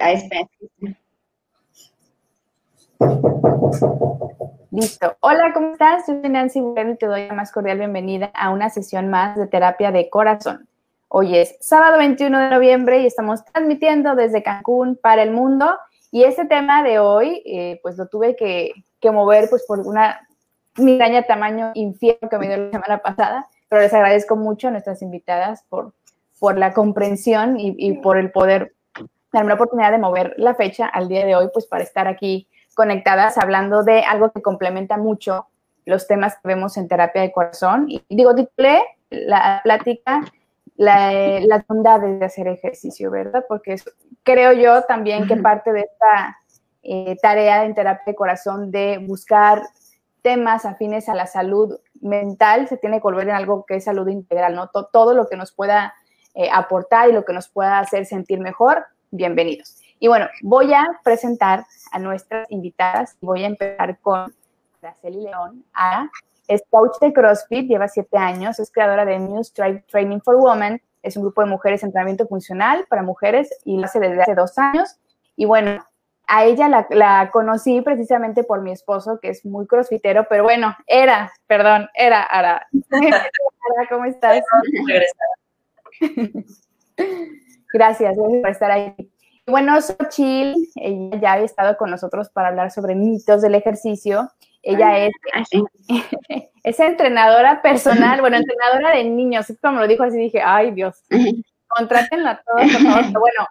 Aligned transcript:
A 0.00 0.12
Space. 0.12 0.48
Listo. 4.70 5.16
Hola, 5.20 5.52
¿cómo 5.52 5.72
estás? 5.72 6.06
Soy 6.06 6.16
Nancy 6.28 6.60
Bueno 6.60 6.92
y 6.92 6.96
te 6.96 7.06
doy 7.06 7.28
la 7.28 7.34
más 7.34 7.52
cordial 7.52 7.78
bienvenida 7.78 8.30
a 8.34 8.50
una 8.50 8.70
sesión 8.70 9.08
más 9.08 9.36
de 9.36 9.46
terapia 9.46 9.92
de 9.92 10.08
corazón. 10.10 10.68
Hoy 11.08 11.36
es 11.36 11.56
sábado 11.60 11.98
21 11.98 12.38
de 12.38 12.50
noviembre 12.50 13.00
y 13.00 13.06
estamos 13.06 13.44
transmitiendo 13.44 14.14
desde 14.14 14.42
Cancún 14.42 14.96
para 15.00 15.22
el 15.22 15.30
mundo. 15.30 15.76
Y 16.10 16.24
este 16.24 16.46
tema 16.46 16.82
de 16.82 16.98
hoy, 16.98 17.42
eh, 17.44 17.78
pues 17.82 17.96
lo 17.96 18.06
tuve 18.06 18.36
que, 18.36 18.72
mover 19.12 19.50
pues 19.50 19.64
por 19.68 19.80
una 19.80 20.26
migraña 20.78 21.24
tamaño 21.24 21.72
infierno 21.74 22.30
que 22.30 22.38
me 22.38 22.48
dio 22.48 22.56
la 22.56 22.70
semana 22.70 22.98
pasada, 22.98 23.46
pero 23.68 23.82
les 23.82 23.92
agradezco 23.92 24.34
mucho 24.34 24.68
a 24.68 24.70
nuestras 24.70 25.02
invitadas 25.02 25.62
por, 25.68 25.92
por 26.38 26.56
la 26.56 26.72
comprensión 26.72 27.56
y 27.58 27.92
por 27.98 28.16
el 28.16 28.32
poder 28.32 28.74
darme 29.38 29.48
la 29.48 29.54
oportunidad 29.54 29.92
de 29.92 29.98
mover 29.98 30.34
la 30.38 30.54
fecha 30.54 30.86
al 30.86 31.08
día 31.08 31.24
de 31.26 31.36
hoy, 31.36 31.48
pues 31.52 31.66
para 31.66 31.84
estar 31.84 32.08
aquí 32.08 32.48
conectadas 32.74 33.38
hablando 33.38 33.82
de 33.82 34.00
algo 34.00 34.32
que 34.32 34.42
complementa 34.42 34.96
mucho 34.96 35.46
los 35.84 36.06
temas 36.06 36.34
que 36.34 36.48
vemos 36.48 36.76
en 36.76 36.88
terapia 36.88 37.22
de 37.22 37.32
corazón. 37.32 37.86
Y 37.88 38.02
digo, 38.08 38.34
titulé 38.34 38.82
la 39.10 39.60
plática 39.62 40.22
la, 40.76 41.40
las 41.40 41.66
bondades 41.66 42.18
de 42.18 42.26
hacer 42.26 42.48
ejercicio, 42.48 43.10
¿verdad? 43.10 43.44
Porque 43.48 43.76
creo 44.22 44.52
yo 44.52 44.82
también 44.82 45.26
que 45.26 45.36
parte 45.36 45.72
de 45.72 45.80
esta 45.80 46.38
eh, 46.82 47.16
tarea 47.22 47.64
en 47.64 47.74
terapia 47.74 48.04
de 48.06 48.14
corazón 48.14 48.70
de 48.70 48.98
buscar 48.98 49.62
temas 50.22 50.64
afines 50.64 51.08
a 51.08 51.14
la 51.14 51.26
salud 51.26 51.78
mental 52.00 52.68
se 52.68 52.76
tiene 52.76 52.96
que 52.96 53.02
volver 53.02 53.28
en 53.28 53.34
algo 53.34 53.64
que 53.66 53.76
es 53.76 53.84
salud 53.84 54.08
integral, 54.08 54.54
¿no? 54.54 54.68
Todo, 54.68 55.14
lo 55.14 55.28
que 55.28 55.36
nos 55.36 55.52
pueda 55.52 55.94
eh, 56.34 56.48
aportar 56.52 57.08
y 57.08 57.12
lo 57.12 57.24
que 57.24 57.32
nos 57.32 57.48
pueda 57.48 57.78
hacer 57.78 58.04
sentir 58.06 58.40
mejor, 58.40 58.84
bienvenidos. 59.14 59.76
Y 60.00 60.08
bueno, 60.08 60.28
voy 60.42 60.74
a 60.74 60.84
presentar 61.04 61.64
a 61.92 61.98
nuestras 61.98 62.50
invitadas. 62.50 63.16
Voy 63.20 63.44
a 63.44 63.46
empezar 63.46 63.98
con 64.00 64.34
Araceli 64.82 65.22
León. 65.22 65.64
A, 65.72 66.08
es 66.48 66.62
coach 66.68 66.98
de 67.00 67.12
CrossFit, 67.12 67.68
lleva 67.68 67.88
siete 67.88 68.18
años, 68.18 68.58
es 68.58 68.70
creadora 68.70 69.04
de 69.04 69.18
New 69.18 69.40
Strike 69.40 69.86
Training 69.86 70.20
for 70.20 70.36
Women. 70.36 70.82
Es 71.02 71.16
un 71.16 71.22
grupo 71.22 71.42
de 71.42 71.48
mujeres 71.48 71.82
en 71.82 71.88
entrenamiento 71.88 72.26
funcional 72.26 72.86
para 72.88 73.02
mujeres 73.02 73.48
y 73.64 73.78
lo 73.78 73.84
hace 73.84 74.00
desde 74.00 74.22
hace 74.22 74.34
dos 74.34 74.58
años. 74.58 74.98
Y 75.36 75.44
bueno, 75.44 75.84
a 76.26 76.44
ella 76.44 76.86
la, 76.90 77.30
conocí 77.30 77.80
precisamente 77.82 78.42
por 78.42 78.62
mi 78.62 78.72
esposo, 78.72 79.20
que 79.20 79.28
es 79.28 79.44
muy 79.44 79.66
crossfitero, 79.66 80.26
pero 80.28 80.42
bueno, 80.42 80.74
era, 80.86 81.32
perdón, 81.46 81.88
era 81.94 82.22
Ara. 82.22 82.66
Ara, 82.90 83.88
¿cómo 83.88 84.06
estás? 84.06 84.42
Gracias, 87.74 88.16
gracias 88.16 88.40
por 88.40 88.50
estar 88.50 88.70
ahí. 88.70 88.94
Bueno, 89.48 89.80
Xochil, 89.80 90.54
ella 90.76 91.18
ya 91.20 91.32
ha 91.32 91.38
estado 91.40 91.76
con 91.76 91.90
nosotros 91.90 92.30
para 92.30 92.48
hablar 92.48 92.70
sobre 92.70 92.94
mitos 92.94 93.42
del 93.42 93.56
ejercicio. 93.56 94.30
Ella 94.62 94.96
es, 95.06 95.12
es 96.62 96.78
entrenadora 96.78 97.60
personal, 97.62 98.20
bueno, 98.20 98.36
entrenadora 98.36 98.94
de 98.94 99.02
niños. 99.02 99.52
Como 99.60 99.80
lo 99.80 99.88
dijo 99.88 100.04
así, 100.04 100.16
dije, 100.16 100.40
ay 100.40 100.70
Dios, 100.70 101.02
contrátenla 101.66 102.30
a 102.30 102.42
todos, 102.42 102.72
por 102.72 102.80
favor. 102.80 103.20
bueno, 103.20 103.46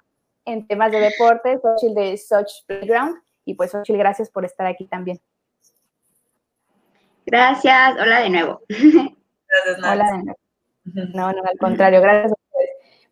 en 0.45 0.67
temas 0.67 0.93
de 0.93 1.01
deporte, 1.01 1.59
Xochil 1.61 1.93
de 1.93 2.17
Soch 2.17 2.65
Playground. 2.65 3.17
Y 3.43 3.55
pues, 3.55 3.71
Xochil, 3.71 3.97
gracias 3.97 4.29
por 4.29 4.45
estar 4.45 4.65
aquí 4.65 4.85
también. 4.85 5.19
Gracias, 7.25 7.95
hola 7.99 8.21
de 8.21 8.29
nuevo. 8.29 8.61
Gracias, 8.69 9.79
Hola 9.79 10.05
de 10.05 10.23
nuevo. 10.23 10.39
No, 11.13 11.33
no, 11.33 11.41
al 11.43 11.57
contrario, 11.59 11.99
gracias 11.99 12.31
a 12.31 12.35
ustedes. 12.35 12.69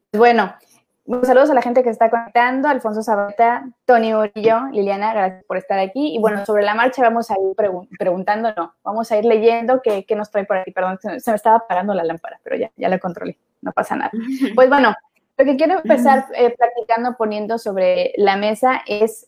Pues 0.09 0.20
bueno, 0.20 0.53
saludos 1.24 1.50
a 1.50 1.54
la 1.54 1.62
gente 1.62 1.84
que 1.84 1.90
está 1.90 2.10
conectando, 2.10 2.68
Alfonso 2.68 3.02
Sabata, 3.02 3.68
Tony 3.86 4.14
Urillo, 4.14 4.68
Liliana, 4.72 5.14
gracias 5.14 5.44
por 5.46 5.58
estar 5.58 5.80
aquí. 5.80 6.16
Y 6.16 6.20
bueno, 6.20 6.46
sobre 6.46 6.64
la 6.64 6.76
marcha 6.76 7.02
vamos 7.02 7.32
a 7.32 7.36
ir 7.36 7.56
preguntando, 7.98 8.54
no, 8.56 8.76
vamos 8.84 9.12
a 9.12 9.18
ir 9.18 9.26
leyendo 9.26 9.82
qué, 9.82 10.06
nos 10.16 10.30
trae 10.32 10.46
por 10.46 10.58
aquí. 10.58 10.72
Perdón, 10.72 11.00
se, 11.02 11.31
me 11.31 11.36
estaba 11.36 11.58
apagando 11.58 11.94
la 11.94 12.03
lámpara, 12.03 12.40
pero 12.44 12.56
ya, 12.56 12.72
ya 12.75 12.90
la 12.90 13.00
controlé, 13.00 13.38
no 13.62 13.72
pasa 13.72 13.96
nada. 13.96 14.12
Pues 14.56 14.70
bueno, 14.70 14.94
lo 15.38 15.46
que 15.46 15.56
quiero 15.56 15.80
empezar 15.80 16.25
eh, 16.36 16.56
platicando, 16.56 17.16
poniendo 17.18 17.58
sobre 17.58 18.14
la 18.18 18.36
mesa 18.36 18.81
es 18.86 19.28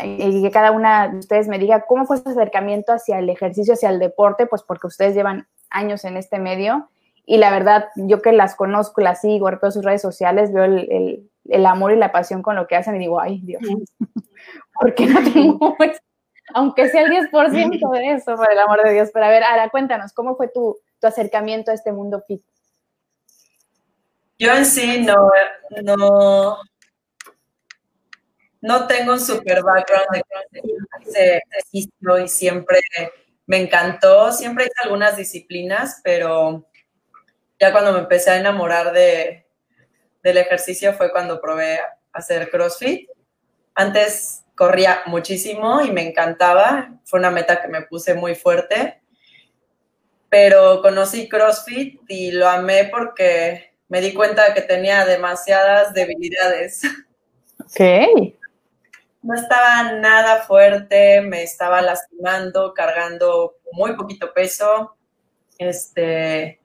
eh, 0.00 0.42
que 0.42 0.50
cada 0.50 0.70
una 0.70 1.08
de 1.08 1.18
ustedes 1.18 1.48
me 1.48 1.58
diga 1.58 1.84
cómo 1.86 2.06
fue 2.06 2.18
su 2.18 2.28
acercamiento 2.28 2.92
hacia 2.92 3.18
el 3.18 3.28
ejercicio, 3.28 3.74
hacia 3.74 3.90
el 3.90 3.98
deporte, 3.98 4.46
pues 4.46 4.62
porque 4.62 4.86
ustedes 4.86 5.14
llevan 5.14 5.46
años 5.68 6.04
en 6.04 6.16
este 6.16 6.38
medio 6.38 6.88
y 7.24 7.38
la 7.38 7.50
verdad, 7.50 7.88
yo 7.94 8.20
que 8.20 8.32
las 8.32 8.56
conozco, 8.56 9.00
las 9.00 9.20
sigo, 9.20 9.46
veo 9.46 9.70
sus 9.70 9.84
redes 9.84 10.02
sociales, 10.02 10.52
veo 10.52 10.64
el, 10.64 11.30
el, 11.48 11.66
amor 11.66 11.92
y 11.92 11.96
la 11.96 12.12
pasión 12.12 12.42
con 12.42 12.56
lo 12.56 12.66
que 12.66 12.76
hacen 12.76 12.96
y 12.96 12.98
digo, 12.98 13.20
ay, 13.20 13.40
Dios, 13.42 13.62
¿por 14.80 14.94
qué 14.94 15.06
no 15.06 15.22
tengo, 15.32 15.76
aunque 16.54 16.88
sea 16.88 17.02
el 17.02 17.10
10% 17.10 17.90
de 17.92 18.12
eso, 18.12 18.36
por 18.36 18.50
el 18.50 18.58
amor 18.58 18.82
de 18.82 18.92
Dios? 18.92 19.10
Pero 19.12 19.26
a 19.26 19.28
ver, 19.28 19.44
Ara, 19.44 19.70
cuéntanos, 19.70 20.12
¿cómo 20.12 20.36
fue 20.36 20.48
tu, 20.48 20.78
tu 21.00 21.06
acercamiento 21.06 21.70
a 21.70 21.74
este 21.74 21.92
mundo 21.92 22.22
fit? 22.26 22.42
Yo 24.38 24.52
en 24.52 24.66
sí 24.66 25.02
no, 25.02 25.30
no, 25.84 26.58
no 28.60 28.86
tengo 28.88 29.12
un 29.12 29.20
super 29.20 29.62
background 29.62 30.24
de 31.14 31.42
ejercicio 31.48 32.18
y 32.18 32.28
siempre 32.28 32.80
me 33.46 33.58
encantó, 33.58 34.32
siempre 34.32 34.64
hice 34.64 34.74
algunas 34.82 35.16
disciplinas, 35.16 36.00
pero 36.02 36.66
ya 37.62 37.70
cuando 37.70 37.92
me 37.92 38.00
empecé 38.00 38.32
a 38.32 38.40
enamorar 38.40 38.92
de, 38.92 39.46
del 40.20 40.36
ejercicio 40.36 40.94
fue 40.94 41.12
cuando 41.12 41.40
probé 41.40 41.78
hacer 42.12 42.50
CrossFit. 42.50 43.08
Antes 43.76 44.42
corría 44.56 45.02
muchísimo 45.06 45.80
y 45.80 45.92
me 45.92 46.02
encantaba, 46.08 46.98
fue 47.04 47.20
una 47.20 47.30
meta 47.30 47.62
que 47.62 47.68
me 47.68 47.82
puse 47.82 48.14
muy 48.14 48.34
fuerte, 48.34 49.00
pero 50.28 50.82
conocí 50.82 51.28
CrossFit 51.28 52.00
y 52.08 52.32
lo 52.32 52.48
amé 52.48 52.86
porque 52.86 53.76
me 53.86 54.00
di 54.00 54.12
cuenta 54.12 54.48
de 54.48 54.54
que 54.54 54.62
tenía 54.62 55.06
demasiadas 55.06 55.94
debilidades. 55.94 56.82
Ok. 57.60 58.34
No 59.22 59.36
estaba 59.36 59.92
nada 59.92 60.42
fuerte, 60.42 61.20
me 61.20 61.44
estaba 61.44 61.80
lastimando, 61.80 62.74
cargando 62.74 63.58
muy 63.70 63.94
poquito 63.94 64.34
peso. 64.34 64.96
Este, 65.58 66.61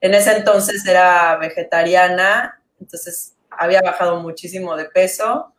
en 0.00 0.14
ese 0.14 0.36
entonces 0.36 0.86
era 0.86 1.36
vegetariana, 1.36 2.60
entonces 2.80 3.34
había 3.50 3.82
bajado 3.82 4.20
muchísimo 4.20 4.76
de 4.76 4.86
peso 4.86 5.54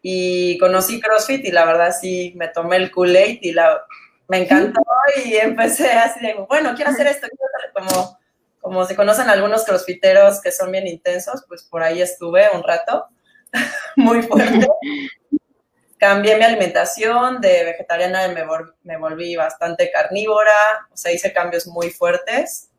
y 0.00 0.56
conocí 0.58 1.00
CrossFit 1.00 1.44
y 1.44 1.50
la 1.50 1.64
verdad 1.66 1.94
sí 1.98 2.32
me 2.36 2.48
tomé 2.48 2.76
el 2.76 2.90
Kool-Aid 2.90 3.40
y 3.42 3.52
la, 3.52 3.82
me 4.28 4.38
encantó 4.38 4.80
y 5.24 5.34
empecé 5.36 5.90
así 5.90 6.20
de, 6.20 6.34
bueno, 6.48 6.74
quiero 6.74 6.90
hacer 6.90 7.06
esto, 7.06 7.26
como, 7.74 8.18
como 8.60 8.86
se 8.86 8.96
conocen 8.96 9.28
algunos 9.28 9.64
crossfiteros 9.64 10.40
que 10.40 10.52
son 10.52 10.72
bien 10.72 10.86
intensos, 10.86 11.44
pues 11.46 11.62
por 11.64 11.82
ahí 11.82 12.00
estuve 12.00 12.48
un 12.54 12.62
rato, 12.62 13.06
muy 13.96 14.22
fuerte. 14.22 14.66
Cambié 15.98 16.36
mi 16.36 16.44
alimentación, 16.44 17.40
de 17.40 17.64
vegetariana 17.64 18.28
me, 18.28 18.44
me 18.82 18.98
volví 18.98 19.34
bastante 19.34 19.90
carnívora, 19.90 20.86
o 20.92 20.96
sea, 20.96 21.10
hice 21.10 21.32
cambios 21.32 21.66
muy 21.66 21.90
fuertes 21.90 22.70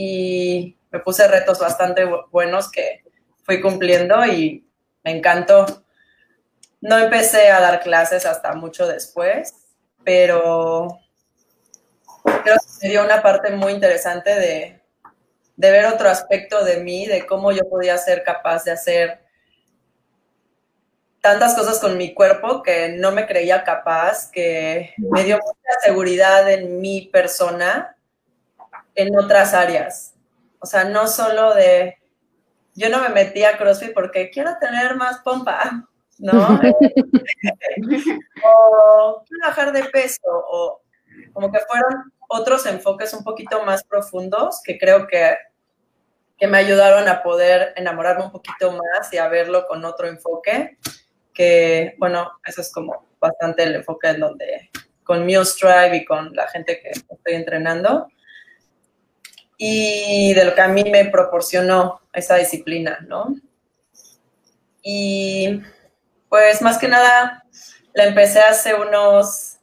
y 0.00 0.78
me 0.92 1.00
puse 1.00 1.26
retos 1.26 1.58
bastante 1.58 2.04
buenos 2.30 2.70
que 2.70 3.02
fui 3.42 3.60
cumpliendo 3.60 4.24
y 4.24 4.64
me 5.02 5.10
encantó. 5.10 5.66
No 6.80 6.96
empecé 6.96 7.50
a 7.50 7.60
dar 7.60 7.80
clases 7.80 8.24
hasta 8.24 8.54
mucho 8.54 8.86
después, 8.86 9.54
pero 10.04 11.00
creo 12.44 12.58
que 12.58 12.86
me 12.86 12.90
dio 12.90 13.04
una 13.04 13.20
parte 13.22 13.50
muy 13.50 13.72
interesante 13.72 14.38
de, 14.38 14.80
de 15.56 15.70
ver 15.72 15.86
otro 15.86 16.08
aspecto 16.08 16.64
de 16.64 16.76
mí, 16.76 17.06
de 17.06 17.26
cómo 17.26 17.50
yo 17.50 17.68
podía 17.68 17.98
ser 17.98 18.22
capaz 18.22 18.62
de 18.62 18.70
hacer 18.70 19.26
tantas 21.20 21.56
cosas 21.56 21.80
con 21.80 21.98
mi 21.98 22.14
cuerpo 22.14 22.62
que 22.62 22.90
no 22.90 23.10
me 23.10 23.26
creía 23.26 23.64
capaz, 23.64 24.30
que 24.30 24.94
me 24.96 25.24
dio 25.24 25.38
mucha 25.38 25.80
seguridad 25.82 26.48
en 26.52 26.80
mi 26.80 27.08
persona 27.08 27.97
en 28.98 29.16
otras 29.16 29.54
áreas. 29.54 30.14
O 30.58 30.66
sea, 30.66 30.84
no 30.84 31.06
solo 31.06 31.54
de, 31.54 31.96
yo 32.74 32.90
no 32.90 33.00
me 33.00 33.10
metí 33.10 33.44
a 33.44 33.56
CrossFit 33.56 33.94
porque 33.94 34.28
quiero 34.30 34.58
tener 34.58 34.96
más 34.96 35.20
pompa, 35.20 35.88
¿no? 36.18 36.32
o 38.44 39.22
quiero 39.24 39.46
bajar 39.46 39.72
de 39.72 39.84
peso, 39.84 40.20
o 40.26 40.82
como 41.32 41.52
que 41.52 41.60
fueron 41.60 42.12
otros 42.28 42.66
enfoques 42.66 43.14
un 43.14 43.22
poquito 43.22 43.64
más 43.64 43.84
profundos 43.84 44.60
que 44.64 44.76
creo 44.78 45.06
que, 45.06 45.36
que 46.36 46.48
me 46.48 46.58
ayudaron 46.58 47.08
a 47.08 47.22
poder 47.22 47.72
enamorarme 47.76 48.24
un 48.24 48.32
poquito 48.32 48.72
más 48.72 49.12
y 49.12 49.18
a 49.18 49.28
verlo 49.28 49.64
con 49.68 49.84
otro 49.84 50.08
enfoque, 50.08 50.76
que 51.32 51.94
bueno, 51.98 52.32
eso 52.44 52.62
es 52.62 52.72
como 52.72 53.06
bastante 53.20 53.62
el 53.62 53.76
enfoque 53.76 54.08
en 54.08 54.20
donde 54.20 54.70
con 55.04 55.24
Muse 55.24 55.54
Drive 55.64 55.96
y 55.98 56.04
con 56.04 56.34
la 56.34 56.48
gente 56.48 56.80
que 56.80 56.90
estoy 56.90 57.34
entrenando 57.34 58.08
y 59.58 60.32
de 60.34 60.44
lo 60.44 60.54
que 60.54 60.60
a 60.60 60.68
mí 60.68 60.84
me 60.84 61.06
proporcionó 61.06 62.00
esa 62.12 62.36
disciplina, 62.36 62.98
¿no? 63.08 63.34
Y 64.82 65.60
Pues 66.28 66.60
más 66.60 66.78
que 66.78 66.88
nada, 66.88 67.44
la 67.94 68.04
empecé 68.04 68.40
hace 68.40 68.74
unos, 68.74 69.58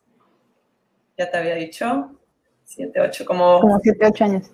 ya 1.18 1.30
te 1.30 1.38
había 1.38 1.56
dicho, 1.56 2.12
siete, 2.64 3.00
ocho, 3.00 3.24
como... 3.24 3.62
Como 3.62 3.80
siete, 3.80 4.08
ocho 4.08 4.24
años. 4.24 4.52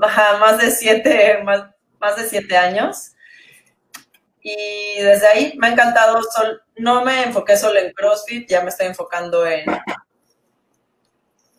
Ajá, 0.00 0.38
más 0.38 0.58
de 0.58 0.70
siete, 0.70 1.42
más, 1.42 1.70
más 1.98 2.16
de 2.16 2.28
siete 2.28 2.56
años. 2.56 3.12
Y 4.42 5.00
desde 5.00 5.26
ahí 5.26 5.54
me 5.56 5.68
ha 5.68 5.72
encantado, 5.72 6.20
no 6.76 7.02
me 7.02 7.22
enfoqué 7.22 7.56
solo 7.56 7.78
en 7.80 7.92
CrossFit, 7.94 8.46
ya 8.46 8.60
me 8.62 8.68
estoy 8.68 8.88
enfocando 8.88 9.46
en 9.46 9.64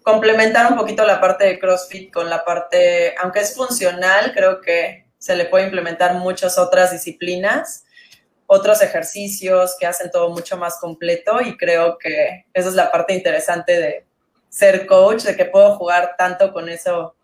complementar 0.05 0.71
un 0.71 0.77
poquito 0.77 1.03
la 1.03 1.19
parte 1.19 1.45
de 1.45 1.59
CrossFit 1.59 2.13
con 2.13 2.29
la 2.29 2.45
parte, 2.45 3.15
aunque 3.21 3.39
es 3.39 3.55
funcional, 3.55 4.33
creo 4.35 4.61
que 4.61 5.07
se 5.17 5.35
le 5.35 5.45
puede 5.45 5.65
implementar 5.65 6.13
muchas 6.13 6.59
otras 6.59 6.91
disciplinas, 6.91 7.85
otros 8.45 8.83
ejercicios 8.83 9.75
que 9.79 9.87
hacen 9.87 10.11
todo 10.11 10.29
mucho 10.29 10.57
más 10.57 10.77
completo 10.79 11.41
y 11.41 11.57
creo 11.57 11.97
que 11.97 12.45
esa 12.53 12.69
es 12.69 12.75
la 12.75 12.91
parte 12.91 13.15
interesante 13.15 13.79
de 13.81 14.05
ser 14.47 14.85
coach, 14.85 15.23
de 15.23 15.35
que 15.35 15.45
puedo 15.45 15.75
jugar 15.75 16.13
tanto 16.19 16.53
con 16.53 16.69
eso 16.69 17.15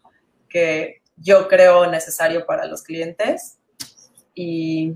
que 0.49 1.03
yo 1.15 1.47
creo 1.47 1.85
necesario 1.85 2.47
para 2.47 2.65
los 2.65 2.81
clientes. 2.81 3.59
Y 4.33 4.95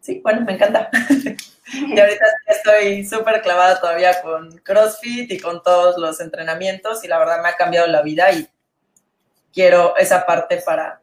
sí, 0.00 0.20
bueno, 0.24 0.40
me 0.40 0.54
encanta. 0.54 0.90
y 1.66 1.98
ahorita 1.98 2.24
estoy 2.48 3.04
súper 3.04 3.40
clavada 3.42 3.80
todavía 3.80 4.20
con 4.20 4.58
CrossFit 4.58 5.30
y 5.30 5.38
con 5.38 5.62
todos 5.62 5.96
los 5.98 6.20
entrenamientos 6.20 7.04
y 7.04 7.08
la 7.08 7.18
verdad 7.18 7.42
me 7.42 7.48
ha 7.48 7.56
cambiado 7.56 7.86
la 7.86 8.02
vida 8.02 8.32
y 8.32 8.48
quiero 9.52 9.96
esa 9.96 10.26
parte 10.26 10.62
para 10.64 11.02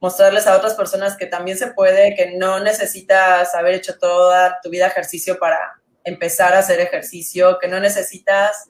mostrarles 0.00 0.46
a 0.46 0.56
otras 0.56 0.74
personas 0.74 1.16
que 1.16 1.26
también 1.26 1.58
se 1.58 1.68
puede, 1.68 2.14
que 2.14 2.32
no 2.36 2.60
necesitas 2.60 3.54
haber 3.54 3.74
hecho 3.74 3.98
toda 3.98 4.60
tu 4.62 4.70
vida 4.70 4.86
ejercicio 4.86 5.38
para 5.38 5.80
empezar 6.04 6.54
a 6.54 6.60
hacer 6.60 6.80
ejercicio, 6.80 7.58
que 7.58 7.68
no 7.68 7.80
necesitas, 7.80 8.66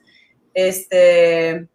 este, 0.53 1.67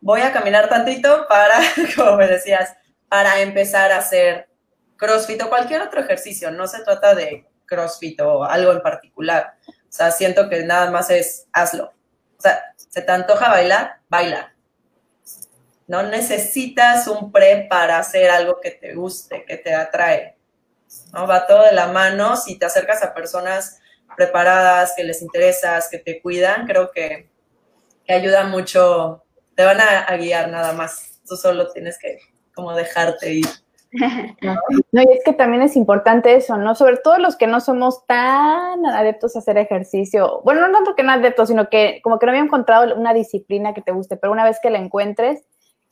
voy 0.00 0.20
a 0.20 0.32
caminar 0.32 0.68
tantito 0.68 1.26
para, 1.28 1.58
como 1.96 2.16
me 2.16 2.28
decías, 2.28 2.76
para 3.08 3.40
empezar 3.40 3.90
a 3.90 3.98
hacer 3.98 4.48
CrossFit 4.96 5.42
o 5.42 5.48
cualquier 5.48 5.82
otro 5.82 6.00
ejercicio. 6.00 6.50
No 6.50 6.68
se 6.68 6.82
trata 6.84 7.14
de 7.14 7.46
CrossFit 7.66 8.20
o 8.20 8.44
algo 8.44 8.72
en 8.72 8.80
particular. 8.80 9.56
O 9.68 9.72
sea, 9.88 10.10
siento 10.10 10.48
que 10.48 10.62
nada 10.64 10.90
más 10.90 11.10
es 11.10 11.46
hazlo. 11.52 11.92
O 12.38 12.42
sea, 12.42 12.74
se 12.76 13.02
te 13.02 13.12
antoja 13.12 13.48
bailar, 13.48 14.00
baila. 14.08 14.54
No 15.86 16.02
necesitas 16.02 17.06
un 17.08 17.30
pre 17.30 17.66
para 17.68 17.98
hacer 17.98 18.30
algo 18.30 18.60
que 18.60 18.70
te 18.70 18.94
guste, 18.94 19.44
que 19.44 19.56
te 19.56 19.74
atrae. 19.74 20.36
¿no? 21.12 21.26
Va 21.26 21.46
todo 21.46 21.64
de 21.64 21.72
la 21.72 21.88
mano. 21.88 22.36
Si 22.36 22.58
te 22.58 22.66
acercas 22.66 23.02
a 23.02 23.14
personas 23.14 23.80
preparadas, 24.16 24.94
que 24.96 25.04
les 25.04 25.22
interesas, 25.22 25.88
que 25.88 25.98
te 25.98 26.20
cuidan, 26.22 26.66
creo 26.66 26.90
que, 26.90 27.30
ayuda 28.08 28.44
mucho. 28.44 29.24
Te 29.54 29.64
van 29.64 29.80
a, 29.80 30.00
a 30.00 30.16
guiar 30.16 30.48
nada 30.48 30.72
más. 30.72 31.20
Tú 31.26 31.36
solo 31.36 31.70
tienes 31.72 31.98
que 31.98 32.18
como 32.54 32.74
dejarte 32.74 33.32
ir. 33.32 33.63
No, 34.92 35.02
y 35.02 35.12
es 35.12 35.24
que 35.24 35.32
también 35.32 35.62
es 35.62 35.76
importante 35.76 36.34
eso, 36.34 36.56
¿no? 36.56 36.74
Sobre 36.74 36.96
todo 36.96 37.18
los 37.18 37.36
que 37.36 37.46
no 37.46 37.60
somos 37.60 38.06
tan 38.06 38.84
adeptos 38.86 39.36
a 39.36 39.38
hacer 39.38 39.56
ejercicio. 39.58 40.40
Bueno, 40.44 40.66
no 40.66 40.72
tanto 40.72 40.94
que 40.94 41.02
no 41.02 41.12
adeptos, 41.12 41.48
sino 41.48 41.68
que 41.68 42.00
como 42.02 42.18
que 42.18 42.26
no 42.26 42.32
había 42.32 42.42
encontrado 42.42 42.94
una 42.96 43.14
disciplina 43.14 43.74
que 43.74 43.82
te 43.82 43.92
guste, 43.92 44.16
pero 44.16 44.32
una 44.32 44.44
vez 44.44 44.58
que 44.60 44.70
la 44.70 44.78
encuentres, 44.78 45.44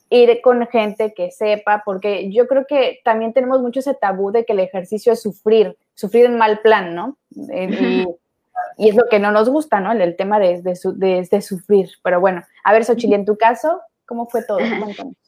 ir 0.09 0.41
con 0.41 0.67
gente 0.67 1.13
que 1.13 1.31
sepa, 1.31 1.81
porque 1.85 2.31
yo 2.31 2.47
creo 2.47 2.65
que 2.67 2.99
también 3.03 3.33
tenemos 3.33 3.61
mucho 3.61 3.79
ese 3.79 3.95
tabú 3.95 4.31
de 4.31 4.45
que 4.45 4.53
el 4.53 4.59
ejercicio 4.59 5.13
es 5.13 5.21
sufrir, 5.21 5.77
sufrir 5.95 6.25
en 6.25 6.37
mal 6.37 6.59
plan, 6.59 6.93
¿no? 6.93 7.17
Y, 7.31 8.89
es 8.89 8.95
lo 8.95 9.05
que 9.09 9.19
no 9.19 9.31
nos 9.31 9.49
gusta, 9.49 9.79
¿no? 9.79 9.91
El, 9.91 10.15
tema 10.15 10.39
de, 10.39 10.61
de, 10.61 11.41
sufrir. 11.41 11.89
Pero 12.03 12.19
bueno, 12.19 12.43
a 12.63 12.73
ver, 12.73 12.85
Xochitl, 12.85 13.13
en 13.13 13.25
tu 13.25 13.37
caso, 13.37 13.81
¿cómo 14.05 14.27
fue 14.27 14.43
todo? 14.43 14.59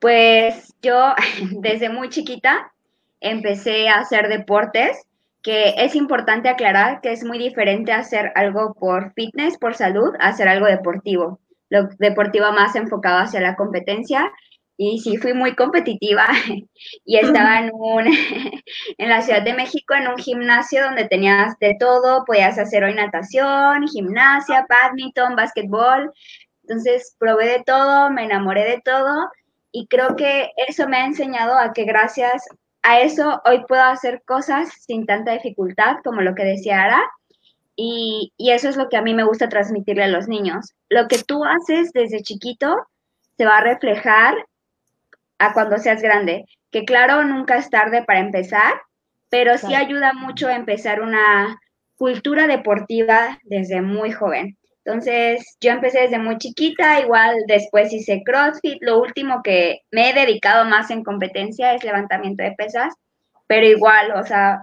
Pues 0.00 0.74
yo 0.82 1.14
desde 1.60 1.88
muy 1.88 2.08
chiquita 2.08 2.72
empecé 3.20 3.88
a 3.88 4.00
hacer 4.00 4.28
deportes, 4.28 5.06
que 5.42 5.74
es 5.78 5.94
importante 5.94 6.48
aclarar 6.48 7.00
que 7.00 7.12
es 7.12 7.24
muy 7.24 7.38
diferente 7.38 7.92
hacer 7.92 8.32
algo 8.34 8.74
por 8.74 9.12
fitness, 9.14 9.58
por 9.58 9.74
salud, 9.74 10.12
hacer 10.18 10.48
algo 10.48 10.66
deportivo. 10.66 11.40
Lo 11.68 11.88
deportivo 11.98 12.50
más 12.52 12.74
enfocado 12.76 13.18
hacia 13.18 13.40
la 13.40 13.56
competencia 13.56 14.32
y 14.76 14.98
sí 14.98 15.16
fui 15.16 15.32
muy 15.32 15.54
competitiva 15.54 16.26
y 17.04 17.16
estaba 17.16 17.60
en 17.60 17.70
un 17.72 18.06
en 18.98 19.08
la 19.08 19.22
Ciudad 19.22 19.42
de 19.42 19.54
México 19.54 19.94
en 19.94 20.08
un 20.08 20.18
gimnasio 20.18 20.84
donde 20.84 21.08
tenías 21.08 21.58
de 21.60 21.76
todo, 21.78 22.24
podías 22.24 22.58
hacer 22.58 22.84
hoy 22.84 22.94
natación, 22.94 23.86
gimnasia, 23.88 24.66
badminton, 24.68 25.36
básquetbol. 25.36 26.12
Entonces 26.62 27.16
probé 27.18 27.46
de 27.46 27.62
todo, 27.64 28.10
me 28.10 28.24
enamoré 28.24 28.64
de 28.64 28.82
todo 28.84 29.30
y 29.78 29.88
creo 29.88 30.16
que 30.16 30.52
eso 30.68 30.88
me 30.88 30.96
ha 30.96 31.04
enseñado 31.04 31.58
a 31.58 31.74
que 31.74 31.84
gracias 31.84 32.48
a 32.82 33.00
eso 33.00 33.42
hoy 33.44 33.62
puedo 33.68 33.82
hacer 33.82 34.22
cosas 34.24 34.70
sin 34.86 35.04
tanta 35.04 35.32
dificultad, 35.32 35.96
como 36.02 36.22
lo 36.22 36.34
que 36.34 36.44
decía 36.44 36.82
Ara, 36.82 37.02
y, 37.76 38.32
y, 38.38 38.52
eso 38.52 38.70
es 38.70 38.78
lo 38.78 38.88
que 38.88 38.96
a 38.96 39.02
mí 39.02 39.12
me 39.12 39.24
gusta 39.24 39.50
transmitirle 39.50 40.04
a 40.04 40.08
los 40.08 40.28
niños. 40.28 40.72
Lo 40.88 41.08
que 41.08 41.18
tú 41.18 41.44
haces 41.44 41.92
desde 41.92 42.22
chiquito 42.22 42.74
se 43.36 43.44
va 43.44 43.58
a 43.58 43.64
reflejar 43.64 44.34
a 45.38 45.52
cuando 45.52 45.76
seas 45.76 46.00
grande, 46.00 46.46
que 46.70 46.86
claro, 46.86 47.22
nunca 47.24 47.58
es 47.58 47.68
tarde 47.68 48.02
para 48.02 48.20
empezar, 48.20 48.80
pero 49.28 49.58
sí 49.58 49.74
ayuda 49.74 50.14
mucho 50.14 50.48
a 50.48 50.56
empezar 50.56 51.02
una 51.02 51.60
cultura 51.98 52.46
deportiva 52.46 53.38
desde 53.42 53.82
muy 53.82 54.10
joven. 54.10 54.56
Entonces, 54.86 55.56
yo 55.60 55.72
empecé 55.72 56.02
desde 56.02 56.20
muy 56.20 56.38
chiquita, 56.38 57.00
igual 57.00 57.34
después 57.48 57.92
hice 57.92 58.22
CrossFit. 58.24 58.78
Lo 58.82 59.00
último 59.00 59.42
que 59.42 59.80
me 59.90 60.10
he 60.10 60.14
dedicado 60.14 60.64
más 60.64 60.92
en 60.92 61.02
competencia 61.02 61.74
es 61.74 61.82
levantamiento 61.82 62.44
de 62.44 62.52
pesas, 62.52 62.94
pero 63.48 63.66
igual, 63.66 64.12
o 64.12 64.22
sea, 64.24 64.62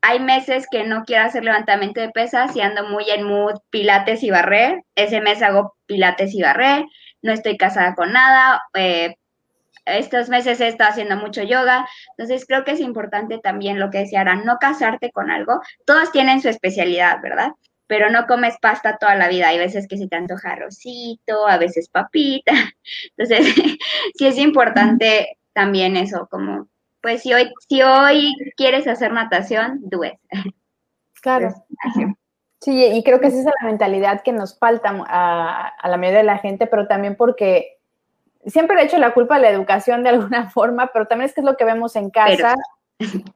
hay 0.00 0.20
meses 0.20 0.68
que 0.70 0.84
no 0.84 1.02
quiero 1.04 1.24
hacer 1.24 1.42
levantamiento 1.42 2.00
de 2.00 2.10
pesas 2.10 2.54
y 2.54 2.60
ando 2.60 2.88
muy 2.88 3.10
en 3.10 3.24
mood 3.24 3.58
pilates 3.70 4.22
y 4.22 4.30
barrer. 4.30 4.84
Ese 4.94 5.20
mes 5.20 5.42
hago 5.42 5.74
pilates 5.86 6.34
y 6.34 6.42
barrer. 6.42 6.84
No 7.20 7.32
estoy 7.32 7.56
casada 7.56 7.96
con 7.96 8.12
nada. 8.12 8.62
Eh, 8.74 9.16
estos 9.86 10.28
meses 10.28 10.60
he 10.60 10.68
estado 10.68 10.90
haciendo 10.90 11.16
mucho 11.16 11.42
yoga. 11.42 11.84
Entonces 12.16 12.46
creo 12.46 12.64
que 12.64 12.72
es 12.72 12.80
importante 12.80 13.38
también 13.38 13.80
lo 13.80 13.90
que 13.90 13.98
decía 13.98 14.20
Ara, 14.20 14.36
no 14.36 14.58
casarte 14.58 15.10
con 15.10 15.32
algo. 15.32 15.60
Todos 15.84 16.12
tienen 16.12 16.40
su 16.40 16.48
especialidad, 16.48 17.20
¿verdad? 17.20 17.50
Pero 17.88 18.10
no 18.10 18.26
comes 18.26 18.56
pasta 18.60 18.98
toda 18.98 19.16
la 19.16 19.28
vida. 19.28 19.48
Hay 19.48 19.58
veces 19.58 19.88
que 19.88 19.96
se 19.96 20.06
te 20.06 20.14
antoja 20.14 20.52
arrocito, 20.52 21.48
a 21.48 21.58
veces 21.58 21.88
papita. 21.88 22.52
Entonces, 23.16 23.54
sí 24.14 24.26
es 24.26 24.38
importante 24.38 25.38
también 25.52 25.96
eso, 25.96 26.28
como, 26.30 26.68
pues 27.02 27.22
si 27.22 27.34
hoy, 27.34 27.52
si 27.68 27.82
hoy 27.82 28.34
quieres 28.56 28.86
hacer 28.86 29.12
natación, 29.12 29.80
do 29.82 30.04
it. 30.04 30.14
Claro. 31.20 31.52
Sí, 32.60 32.84
y 32.84 33.02
creo 33.02 33.20
que 33.20 33.28
esa 33.28 33.38
es 33.38 33.44
la 33.44 33.66
mentalidad 33.66 34.22
que 34.22 34.32
nos 34.32 34.56
falta 34.56 34.90
a, 35.08 35.68
a 35.68 35.88
la 35.88 35.96
mayoría 35.96 36.18
de 36.18 36.24
la 36.24 36.38
gente, 36.38 36.66
pero 36.68 36.86
también 36.86 37.16
porque 37.16 37.78
siempre 38.46 38.76
le 38.76 38.82
he 38.82 38.86
hecho 38.86 38.98
la 38.98 39.14
culpa 39.14 39.36
a 39.36 39.38
la 39.40 39.50
educación 39.50 40.02
de 40.02 40.08
alguna 40.10 40.50
forma, 40.50 40.90
pero 40.92 41.06
también 41.06 41.28
es 41.28 41.34
que 41.34 41.40
es 41.40 41.46
lo 41.46 41.56
que 41.56 41.64
vemos 41.64 41.96
en 41.96 42.10
casa. 42.10 42.54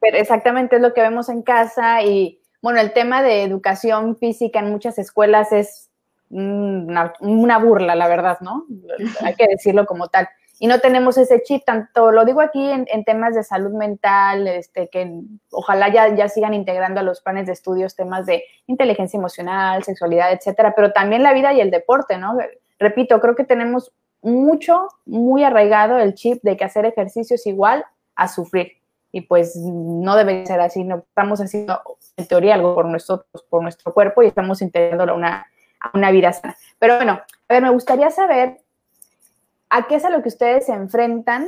pero 0.01 0.17
exactamente 0.17 0.75
es 0.75 0.81
lo 0.81 0.93
que 0.93 1.01
vemos 1.01 1.29
en 1.29 1.41
casa 1.41 2.03
y 2.03 2.39
bueno, 2.63 2.79
el 2.79 2.93
tema 2.93 3.21
de 3.21 3.43
educación 3.43 4.15
física 4.15 4.59
en 4.59 4.71
muchas 4.71 4.97
escuelas 4.97 5.51
es 5.51 5.89
una, 6.29 7.11
burla, 7.59 7.93
la 7.93 8.07
verdad, 8.07 8.39
¿no? 8.39 8.65
Hay 9.21 9.35
que 9.35 9.47
decirlo 9.49 9.85
como 9.85 10.07
tal. 10.07 10.29
Y 10.59 10.67
no 10.67 10.79
tenemos 10.79 11.17
ese 11.17 11.43
chip, 11.43 11.65
tanto 11.65 12.13
lo 12.13 12.23
digo 12.23 12.39
aquí 12.39 12.71
en, 12.71 13.03
temas 13.03 13.35
de 13.35 13.43
salud 13.43 13.73
mental, 13.73 14.47
este, 14.47 14.87
que 14.87 15.11
ojalá 15.51 15.91
ya, 15.91 16.15
ya 16.15 16.29
sigan 16.29 16.53
integrando 16.53 17.01
a 17.01 17.03
los 17.03 17.19
planes 17.19 17.47
de 17.47 17.51
estudios 17.53 17.97
temas 17.97 18.25
de 18.25 18.45
inteligencia 18.67 19.17
emocional, 19.17 19.83
sexualidad, 19.83 20.31
etcétera, 20.31 20.73
pero 20.73 20.93
también 20.93 21.21
la 21.21 21.33
vida 21.33 21.51
y 21.51 21.59
el 21.59 21.69
deporte, 21.69 22.17
¿no? 22.17 22.37
Repito, 22.79 23.19
creo 23.19 23.35
que 23.35 23.43
tenemos 23.43 23.91
mucho, 24.21 24.87
muy 25.05 25.43
arraigado 25.43 25.97
el 25.97 26.13
chip 26.13 26.41
de 26.43 26.55
que 26.55 26.63
hacer 26.63 26.85
ejercicio 26.85 27.35
es 27.35 27.45
igual 27.45 27.83
a 28.15 28.29
sufrir 28.29 28.82
y 29.13 29.21
pues 29.21 29.55
no 29.55 30.15
debe 30.15 30.45
ser 30.45 30.59
así, 30.59 30.83
no 30.83 30.97
estamos 30.97 31.39
haciendo 31.39 31.79
en 32.17 32.27
teoría 32.27 32.55
algo 32.55 32.73
por 32.73 32.85
nosotros, 32.85 33.45
por 33.47 33.61
nuestro 33.61 33.93
cuerpo 33.93 34.23
y 34.23 34.27
estamos 34.27 34.61
integrándolo 34.63 35.13
a 35.13 35.15
una, 35.15 35.47
a 35.79 35.91
una 35.93 36.09
vida 36.09 36.33
sana. 36.33 36.57
Pero 36.79 36.95
bueno, 36.95 37.13
a 37.13 37.53
ver, 37.53 37.61
me 37.61 37.69
gustaría 37.69 38.09
saber 38.09 38.59
a 39.69 39.87
qué 39.87 39.95
es 39.95 40.05
a 40.05 40.09
lo 40.09 40.23
que 40.23 40.29
ustedes 40.29 40.65
se 40.65 40.73
enfrentan 40.73 41.45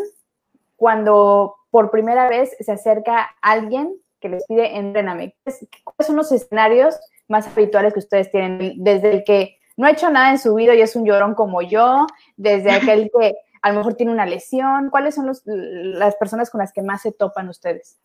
cuando 0.75 1.55
por 1.72 1.89
primera 1.89 2.29
vez 2.29 2.55
se 2.60 2.72
acerca 2.72 3.36
alguien 3.41 3.95
que 4.19 4.29
les 4.29 4.45
pide 4.45 4.77
entrenamiento. 4.77 5.36
¿Cuáles 5.84 6.07
son 6.07 6.17
los 6.17 6.31
escenarios 6.31 7.00
más 7.27 7.48
habituales 7.48 7.93
que 7.93 8.00
ustedes 8.00 8.29
tienen? 8.29 8.75
Desde 8.84 9.12
el 9.12 9.24
que 9.24 9.57
no 9.75 9.88
ha 9.88 9.91
hecho 9.91 10.12
nada 10.12 10.29
en 10.29 10.38
su 10.38 10.53
vida 10.53 10.75
y 10.75 10.81
es 10.81 10.95
un 10.95 11.05
llorón 11.05 11.34
como 11.34 11.63
yo, 11.63 12.05
desde 12.38 12.72
aquel 12.72 13.10
que 13.17 13.34
a 13.65 13.69
lo 13.69 13.77
mejor 13.77 13.95
tiene 13.95 14.12
una 14.12 14.27
lesión. 14.27 14.91
¿Cuáles 14.91 15.15
son 15.15 15.25
las 15.25 16.15
personas 16.17 16.51
con 16.51 16.60
las 16.60 16.72
que 16.72 16.84
más 16.84 17.01
se 17.01 17.12
topan 17.12 17.50
ustedes? 17.50 17.98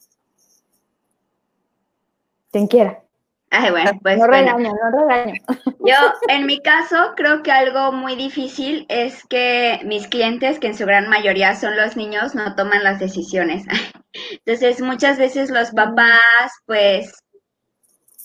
Quien 2.51 2.67
quiera. 2.67 3.03
Ay, 3.51 3.71
bueno, 3.71 3.91
pues. 4.01 4.17
No 4.17 4.27
bueno. 4.27 4.57
regaño, 4.57 4.73
no 4.73 5.07
regaño. 5.07 5.35
Yo, 5.87 5.97
en 6.29 6.47
mi 6.47 6.63
caso, 6.63 7.13
creo 7.15 7.43
que 7.43 7.53
algo 7.53 7.93
muy 7.93 8.17
difícil 8.17 8.87
es 8.89 9.23
que 9.27 9.81
mis 9.85 10.09
clientes, 10.09 10.59
que 10.59 10.69
en 10.69 10.79
su 10.79 10.87
gran 10.87 11.11
mayoría 11.11 11.55
son 11.55 11.77
los 11.77 11.95
niños, 11.95 12.35
no 12.35 12.55
toman 12.55 12.83
las 12.83 12.99
decisiones. 12.99 13.67
Entonces, 14.47 14.81
muchas 14.81 15.19
veces 15.19 15.51
los 15.51 15.73
papás, 15.73 16.53
pues, 16.65 17.23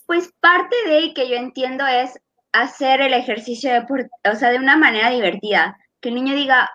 pues 0.06 0.32
parte 0.40 0.76
de 0.88 1.14
que 1.14 1.28
yo 1.28 1.36
entiendo 1.36 1.86
es 1.86 2.18
hacer 2.54 3.02
el 3.02 3.14
ejercicio 3.14 3.74
de, 3.74 4.10
o 4.32 4.36
sea, 4.38 4.52
de 4.52 4.60
una 4.60 4.78
manera 4.78 5.10
divertida. 5.10 5.78
Que 6.00 6.10
el 6.10 6.16
niño 6.16 6.34
diga, 6.34 6.70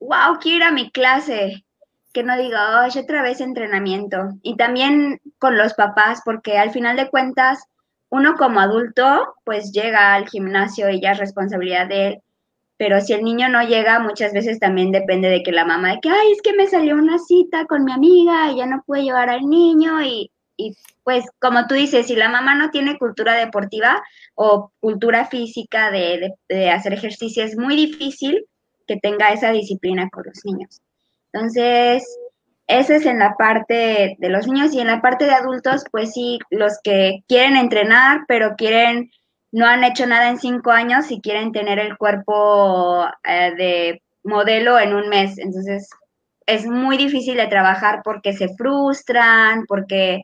wow, 0.00 0.38
quiero 0.40 0.58
ir 0.58 0.62
a 0.64 0.72
mi 0.72 0.90
clase. 0.90 1.64
Que 2.12 2.22
no 2.22 2.36
diga, 2.38 2.82
oh, 2.82 2.98
otra 2.98 3.22
vez 3.22 3.40
entrenamiento. 3.40 4.30
Y 4.42 4.56
también 4.56 5.20
con 5.38 5.58
los 5.58 5.74
papás, 5.74 6.22
porque 6.24 6.58
al 6.58 6.70
final 6.70 6.96
de 6.96 7.10
cuentas, 7.10 7.64
uno 8.08 8.36
como 8.36 8.60
adulto, 8.60 9.34
pues 9.44 9.72
llega 9.72 10.14
al 10.14 10.28
gimnasio 10.28 10.88
y 10.90 11.00
ya 11.00 11.12
es 11.12 11.18
responsabilidad 11.18 11.88
de 11.88 12.06
él. 12.06 12.22
Pero 12.78 13.00
si 13.00 13.12
el 13.12 13.24
niño 13.24 13.48
no 13.48 13.62
llega, 13.62 13.98
muchas 14.00 14.32
veces 14.32 14.58
también 14.58 14.92
depende 14.92 15.28
de 15.28 15.42
que 15.42 15.52
la 15.52 15.64
mamá, 15.64 15.92
de 15.92 16.00
que, 16.00 16.08
ay, 16.10 16.32
es 16.32 16.42
que 16.42 16.54
me 16.54 16.66
salió 16.66 16.94
una 16.94 17.18
cita 17.18 17.66
con 17.66 17.84
mi 17.84 17.92
amiga 17.92 18.50
y 18.50 18.56
ya 18.56 18.66
no 18.66 18.82
puede 18.86 19.04
llevar 19.04 19.30
al 19.30 19.48
niño. 19.48 20.02
Y, 20.02 20.30
y 20.56 20.74
pues, 21.02 21.24
como 21.38 21.66
tú 21.66 21.74
dices, 21.74 22.06
si 22.06 22.16
la 22.16 22.28
mamá 22.28 22.54
no 22.54 22.70
tiene 22.70 22.98
cultura 22.98 23.34
deportiva 23.34 24.02
o 24.34 24.72
cultura 24.80 25.26
física 25.26 25.90
de, 25.90 26.18
de, 26.48 26.54
de 26.54 26.70
hacer 26.70 26.92
ejercicio, 26.92 27.44
es 27.44 27.56
muy 27.56 27.76
difícil 27.76 28.46
que 28.86 28.96
tenga 28.96 29.32
esa 29.32 29.50
disciplina 29.50 30.08
con 30.10 30.24
los 30.26 30.44
niños. 30.44 30.80
Entonces, 31.32 32.04
ese 32.66 32.96
es 32.96 33.06
en 33.06 33.18
la 33.18 33.36
parte 33.36 34.16
de 34.18 34.28
los 34.28 34.46
niños 34.46 34.72
y 34.72 34.80
en 34.80 34.88
la 34.88 35.00
parte 35.00 35.24
de 35.24 35.32
adultos, 35.32 35.84
pues 35.90 36.12
sí, 36.12 36.38
los 36.50 36.78
que 36.82 37.22
quieren 37.28 37.56
entrenar, 37.56 38.22
pero 38.26 38.56
quieren, 38.56 39.10
no 39.52 39.66
han 39.66 39.84
hecho 39.84 40.06
nada 40.06 40.28
en 40.30 40.38
cinco 40.38 40.70
años 40.72 41.10
y 41.10 41.20
quieren 41.20 41.52
tener 41.52 41.78
el 41.78 41.96
cuerpo 41.96 43.06
eh, 43.24 43.52
de 43.56 44.02
modelo 44.24 44.78
en 44.78 44.94
un 44.94 45.08
mes. 45.08 45.38
Entonces, 45.38 45.88
es 46.46 46.66
muy 46.66 46.96
difícil 46.96 47.36
de 47.36 47.46
trabajar 47.46 48.00
porque 48.04 48.32
se 48.32 48.48
frustran, 48.56 49.64
porque 49.66 50.22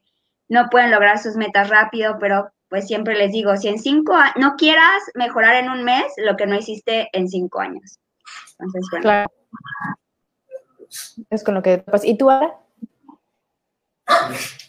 no 0.49 0.69
pueden 0.71 0.91
lograr 0.91 1.19
sus 1.19 1.37
metas 1.37 1.69
rápido, 1.69 2.17
pero 2.21 2.51
pues 2.69 2.87
siempre 2.87 3.17
les 3.17 3.33
digo, 3.33 3.57
si 3.57 3.69
en 3.69 3.79
cinco 3.79 4.15
no 4.37 4.57
quieras 4.57 5.03
mejorar 5.15 5.57
en 5.57 5.69
un 5.69 5.85
mes 5.85 6.05
lo 6.17 6.37
que 6.37 6.47
no 6.47 6.57
hiciste 6.57 7.09
en 7.13 7.29
cinco 7.29 7.61
años. 7.61 7.99
Entonces, 8.63 8.89
bueno. 8.91 9.03
Claro. 9.03 9.33
Es 11.31 11.43
con 11.45 11.55
lo 11.55 11.63
que 11.63 11.79
pasa. 11.79 12.07
¿Y 12.07 12.17
tú, 12.17 12.31
Ara? 12.31 12.59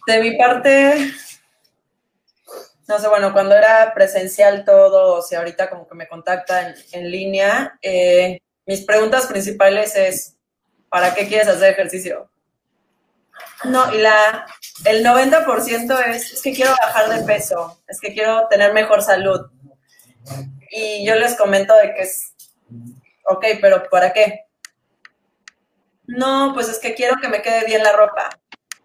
De 0.08 0.22
mi 0.22 0.38
parte, 0.38 1.12
no 2.88 3.00
sé, 3.00 3.08
bueno, 3.08 3.34
cuando 3.34 3.56
era 3.56 3.94
presencial 3.94 4.66
todo, 4.66 5.16
o 5.16 5.22
sea, 5.22 5.40
ahorita 5.40 5.70
como 5.70 5.88
que 5.88 5.96
me 5.96 6.08
contactan 6.08 6.76
en 6.92 7.12
línea, 7.12 7.78
eh, 7.82 8.40
mis 8.66 8.82
preguntas 8.82 9.28
principales 9.28 9.96
es, 9.96 10.38
¿para 10.90 11.14
qué 11.14 11.28
quieres 11.28 11.48
hacer 11.48 11.72
ejercicio? 11.72 12.30
No, 13.66 13.94
y 13.94 14.00
la, 14.00 14.46
el 14.86 15.06
90% 15.06 16.08
es, 16.08 16.34
es 16.34 16.42
que 16.42 16.54
quiero 16.54 16.72
bajar 16.72 17.10
de 17.10 17.26
peso, 17.26 17.82
es 17.88 18.00
que 18.00 18.14
quiero 18.14 18.48
tener 18.50 18.74
mejor 18.74 19.02
salud. 19.02 19.42
Y 20.70 21.06
yo 21.06 21.16
les 21.16 21.36
comento 21.36 21.74
de 21.76 21.94
que 21.94 22.02
es, 22.02 22.34
ok, 23.24 23.46
pero 23.62 23.90
¿para 23.90 24.14
qué? 24.14 24.46
No, 26.06 26.52
pues 26.54 26.70
es 26.70 26.80
que 26.80 26.94
quiero 26.94 27.16
que 27.22 27.28
me 27.28 27.42
quede 27.42 27.66
bien 27.66 27.84
la 27.84 27.94
ropa. 27.94 28.30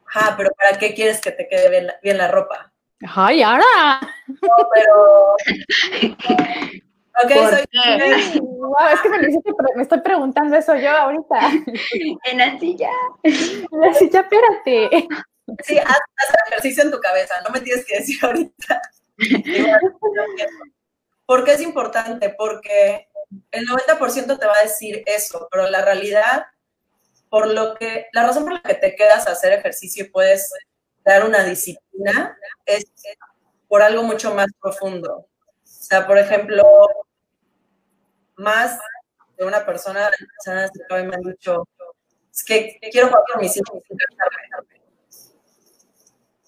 Ajá, 0.06 0.34
pero 0.36 0.50
¿para 0.52 0.78
qué 0.78 0.94
quieres 0.94 1.20
que 1.20 1.32
te 1.32 1.48
quede 1.48 1.68
bien 1.68 1.86
la, 1.86 1.98
bien 2.02 2.18
la 2.18 2.28
ropa? 2.28 2.72
¡Ay, 3.14 3.42
Ara! 3.42 4.00
No, 4.26 4.68
pero... 4.74 5.36
Ok, 7.24 7.32
soy... 7.32 8.40
Wow, 8.40 8.74
es 8.94 9.00
que 9.00 9.08
me, 9.08 9.28
hiciste, 9.28 9.50
me, 9.74 9.82
estoy 9.82 10.00
preguntando 10.02 10.56
eso 10.56 10.76
yo 10.76 10.90
ahorita. 10.90 11.40
En 12.24 12.38
la 12.38 12.58
silla. 12.60 12.90
En 13.24 13.80
la 13.80 13.92
silla, 13.94 14.20
espérate. 14.20 15.08
Sí, 15.64 15.78
haz, 15.78 15.98
haz 15.98 16.34
ejercicio 16.46 16.84
en 16.84 16.92
tu 16.92 17.00
cabeza, 17.00 17.34
no 17.42 17.50
me 17.50 17.60
tienes 17.60 17.84
que 17.86 17.96
decir 17.96 18.18
ahorita. 18.22 18.80
¿Por 21.26 21.44
qué 21.44 21.52
es 21.54 21.60
importante? 21.60 22.30
Porque 22.30 23.07
el 23.50 23.66
90% 23.66 24.38
te 24.38 24.46
va 24.46 24.56
a 24.58 24.62
decir 24.62 25.02
eso, 25.06 25.48
pero 25.50 25.68
la 25.68 25.84
realidad 25.84 26.46
por 27.28 27.46
lo 27.48 27.74
que, 27.74 28.06
la 28.12 28.26
razón 28.26 28.44
por 28.44 28.54
la 28.54 28.62
que 28.62 28.74
te 28.74 28.96
quedas 28.96 29.26
a 29.26 29.32
hacer 29.32 29.52
ejercicio 29.52 30.04
y 30.04 30.08
puedes 30.08 30.52
dar 31.04 31.26
una 31.26 31.44
disciplina 31.44 32.36
es 32.64 32.86
por 33.68 33.82
algo 33.82 34.02
mucho 34.02 34.34
más 34.34 34.46
profundo. 34.60 35.16
O 35.18 35.28
sea, 35.62 36.06
por 36.06 36.18
ejemplo, 36.18 36.64
más 38.36 38.78
de 39.36 39.44
una 39.44 39.64
persona 39.64 40.10
y 40.46 40.92
me 41.04 41.14
han 41.14 41.22
dicho, 41.22 41.68
es 42.32 42.44
que 42.44 42.78
quiero 42.90 43.08
jugar 43.08 43.22
con 43.32 43.42
mis 43.42 43.56
hijos. 43.56 43.82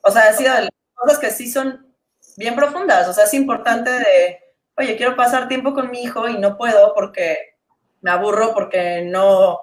O 0.02 0.10
sea, 0.10 0.28
ha 0.28 0.32
sido 0.32 0.54
de 0.54 0.62
las 0.62 0.70
cosas 0.94 1.18
que 1.18 1.30
sí 1.30 1.50
son 1.50 1.94
bien 2.36 2.56
profundas. 2.56 3.06
O 3.08 3.12
sea, 3.12 3.24
es 3.24 3.34
importante 3.34 3.90
de, 3.90 4.40
oye, 4.80 4.96
quiero 4.96 5.14
pasar 5.14 5.46
tiempo 5.46 5.74
con 5.74 5.90
mi 5.90 6.02
hijo 6.02 6.26
y 6.28 6.38
no 6.38 6.56
puedo 6.56 6.94
porque 6.94 7.54
me 8.00 8.10
aburro, 8.10 8.54
porque 8.54 9.02
no 9.02 9.60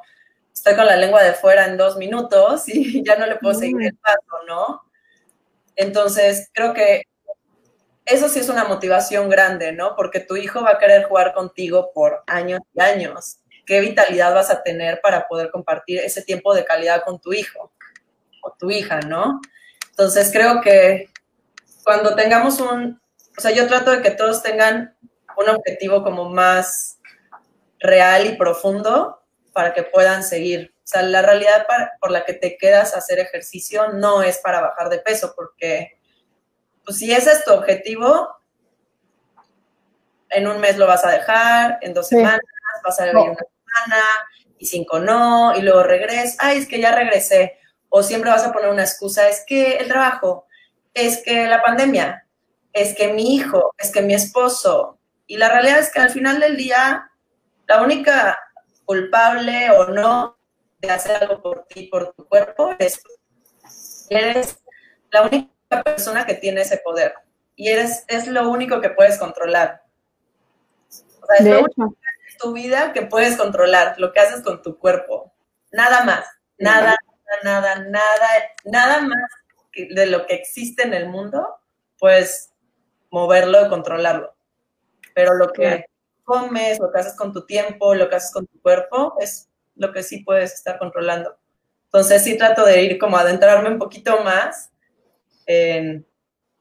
estoy 0.53 0.75
con 0.75 0.85
la 0.85 0.95
lengua 0.95 1.23
de 1.23 1.33
fuera 1.33 1.65
en 1.65 1.77
dos 1.77 1.97
minutos 1.97 2.67
y 2.67 3.03
ya 3.05 3.15
no 3.17 3.25
le 3.25 3.35
puedo 3.35 3.55
seguir 3.55 3.81
el 3.81 3.97
paso, 3.97 4.43
¿no? 4.47 4.81
Entonces, 5.75 6.49
creo 6.53 6.73
que 6.73 7.03
eso 8.05 8.29
sí 8.29 8.39
es 8.39 8.49
una 8.49 8.63
motivación 8.63 9.29
grande, 9.29 9.71
¿no? 9.71 9.95
Porque 9.95 10.19
tu 10.19 10.37
hijo 10.37 10.61
va 10.61 10.71
a 10.71 10.77
querer 10.79 11.03
jugar 11.05 11.33
contigo 11.33 11.91
por 11.93 12.23
años 12.27 12.61
y 12.73 12.81
años. 12.81 13.39
¿Qué 13.65 13.81
vitalidad 13.81 14.33
vas 14.33 14.49
a 14.49 14.63
tener 14.63 15.01
para 15.01 15.27
poder 15.27 15.51
compartir 15.51 15.99
ese 15.99 16.21
tiempo 16.21 16.53
de 16.53 16.63
calidad 16.63 17.03
con 17.03 17.19
tu 17.19 17.33
hijo 17.33 17.73
o 18.41 18.51
tu 18.53 18.71
hija, 18.71 19.01
¿no? 19.01 19.41
Entonces, 19.89 20.31
creo 20.31 20.61
que 20.61 21.09
cuando 21.83 22.15
tengamos 22.15 22.59
un, 22.59 23.01
o 23.37 23.41
sea, 23.41 23.51
yo 23.51 23.67
trato 23.67 23.91
de 23.91 24.01
que 24.01 24.11
todos 24.11 24.41
tengan 24.41 24.95
un 25.37 25.49
objetivo 25.49 26.03
como 26.03 26.29
más 26.29 26.99
real 27.79 28.25
y 28.25 28.35
profundo 28.35 29.21
para 29.53 29.73
que 29.73 29.83
puedan 29.83 30.23
seguir. 30.23 30.73
O 30.77 30.87
sea, 30.87 31.01
la 31.01 31.21
realidad 31.21 31.65
para, 31.67 31.93
por 31.99 32.11
la 32.11 32.25
que 32.25 32.33
te 32.33 32.57
quedas 32.57 32.93
a 32.93 32.99
hacer 32.99 33.19
ejercicio 33.19 33.89
no 33.93 34.23
es 34.23 34.37
para 34.37 34.61
bajar 34.61 34.89
de 34.89 34.99
peso, 34.99 35.33
porque 35.35 35.99
pues, 36.85 36.97
si 36.99 37.11
ese 37.11 37.31
es 37.31 37.43
tu 37.43 37.51
objetivo, 37.53 38.29
en 40.29 40.47
un 40.47 40.59
mes 40.59 40.77
lo 40.77 40.87
vas 40.87 41.05
a 41.05 41.11
dejar, 41.11 41.79
en 41.81 41.93
dos 41.93 42.07
sí. 42.07 42.15
semanas 42.15 42.41
vas 42.83 42.99
a 42.99 43.05
vivir 43.05 43.15
no. 43.15 43.23
una 43.23 43.35
semana, 43.35 44.03
y 44.57 44.65
cinco 44.65 44.99
no, 44.99 45.55
y 45.55 45.61
luego 45.61 45.83
regresas, 45.83 46.37
ay, 46.39 46.59
es 46.59 46.67
que 46.67 46.79
ya 46.79 46.93
regresé, 46.93 47.57
o 47.89 48.03
siempre 48.03 48.31
vas 48.31 48.45
a 48.45 48.51
poner 48.51 48.69
una 48.69 48.83
excusa, 48.83 49.27
es 49.27 49.43
que 49.45 49.77
el 49.77 49.87
trabajo, 49.87 50.45
es 50.93 51.21
que 51.23 51.45
la 51.47 51.61
pandemia, 51.61 52.27
es 52.73 52.95
que 52.95 53.09
mi 53.13 53.35
hijo, 53.35 53.73
es 53.77 53.91
que 53.91 54.01
mi 54.01 54.13
esposo, 54.13 54.96
y 55.27 55.37
la 55.37 55.49
realidad 55.49 55.79
es 55.79 55.91
que 55.91 55.99
al 55.99 56.09
final 56.09 56.39
del 56.39 56.57
día, 56.57 57.11
la 57.67 57.81
única 57.81 58.37
culpable 58.85 59.69
o 59.71 59.87
no 59.89 60.37
de 60.79 60.89
hacer 60.89 61.21
algo 61.23 61.41
por 61.41 61.65
ti, 61.65 61.87
por 61.87 62.13
tu 62.13 62.25
cuerpo, 62.25 62.73
tú. 62.77 63.09
Eres 64.09 64.57
la 65.11 65.23
única 65.23 65.83
persona 65.83 66.25
que 66.25 66.35
tiene 66.35 66.61
ese 66.61 66.77
poder 66.77 67.13
y 67.57 67.69
eres, 67.69 68.05
es 68.07 68.27
lo 68.27 68.49
único 68.49 68.79
que 68.79 68.91
puedes 68.91 69.17
controlar. 69.17 69.81
O 70.89 71.25
sea, 71.25 71.35
es 71.39 71.43
de 71.43 71.49
lo 71.49 71.57
hecho. 71.57 71.71
único 71.77 71.97
en 72.31 72.37
tu 72.37 72.53
vida 72.53 72.93
que 72.93 73.01
puedes 73.01 73.35
controlar, 73.35 73.95
lo 73.99 74.13
que 74.13 74.19
haces 74.21 74.41
con 74.41 74.61
tu 74.61 74.77
cuerpo. 74.77 75.33
Nada 75.71 76.05
más, 76.05 76.25
nada, 76.57 76.95
nada, 77.43 77.75
nada, 77.75 77.75
nada, 77.89 78.27
nada 78.63 79.01
más 79.01 79.29
de 79.73 80.05
lo 80.05 80.25
que 80.25 80.35
existe 80.35 80.83
en 80.83 80.93
el 80.93 81.09
mundo, 81.09 81.59
puedes 81.97 82.53
moverlo 83.09 83.65
y 83.65 83.69
controlarlo. 83.69 84.36
Pero 85.17 85.33
lo 85.33 85.51
que 85.51 85.85
comes, 86.23 86.77
lo 86.79 86.91
que 86.91 86.99
haces 86.99 87.15
con 87.15 87.33
tu 87.33 87.43
tiempo, 87.43 87.95
lo 87.95 88.07
que 88.07 88.17
haces 88.17 88.31
con 88.31 88.45
tu 88.45 88.61
cuerpo, 88.61 89.15
es 89.19 89.49
lo 89.75 89.91
que 89.91 90.03
sí 90.03 90.19
puedes 90.19 90.53
estar 90.53 90.77
controlando. 90.77 91.35
Entonces 91.85 92.23
sí 92.23 92.37
trato 92.37 92.63
de 92.63 92.83
ir 92.83 92.99
como 92.99 93.17
adentrarme 93.17 93.71
un 93.71 93.79
poquito 93.79 94.21
más 94.23 94.69
en, 95.47 96.05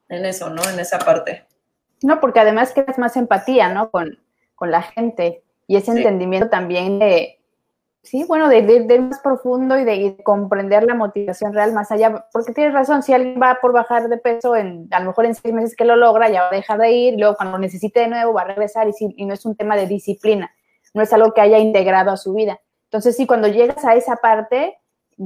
en 0.09 0.25
eso, 0.25 0.49
¿no? 0.49 0.67
En 0.71 0.81
esa 0.81 0.99
parte. 0.99 1.45
No, 2.03 2.19
porque 2.19 2.41
además 2.41 2.73
creas 2.73 2.97
más 2.97 3.19
empatía, 3.19 3.69
¿no? 3.69 3.91
Con, 3.91 4.19
con 4.55 4.71
la 4.71 4.81
gente 4.81 5.43
y 5.67 5.77
ese 5.77 5.93
sí. 5.93 5.99
entendimiento 5.99 6.49
también 6.49 6.99
de, 6.99 7.36
sí, 8.07 8.25
bueno, 8.25 8.49
de, 8.49 8.63
de, 8.63 8.85
de, 8.85 8.99
más 9.01 9.21
profundo 9.21 9.79
y 9.79 9.85
de, 9.85 10.17
comprender 10.23 10.85
la 10.85 10.95
motivación 10.95 11.53
real 11.53 11.73
más 11.73 11.91
allá, 11.91 12.27
porque 12.33 12.53
tienes 12.53 12.73
razón, 12.73 13.03
si 13.03 13.13
alguien 13.13 13.41
va 13.41 13.59
por 13.61 13.73
bajar 13.73 14.09
de 14.09 14.17
peso, 14.17 14.57
en, 14.57 14.89
a 14.91 15.01
lo 15.01 15.07
mejor 15.07 15.27
en 15.27 15.35
seis 15.35 15.53
meses 15.53 15.77
que 15.77 15.85
lo 15.85 15.97
logra, 15.97 16.29
ya 16.31 16.43
va 16.43 16.49
a 16.49 16.55
dejar 16.55 16.79
de 16.79 16.91
ir, 16.93 17.19
luego 17.19 17.37
cuando 17.37 17.57
lo 17.57 17.61
necesite 17.61 18.01
de 18.01 18.09
nuevo 18.09 18.33
va 18.33 18.43
a 18.43 18.47
regresar, 18.47 18.89
y, 18.89 18.93
si, 18.93 19.13
y 19.17 19.27
no 19.27 19.35
es 19.35 19.45
un 19.45 19.57
tema 19.57 19.77
de 19.77 19.87
disciplina, 19.87 20.51
no 20.95 21.03
es 21.03 21.13
algo 21.13 21.35
que 21.35 21.41
haya 21.41 21.59
integrado 21.59 22.11
a 22.11 22.17
su 22.17 22.33
vida. 22.33 22.61
Entonces, 22.85 23.17
sí, 23.17 23.27
cuando 23.27 23.49
llegas 23.49 23.85
a 23.85 23.95
esa 23.95 24.17
parte, 24.17 24.79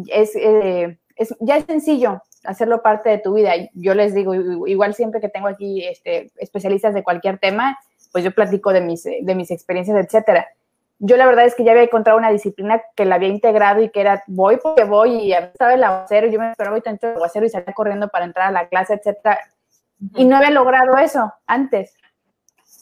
es, 0.08 0.34
eh, 0.34 0.98
ya 1.40 1.56
es 1.56 1.64
sencillo, 1.64 2.22
hacerlo 2.44 2.82
parte 2.82 3.10
de 3.10 3.18
tu 3.18 3.34
vida. 3.34 3.52
Yo 3.74 3.94
les 3.94 4.14
digo, 4.14 4.34
igual 4.66 4.94
siempre 4.94 5.20
que 5.20 5.28
tengo 5.28 5.48
aquí 5.48 5.84
este, 5.84 6.30
especialistas 6.36 6.94
de 6.94 7.02
cualquier 7.02 7.38
tema, 7.38 7.78
pues 8.12 8.24
yo 8.24 8.32
platico 8.32 8.72
de 8.72 8.80
mis, 8.80 9.04
de 9.04 9.34
mis 9.34 9.50
experiencias, 9.50 10.04
etcétera. 10.04 10.48
Yo 11.02 11.16
la 11.16 11.26
verdad 11.26 11.46
es 11.46 11.54
que 11.54 11.64
ya 11.64 11.72
había 11.72 11.84
encontrado 11.84 12.18
una 12.18 12.30
disciplina 12.30 12.82
que 12.94 13.06
la 13.06 13.14
había 13.14 13.28
integrado 13.28 13.80
y 13.80 13.88
que 13.88 14.02
era 14.02 14.22
voy 14.26 14.58
porque 14.58 14.84
voy 14.84 15.14
y 15.14 15.32
estaba 15.32 15.72
el 15.72 15.82
aguacero, 15.82 16.28
yo 16.28 16.38
me 16.38 16.50
esperaba 16.50 16.76
y 16.76 16.82
tanto 16.82 17.08
el 17.08 17.14
aguacero 17.14 17.46
y 17.46 17.48
salía 17.48 17.72
corriendo 17.72 18.08
para 18.08 18.26
entrar 18.26 18.48
a 18.48 18.52
la 18.52 18.68
clase, 18.68 18.94
etcétera. 18.94 19.40
Y 20.14 20.26
no 20.26 20.36
había 20.36 20.50
logrado 20.50 20.98
eso 20.98 21.32
antes. 21.46 21.94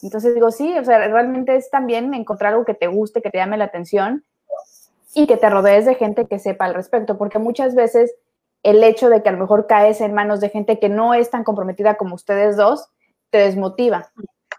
Entonces 0.03 0.35
digo, 0.35 0.51
sí, 0.51 0.77
o 0.77 0.83
sea, 0.83 0.99
realmente 1.07 1.55
es 1.55 1.69
también 1.69 2.13
encontrar 2.13 2.51
algo 2.51 2.65
que 2.65 2.73
te 2.73 2.87
guste, 2.87 3.21
que 3.21 3.29
te 3.29 3.37
llame 3.37 3.57
la 3.57 3.65
atención 3.65 4.25
y 5.13 5.25
que 5.25 5.37
te 5.37 5.49
rodees 5.49 5.85
de 5.85 5.95
gente 5.95 6.27
que 6.27 6.39
sepa 6.39 6.65
al 6.65 6.73
respecto, 6.73 7.17
porque 7.17 7.39
muchas 7.39 7.73
veces 7.73 8.13
el 8.63 8.83
hecho 8.83 9.09
de 9.09 9.23
que 9.23 9.29
a 9.29 9.31
lo 9.31 9.37
mejor 9.37 9.65
caes 9.65 10.01
en 10.01 10.13
manos 10.13 10.41
de 10.41 10.49
gente 10.49 10.77
que 10.77 10.89
no 10.89 11.13
es 11.13 11.29
tan 11.29 11.45
comprometida 11.45 11.95
como 11.95 12.15
ustedes 12.15 12.57
dos, 12.57 12.89
te 13.29 13.37
desmotiva, 13.37 14.11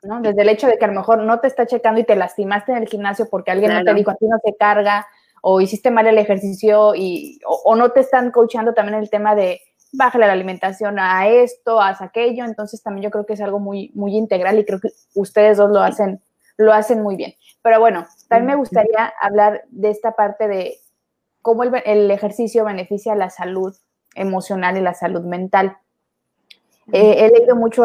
¿no? 0.02 0.20
Desde 0.20 0.42
el 0.42 0.48
hecho 0.48 0.66
de 0.66 0.78
que 0.78 0.84
a 0.84 0.88
lo 0.88 0.94
mejor 0.94 1.18
no 1.18 1.40
te 1.40 1.48
está 1.48 1.66
checando 1.66 2.00
y 2.00 2.04
te 2.04 2.16
lastimaste 2.16 2.72
en 2.72 2.78
el 2.78 2.88
gimnasio 2.88 3.28
porque 3.30 3.50
alguien 3.50 3.72
no 3.72 3.84
te 3.84 3.94
dijo, 3.94 4.10
a 4.10 4.16
ti 4.16 4.26
no 4.26 4.38
te 4.38 4.54
carga, 4.56 5.06
o 5.42 5.60
hiciste 5.60 5.90
mal 5.90 6.06
el 6.06 6.18
ejercicio, 6.18 6.94
y, 6.94 7.40
o, 7.46 7.74
no 7.76 7.90
te 7.90 8.00
están 8.00 8.30
coachando 8.30 8.74
también 8.74 8.98
el 8.98 9.10
tema 9.10 9.34
de 9.34 9.60
bájale 9.92 10.26
la 10.26 10.32
alimentación 10.32 10.98
a 10.98 11.26
esto, 11.28 11.80
a 11.80 11.96
aquello, 11.98 12.44
entonces 12.44 12.82
también 12.82 13.04
yo 13.04 13.10
creo 13.10 13.26
que 13.26 13.32
es 13.32 13.40
algo 13.40 13.58
muy, 13.58 13.90
muy 13.94 14.16
integral 14.16 14.58
y 14.58 14.64
creo 14.64 14.80
que 14.80 14.90
ustedes 15.14 15.56
dos 15.58 15.70
lo 15.70 15.80
hacen, 15.80 16.20
lo 16.56 16.72
hacen 16.72 17.02
muy 17.02 17.16
bien. 17.16 17.34
Pero 17.62 17.80
bueno, 17.80 18.06
también 18.28 18.46
me 18.46 18.54
gustaría 18.54 19.12
hablar 19.20 19.64
de 19.70 19.90
esta 19.90 20.12
parte 20.12 20.46
de 20.46 20.76
cómo 21.42 21.64
el, 21.64 22.10
ejercicio 22.10 22.64
beneficia 22.64 23.14
la 23.14 23.30
salud 23.30 23.74
emocional 24.14 24.76
y 24.76 24.80
la 24.80 24.94
salud 24.94 25.22
mental. 25.22 25.76
Eh, 26.92 27.26
he 27.26 27.28
leído 27.30 27.56
mucho 27.56 27.84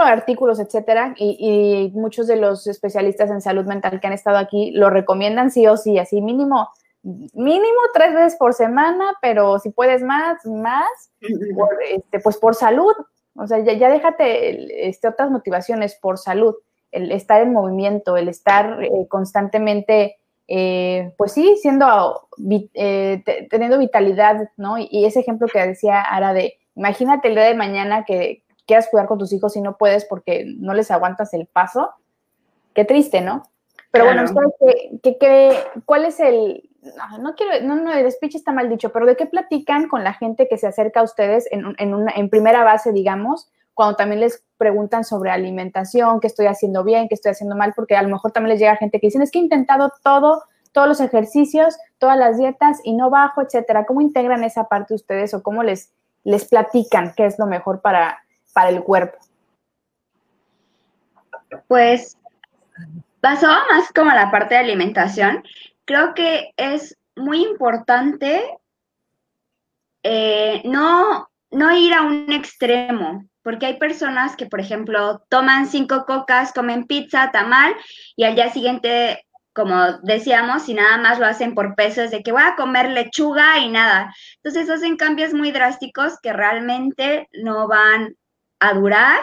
artículos, 0.00 0.58
etcétera, 0.58 1.14
y, 1.16 1.90
muchos 1.94 2.26
de 2.26 2.36
los 2.36 2.66
especialistas 2.66 3.30
en 3.30 3.40
salud 3.40 3.66
mental 3.66 4.00
que 4.00 4.06
han 4.06 4.12
estado 4.12 4.38
aquí 4.38 4.70
lo 4.72 4.90
recomiendan 4.90 5.50
sí 5.50 5.66
o 5.66 5.76
sí, 5.76 5.98
así 5.98 6.20
mínimo, 6.20 6.68
mínimo 7.02 7.80
tres 7.92 8.14
veces 8.14 8.36
por 8.36 8.54
semana, 8.54 9.16
pero 9.20 9.58
si 9.58 9.70
puedes 9.70 10.02
más, 10.02 10.44
más, 10.46 10.88
este, 11.20 12.20
pues 12.20 12.36
por 12.36 12.54
salud. 12.54 12.94
O 13.34 13.46
sea, 13.46 13.58
ya, 13.60 13.88
déjate 13.88 14.88
este, 14.88 15.08
otras 15.08 15.30
motivaciones 15.30 15.94
por 15.94 16.18
salud 16.18 16.54
el 16.92 17.10
estar 17.10 17.40
en 17.40 17.52
movimiento, 17.52 18.16
el 18.16 18.28
estar 18.28 18.84
eh, 18.84 18.90
constantemente, 19.08 20.18
eh, 20.46 21.12
pues 21.16 21.32
sí, 21.32 21.56
siendo, 21.60 22.28
eh, 22.74 23.22
teniendo 23.48 23.78
vitalidad, 23.78 24.50
¿no? 24.58 24.76
Y, 24.78 25.06
ese 25.06 25.20
ejemplo 25.20 25.48
que 25.48 25.66
decía 25.66 26.02
Ara 26.02 26.34
de, 26.34 26.58
imagínate 26.74 27.28
el 27.28 27.34
día 27.34 27.44
de 27.44 27.54
mañana 27.54 28.04
que 28.04 28.44
quieras 28.66 28.88
jugar 28.88 29.06
con 29.06 29.18
tus 29.18 29.32
hijos 29.32 29.56
y 29.56 29.60
no 29.60 29.76
puedes 29.76 30.04
porque 30.04 30.44
no 30.46 30.74
les 30.74 30.90
aguantas 30.90 31.34
el 31.34 31.46
paso, 31.46 31.90
qué 32.74 32.84
triste, 32.84 33.20
¿no? 33.20 33.42
Pero 33.90 34.06
bueno, 34.06 34.24
¿qué, 35.02 35.58
cuál 35.84 36.06
es 36.06 36.18
el, 36.18 36.70
no, 37.20 37.34
quiero, 37.34 37.66
no, 37.66 37.76
no, 37.76 37.92
el 37.92 38.10
speech 38.10 38.36
está 38.36 38.50
mal 38.50 38.70
dicho, 38.70 38.90
pero 38.90 39.04
¿de 39.04 39.16
qué 39.16 39.26
platican 39.26 39.88
con 39.88 40.02
la 40.02 40.14
gente 40.14 40.48
que 40.48 40.56
se 40.56 40.66
acerca 40.66 41.00
a 41.00 41.02
ustedes 41.02 41.46
en, 41.50 41.74
en, 41.78 41.94
una, 41.94 42.12
en 42.12 42.30
primera 42.30 42.64
base, 42.64 42.92
digamos, 42.92 43.52
cuando 43.74 43.96
también 43.96 44.20
les 44.20 44.44
preguntan 44.56 45.04
sobre 45.04 45.30
alimentación, 45.30 46.20
qué 46.20 46.26
estoy 46.26 46.46
haciendo 46.46 46.84
bien, 46.84 47.08
qué 47.08 47.14
estoy 47.14 47.32
haciendo 47.32 47.56
mal, 47.56 47.72
porque 47.74 47.96
a 47.96 48.02
lo 48.02 48.08
mejor 48.08 48.32
también 48.32 48.50
les 48.50 48.60
llega 48.60 48.76
gente 48.76 49.00
que 49.00 49.08
dicen, 49.08 49.22
es 49.22 49.30
que 49.30 49.38
he 49.38 49.42
intentado 49.42 49.90
todo, 50.02 50.42
todos 50.72 50.88
los 50.88 51.00
ejercicios, 51.00 51.76
todas 51.98 52.18
las 52.18 52.38
dietas 52.38 52.80
y 52.84 52.94
no 52.94 53.10
bajo, 53.10 53.42
etcétera. 53.42 53.86
¿Cómo 53.86 54.00
integran 54.00 54.44
esa 54.44 54.68
parte 54.68 54.94
ustedes 54.94 55.34
o 55.34 55.42
cómo 55.42 55.62
les, 55.62 55.92
les 56.24 56.48
platican 56.48 57.12
qué 57.16 57.26
es 57.26 57.38
lo 57.38 57.46
mejor 57.46 57.80
para, 57.80 58.22
para 58.52 58.70
el 58.70 58.82
cuerpo? 58.82 59.18
Pues 61.68 62.16
basado 63.20 63.54
más 63.70 63.92
como 63.92 64.10
la 64.10 64.30
parte 64.30 64.54
de 64.54 64.60
alimentación, 64.60 65.44
creo 65.84 66.14
que 66.14 66.52
es 66.56 66.96
muy 67.14 67.42
importante 67.42 68.58
eh, 70.02 70.62
no, 70.64 71.28
no 71.50 71.76
ir 71.76 71.94
a 71.94 72.02
un 72.02 72.32
extremo, 72.32 73.24
porque 73.42 73.66
hay 73.66 73.78
personas 73.78 74.36
que, 74.36 74.46
por 74.46 74.60
ejemplo, 74.60 75.22
toman 75.28 75.66
cinco 75.66 76.04
cocas, 76.06 76.52
comen 76.52 76.86
pizza, 76.86 77.30
tamal, 77.30 77.74
y 78.16 78.24
al 78.24 78.34
día 78.34 78.50
siguiente, 78.50 79.24
como 79.54 79.98
decíamos, 80.02 80.62
si 80.64 80.74
nada 80.74 80.98
más 80.98 81.18
lo 81.18 81.26
hacen 81.26 81.54
por 81.54 81.74
peso, 81.74 82.02
es 82.02 82.10
de 82.10 82.22
que 82.22 82.32
voy 82.32 82.42
a 82.42 82.56
comer 82.56 82.90
lechuga 82.90 83.58
y 83.58 83.68
nada. 83.68 84.14
Entonces 84.42 84.70
hacen 84.70 84.96
cambios 84.96 85.34
muy 85.34 85.52
drásticos 85.52 86.18
que 86.22 86.32
realmente 86.32 87.28
no 87.32 87.68
van 87.68 88.16
a 88.60 88.74
durar 88.74 89.20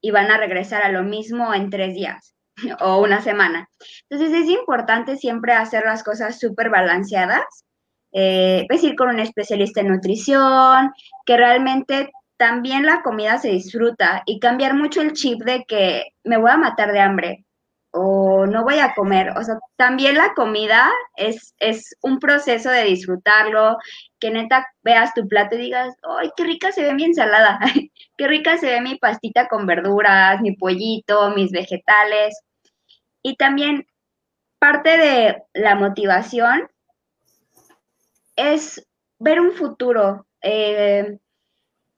y 0.00 0.10
van 0.10 0.30
a 0.30 0.36
regresar 0.36 0.82
a 0.82 0.92
lo 0.92 1.02
mismo 1.02 1.54
en 1.54 1.70
tres 1.70 1.94
días 1.94 2.34
o 2.80 3.00
una 3.00 3.22
semana. 3.22 3.68
Entonces 4.08 4.42
es 4.42 4.48
importante 4.48 5.16
siempre 5.16 5.54
hacer 5.54 5.84
las 5.84 6.02
cosas 6.02 6.38
súper 6.38 6.70
balanceadas. 6.70 7.64
Eh, 8.12 8.64
pues 8.68 8.82
ir 8.82 8.96
con 8.96 9.08
un 9.08 9.20
especialista 9.20 9.82
en 9.82 9.88
nutrición, 9.88 10.90
que 11.24 11.36
realmente 11.36 12.10
también 12.36 12.84
la 12.84 13.02
comida 13.02 13.38
se 13.38 13.50
disfruta 13.50 14.24
y 14.26 14.40
cambiar 14.40 14.74
mucho 14.74 15.00
el 15.00 15.12
chip 15.12 15.44
de 15.44 15.64
que 15.64 16.06
me 16.24 16.36
voy 16.36 16.50
a 16.50 16.56
matar 16.56 16.90
de 16.90 16.98
hambre 16.98 17.44
o 17.92 18.46
no 18.46 18.64
voy 18.64 18.78
a 18.78 18.94
comer. 18.94 19.30
O 19.36 19.42
sea, 19.42 19.58
también 19.76 20.16
la 20.16 20.34
comida 20.34 20.90
es, 21.16 21.54
es 21.58 21.96
un 22.02 22.18
proceso 22.18 22.70
de 22.70 22.84
disfrutarlo, 22.84 23.76
que 24.18 24.30
neta 24.30 24.66
veas 24.82 25.14
tu 25.14 25.26
plato 25.28 25.56
y 25.56 25.58
digas, 25.58 25.94
¡ay, 26.02 26.30
qué 26.36 26.44
rica 26.44 26.72
se 26.72 26.82
ve 26.82 26.94
mi 26.94 27.04
ensalada! 27.04 27.58
¡Qué 28.16 28.28
rica 28.28 28.58
se 28.58 28.66
ve 28.66 28.80
mi 28.80 28.96
pastita 28.98 29.48
con 29.48 29.66
verduras, 29.66 30.40
mi 30.40 30.52
pollito, 30.56 31.30
mis 31.30 31.50
vegetales! 31.50 32.38
Y 33.22 33.36
también 33.36 33.86
parte 34.58 34.96
de 34.96 35.42
la 35.54 35.74
motivación 35.74 36.68
es 38.36 38.86
ver 39.18 39.40
un 39.40 39.52
futuro. 39.52 40.26
Eh, 40.42 41.18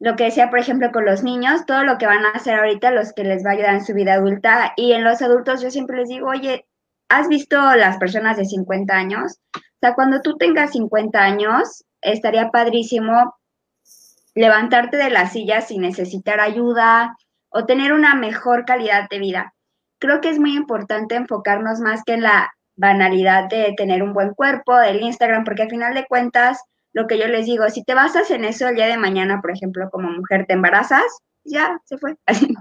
lo 0.03 0.17
que 0.17 0.25
decía, 0.25 0.51
por 0.51 0.59
ejemplo, 0.59 0.91
con 0.91 1.05
los 1.05 1.23
niños, 1.23 1.65
todo 1.65 1.85
lo 1.85 1.97
que 1.97 2.07
van 2.07 2.25
a 2.25 2.31
hacer 2.31 2.57
ahorita, 2.59 2.91
los 2.91 3.13
que 3.13 3.23
les 3.23 3.47
va 3.47 3.51
a 3.51 3.53
ayudar 3.53 3.75
en 3.75 3.85
su 3.85 3.95
vida 3.95 4.15
adulta. 4.15 4.73
Y 4.77 4.95
en 4.95 5.05
los 5.05 5.23
adultos 5.23 5.63
yo 5.63 5.71
siempre 5.71 5.97
les 5.97 6.09
digo, 6.09 6.29
oye, 6.29 6.67
¿has 7.09 7.29
visto 7.29 7.57
las 7.77 7.99
personas 7.99 8.37
de 8.37 8.45
50 8.45 8.93
años? 8.93 9.39
O 9.55 9.61
sea, 9.81 9.95
cuando 9.95 10.21
tú 10.21 10.37
tengas 10.37 10.73
50 10.73 11.23
años, 11.23 11.85
estaría 12.01 12.51
padrísimo 12.51 13.37
levantarte 14.35 14.97
de 14.97 15.11
la 15.11 15.29
silla 15.29 15.61
sin 15.61 15.83
necesitar 15.83 16.41
ayuda 16.41 17.17
o 17.51 17.65
tener 17.65 17.93
una 17.93 18.17
mejor 18.17 18.65
calidad 18.65 19.09
de 19.09 19.21
vida. 19.21 19.55
Creo 20.01 20.21
que 20.21 20.31
es 20.31 20.41
muy 20.41 20.57
importante 20.57 21.15
enfocarnos 21.15 21.79
más 21.79 22.03
que 22.03 22.15
en 22.15 22.23
la 22.23 22.51
banalidad 22.75 23.49
de 23.49 23.73
tener 23.77 24.03
un 24.03 24.15
buen 24.15 24.35
cuerpo, 24.35 24.77
del 24.77 25.01
Instagram, 25.01 25.45
porque 25.45 25.63
al 25.63 25.71
final 25.71 25.95
de 25.95 26.07
cuentas, 26.07 26.61
lo 26.93 27.07
que 27.07 27.19
yo 27.19 27.27
les 27.27 27.47
digo, 27.47 27.69
si 27.71 27.85
te 27.85 27.95
basas 27.95 28.31
en 28.31 28.45
eso 28.45 28.69
el 28.69 28.77
día 28.77 28.87
de 28.87 28.99
mañana, 28.99 29.41
por 29.41 29.51
ejemplo, 29.51 29.91
como 29.91 30.11
mujer 30.11 30.47
te 30.47 30.55
embarazas, 30.55 31.05
ya 31.45 31.79
se 31.85 31.99
fue, 31.99 32.17
así, 32.27 32.55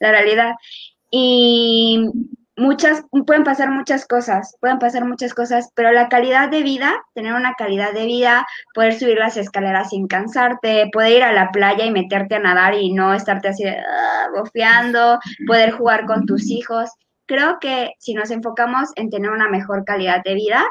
la 0.00 0.10
realidad. 0.10 0.54
Y 1.10 2.10
muchas, 2.56 3.04
pueden 3.26 3.44
pasar 3.44 3.70
muchas 3.70 4.06
cosas, 4.06 4.56
pueden 4.60 4.78
pasar 4.78 5.04
muchas 5.04 5.32
cosas, 5.32 5.70
pero 5.74 5.92
la 5.92 6.08
calidad 6.08 6.50
de 6.50 6.62
vida, 6.62 6.92
tener 7.14 7.32
una 7.34 7.54
calidad 7.54 7.92
de 7.92 8.04
vida, 8.04 8.46
poder 8.74 8.98
subir 8.98 9.16
las 9.16 9.36
escaleras 9.36 9.90
sin 9.90 10.08
cansarte, 10.08 10.90
poder 10.92 11.12
ir 11.12 11.22
a 11.22 11.32
la 11.32 11.50
playa 11.50 11.84
y 11.84 11.90
meterte 11.90 12.34
a 12.34 12.40
nadar 12.40 12.74
y 12.74 12.92
no 12.92 13.14
estarte 13.14 13.48
así 13.48 13.64
ah, 13.64 14.28
bofeando, 14.34 15.18
poder 15.46 15.70
jugar 15.70 16.04
con 16.04 16.26
tus 16.26 16.50
hijos. 16.50 16.90
Creo 17.26 17.58
que 17.60 17.92
si 17.98 18.14
nos 18.14 18.30
enfocamos 18.30 18.90
en 18.96 19.10
tener 19.10 19.30
una 19.30 19.48
mejor 19.48 19.84
calidad 19.84 20.22
de 20.24 20.34
vida, 20.34 20.64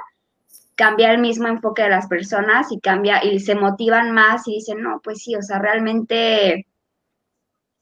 cambia 0.78 1.12
el 1.12 1.18
mismo 1.18 1.48
enfoque 1.48 1.82
de 1.82 1.90
las 1.90 2.08
personas 2.08 2.72
y 2.72 2.80
cambia 2.80 3.24
y 3.24 3.40
se 3.40 3.56
motivan 3.56 4.12
más 4.12 4.48
y 4.48 4.54
dicen, 4.54 4.82
no, 4.82 5.02
pues 5.04 5.24
sí, 5.24 5.36
o 5.36 5.42
sea, 5.42 5.60
realmente 5.60 6.68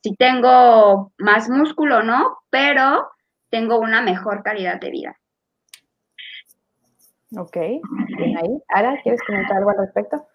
sí 0.02 0.16
tengo 0.18 1.12
más 1.18 1.50
músculo, 1.50 2.04
¿no? 2.04 2.40
Pero 2.50 3.12
tengo 3.50 3.80
una 3.80 4.02
mejor 4.02 4.42
calidad 4.44 4.80
de 4.80 4.90
vida. 4.92 5.20
Ok, 7.38 7.58
bien 8.18 8.38
ahí. 8.38 8.64
Ara, 8.70 8.98
¿quieres 9.04 9.22
comentar 9.28 9.58
algo 9.58 9.72
al 9.72 9.78
respecto? 9.78 10.26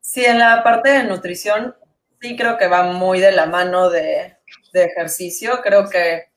Sí, 0.00 0.24
en 0.24 0.38
la 0.38 0.62
parte 0.62 0.90
de 0.90 1.04
nutrición, 1.04 1.74
sí 2.20 2.36
creo 2.36 2.56
que 2.56 2.68
va 2.68 2.84
muy 2.84 3.18
de 3.18 3.32
la 3.32 3.46
mano 3.46 3.90
de, 3.90 4.36
de 4.72 4.84
ejercicio. 4.84 5.60
Creo 5.60 5.88
que 5.88 6.30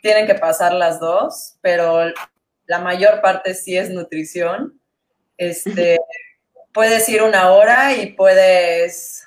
tienen 0.00 0.26
que 0.26 0.34
pasar 0.34 0.72
las 0.72 0.98
dos, 0.98 1.58
pero 1.60 2.06
la 2.66 2.78
mayor 2.80 3.20
parte 3.20 3.54
sí 3.54 3.76
es 3.76 3.90
nutrición. 3.90 4.80
Este, 5.36 5.98
puedes 6.72 7.08
ir 7.08 7.22
una 7.22 7.50
hora 7.50 7.94
y 7.94 8.12
puedes, 8.12 9.26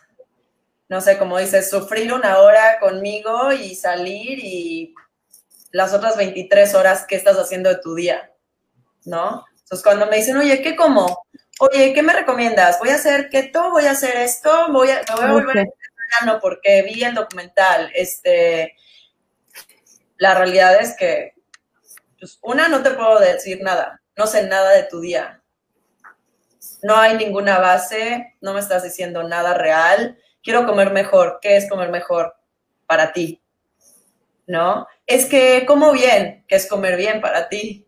no 0.88 1.02
sé, 1.02 1.18
como 1.18 1.38
dices, 1.38 1.70
sufrir 1.70 2.14
una 2.14 2.40
hora 2.40 2.80
conmigo 2.80 3.52
y 3.52 3.76
salir 3.76 4.40
y 4.40 4.94
las 5.72 5.94
otras 5.94 6.18
23 6.18 6.74
horas, 6.76 7.06
¿qué 7.08 7.16
estás 7.16 7.38
haciendo 7.38 7.70
de 7.70 7.82
tu 7.82 7.96
día? 7.96 8.32
¿No? 9.06 9.46
Entonces, 9.52 9.84
cuando 9.84 10.08
me 10.08 10.18
dicen, 10.18 10.38
oye, 10.38 10.62
¿qué 10.62 10.76
como? 10.76 11.26
oye, 11.60 11.94
¿qué 11.94 12.02
me 12.02 12.14
recomiendas? 12.14 12.80
¿Voy 12.80 12.90
a 12.90 12.96
hacer 12.96 13.30
keto? 13.30 13.70
¿Voy 13.72 13.86
a 13.86 13.92
hacer 13.92 14.16
esto? 14.18 14.72
¿Voy 14.72 14.90
a, 14.90 15.02
me 15.10 15.16
voy 15.16 15.26
a 15.26 15.34
volver 15.34 15.56
vegano 15.56 16.40
porque 16.42 16.82
vi 16.84 17.04
el 17.04 17.14
documental? 17.14 17.92
Este, 17.94 18.76
la 20.18 20.36
realidad 20.36 20.80
es 20.80 20.96
que, 20.96 21.34
pues, 22.20 22.40
una, 22.42 22.68
no 22.68 22.84
te 22.84 22.92
puedo 22.92 23.20
decir 23.20 23.62
nada, 23.62 24.02
no 24.16 24.28
sé 24.28 24.48
nada 24.48 24.72
de 24.72 24.84
tu 24.84 25.00
día. 25.00 25.42
No 26.82 26.96
hay 26.96 27.18
ninguna 27.18 27.60
base, 27.60 28.36
no 28.42 28.54
me 28.54 28.60
estás 28.60 28.84
diciendo 28.84 29.24
nada 29.24 29.54
real. 29.54 30.18
Quiero 30.44 30.66
comer 30.66 30.92
mejor. 30.92 31.40
¿Qué 31.42 31.58
es 31.58 31.70
comer 31.70 31.90
mejor 31.90 32.36
para 32.86 33.12
ti? 33.12 33.42
¿No? 34.48 34.88
Es 35.06 35.26
que 35.26 35.66
como 35.66 35.92
bien, 35.92 36.46
¿qué 36.48 36.56
es 36.56 36.68
comer 36.68 36.96
bien 36.96 37.22
para 37.22 37.50
ti? 37.50 37.88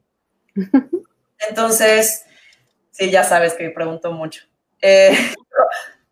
Entonces, 1.50 2.26
sí, 2.92 3.10
ya 3.10 3.24
sabes 3.24 3.54
que 3.54 3.70
pregunto 3.70 4.12
mucho. 4.12 4.44
Eh, 4.82 5.34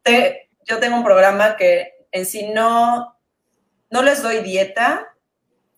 yo 0.65 0.79
tengo 0.79 0.97
un 0.97 1.03
programa 1.03 1.55
que 1.55 2.07
en 2.11 2.25
sí 2.25 2.47
no, 2.49 3.17
no 3.89 4.01
les 4.01 4.23
doy 4.23 4.39
dieta, 4.39 5.15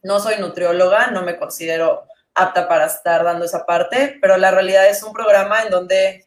no 0.04 0.20
soy 0.20 0.38
nutrióloga, 0.40 1.08
no 1.08 1.24
me 1.24 1.38
considero 1.38 2.08
apta 2.34 2.68
para 2.68 2.86
estar 2.86 3.24
dando 3.24 3.46
esa 3.46 3.66
parte, 3.66 4.18
pero 4.22 4.38
la 4.38 4.52
realidad 4.52 4.88
es 4.88 5.04
un 5.04 5.14
programa 5.14 5.64
en 5.64 5.70
donde 5.70 6.26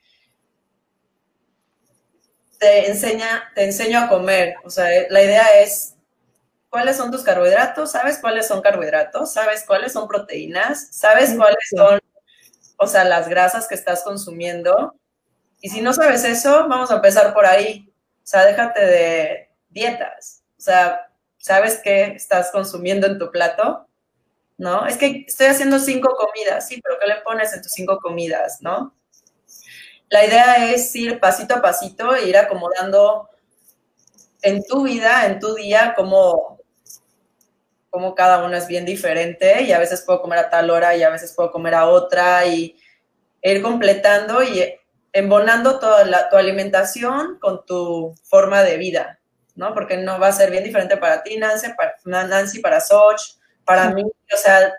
te 2.58 2.90
enseña, 2.90 3.50
te 3.54 3.64
enseño 3.64 4.00
a 4.00 4.08
comer. 4.08 4.56
O 4.64 4.70
sea, 4.70 4.88
la 5.10 5.22
idea 5.22 5.60
es 5.60 5.94
cuáles 6.68 6.96
son 6.96 7.10
tus 7.10 7.22
carbohidratos, 7.22 7.92
sabes 7.92 8.18
cuáles 8.18 8.46
son 8.46 8.60
carbohidratos, 8.62 9.32
sabes 9.32 9.64
cuáles 9.66 9.92
son 9.92 10.08
proteínas, 10.08 10.88
sabes 10.90 11.34
cuáles 11.36 11.68
son 11.76 12.00
o 12.76 12.86
sea, 12.86 13.04
las 13.04 13.28
grasas 13.28 13.68
que 13.68 13.74
estás 13.74 14.02
consumiendo. 14.02 14.94
Y 15.60 15.70
si 15.70 15.80
no 15.80 15.92
sabes 15.92 16.24
eso, 16.24 16.68
vamos 16.68 16.90
a 16.90 16.96
empezar 16.96 17.32
por 17.32 17.46
ahí. 17.46 17.90
O 18.22 18.26
sea, 18.26 18.44
déjate 18.44 18.84
de 18.84 19.50
dietas. 19.70 20.42
O 20.58 20.60
sea, 20.60 21.10
¿sabes 21.38 21.80
qué 21.82 22.06
estás 22.14 22.50
consumiendo 22.50 23.06
en 23.06 23.18
tu 23.18 23.30
plato? 23.30 23.88
¿No? 24.56 24.86
Es 24.86 24.96
que 24.96 25.24
estoy 25.26 25.46
haciendo 25.48 25.78
cinco 25.78 26.14
comidas, 26.16 26.68
sí, 26.68 26.80
pero 26.82 26.98
¿qué 27.00 27.08
le 27.08 27.20
pones 27.22 27.52
en 27.52 27.62
tus 27.62 27.72
cinco 27.72 27.98
comidas, 27.98 28.58
no? 28.60 28.94
La 30.08 30.24
idea 30.24 30.72
es 30.72 30.94
ir 30.94 31.18
pasito 31.18 31.54
a 31.54 31.62
pasito 31.62 32.14
e 32.14 32.28
ir 32.28 32.36
acomodando 32.36 33.28
en 34.42 34.62
tu 34.62 34.84
vida, 34.84 35.26
en 35.26 35.40
tu 35.40 35.54
día, 35.54 35.94
como 35.96 36.54
como 37.94 38.16
cada 38.16 38.44
uno 38.44 38.56
es 38.56 38.66
bien 38.66 38.84
diferente 38.84 39.62
y 39.62 39.70
a 39.70 39.78
veces 39.78 40.02
puedo 40.02 40.20
comer 40.20 40.40
a 40.40 40.50
tal 40.50 40.68
hora 40.68 40.96
y 40.96 41.04
a 41.04 41.10
veces 41.10 41.32
puedo 41.32 41.52
comer 41.52 41.76
a 41.76 41.86
otra 41.86 42.44
y 42.44 42.76
ir 43.40 43.62
completando 43.62 44.42
y 44.42 44.64
embonando 45.12 45.78
toda 45.78 46.04
la, 46.04 46.28
tu 46.28 46.36
alimentación 46.36 47.38
con 47.38 47.64
tu 47.64 48.12
forma 48.24 48.64
de 48.64 48.78
vida, 48.78 49.20
¿no? 49.54 49.72
Porque 49.74 49.96
no 49.96 50.18
va 50.18 50.26
a 50.26 50.32
ser 50.32 50.50
bien 50.50 50.64
diferente 50.64 50.96
para 50.96 51.22
ti, 51.22 51.36
Nancy, 51.36 51.68
para, 51.76 52.26
Nancy, 52.26 52.58
para 52.58 52.80
Soch, 52.80 53.38
para 53.64 53.90
mí, 53.90 54.02
o 54.02 54.36
sea, 54.36 54.72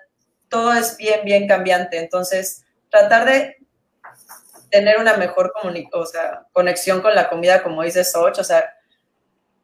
todo 0.50 0.74
es 0.74 0.98
bien, 0.98 1.26
bien 1.26 1.48
cambiante. 1.48 2.00
Entonces, 2.00 2.64
tratar 2.90 3.26
de 3.26 3.58
tener 4.70 5.00
una 5.00 5.18
mejor 5.18 5.54
o 5.94 6.06
sea, 6.06 6.46
conexión 6.52 7.02
con 7.02 7.16
la 7.16 7.30
comida, 7.30 7.64
como 7.64 7.84
dice 7.84 8.04
Soch, 8.04 8.40
o 8.40 8.44
sea, 8.44 8.74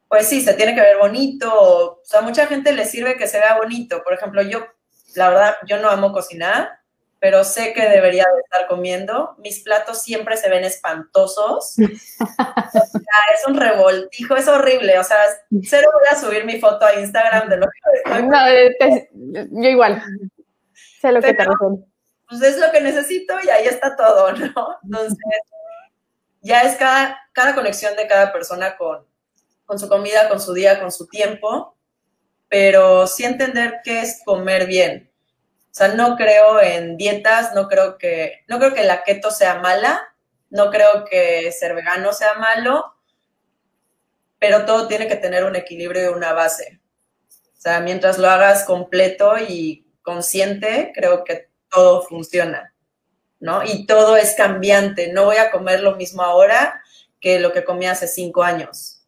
pues 0.08 0.28
sí, 0.28 0.42
se 0.42 0.54
tiene 0.54 0.74
que 0.74 0.80
ver 0.80 0.98
bonito, 0.98 1.50
o 1.50 2.00
sea, 2.04 2.20
a 2.20 2.22
mucha 2.22 2.46
gente 2.46 2.72
le 2.72 2.84
sirve 2.84 3.16
que 3.16 3.26
se 3.26 3.38
vea 3.38 3.56
bonito. 3.56 4.02
Por 4.02 4.12
ejemplo, 4.12 4.42
yo, 4.42 4.66
la 5.14 5.30
verdad, 5.30 5.54
yo 5.66 5.78
no 5.78 5.88
amo 5.88 6.12
cocinar, 6.12 6.80
pero 7.18 7.44
sé 7.44 7.72
que 7.72 7.88
debería 7.88 8.24
de 8.34 8.40
estar 8.40 8.68
comiendo. 8.68 9.34
Mis 9.38 9.60
platos 9.60 10.02
siempre 10.02 10.36
se 10.36 10.50
ven 10.50 10.64
espantosos. 10.64 11.76
es 13.34 13.46
un 13.46 13.56
revoltijo, 13.56 14.36
es 14.36 14.48
horrible. 14.48 14.98
O 14.98 15.04
sea, 15.04 15.18
cero 15.62 15.88
voy 15.92 16.08
a 16.10 16.20
subir 16.20 16.44
mi 16.44 16.60
foto 16.60 16.84
a 16.84 16.94
Instagram 16.94 17.48
de 17.48 17.56
lo 17.56 17.66
que 17.66 18.20
no, 18.22 18.46
eh, 18.48 19.08
Yo 19.50 19.68
igual. 19.68 20.02
Sé 21.00 21.12
lo 21.12 21.20
que 21.20 21.34
te 21.34 21.44
refiero. 21.44 21.86
Pues 22.28 22.42
es 22.42 22.58
lo 22.58 22.70
que 22.72 22.80
necesito 22.80 23.34
y 23.44 23.50
ahí 23.50 23.66
está 23.66 23.96
todo, 23.96 24.32
¿no? 24.32 24.78
Entonces, 24.82 25.18
ya 26.40 26.62
es 26.62 26.76
cada, 26.76 27.18
cada 27.32 27.54
conexión 27.54 27.94
de 27.96 28.06
cada 28.06 28.32
persona 28.32 28.76
con, 28.76 29.06
con 29.66 29.78
su 29.78 29.88
comida, 29.88 30.28
con 30.28 30.40
su 30.40 30.52
día, 30.54 30.80
con 30.80 30.90
su 30.90 31.06
tiempo, 31.06 31.76
pero 32.48 33.06
sí 33.06 33.24
entender 33.24 33.80
qué 33.84 34.00
es 34.00 34.22
comer 34.24 34.66
bien. 34.66 35.10
O 35.72 35.74
sea, 35.74 35.88
no 35.88 36.16
creo 36.16 36.60
en 36.60 36.98
dietas, 36.98 37.54
no 37.54 37.68
creo 37.68 37.96
que, 37.96 38.44
no 38.46 38.58
creo 38.58 38.74
que 38.74 38.84
la 38.84 39.02
keto 39.04 39.30
sea 39.30 39.60
mala, 39.60 40.14
no 40.50 40.70
creo 40.70 41.06
que 41.06 41.50
ser 41.50 41.74
vegano 41.74 42.12
sea 42.12 42.34
malo, 42.34 42.91
pero 44.42 44.66
todo 44.66 44.88
tiene 44.88 45.06
que 45.06 45.14
tener 45.14 45.44
un 45.44 45.54
equilibrio 45.54 46.04
y 46.04 46.14
una 46.14 46.32
base. 46.32 46.80
O 47.30 47.60
sea, 47.60 47.78
mientras 47.78 48.18
lo 48.18 48.28
hagas 48.28 48.64
completo 48.64 49.38
y 49.38 49.86
consciente, 50.02 50.90
creo 50.92 51.22
que 51.22 51.48
todo 51.70 52.02
funciona, 52.02 52.74
¿no? 53.38 53.62
Y 53.62 53.86
todo 53.86 54.16
es 54.16 54.34
cambiante. 54.34 55.12
No 55.12 55.26
voy 55.26 55.36
a 55.36 55.52
comer 55.52 55.80
lo 55.80 55.94
mismo 55.94 56.22
ahora 56.22 56.82
que 57.20 57.38
lo 57.38 57.52
que 57.52 57.62
comí 57.62 57.86
hace 57.86 58.08
cinco 58.08 58.42
años 58.42 59.02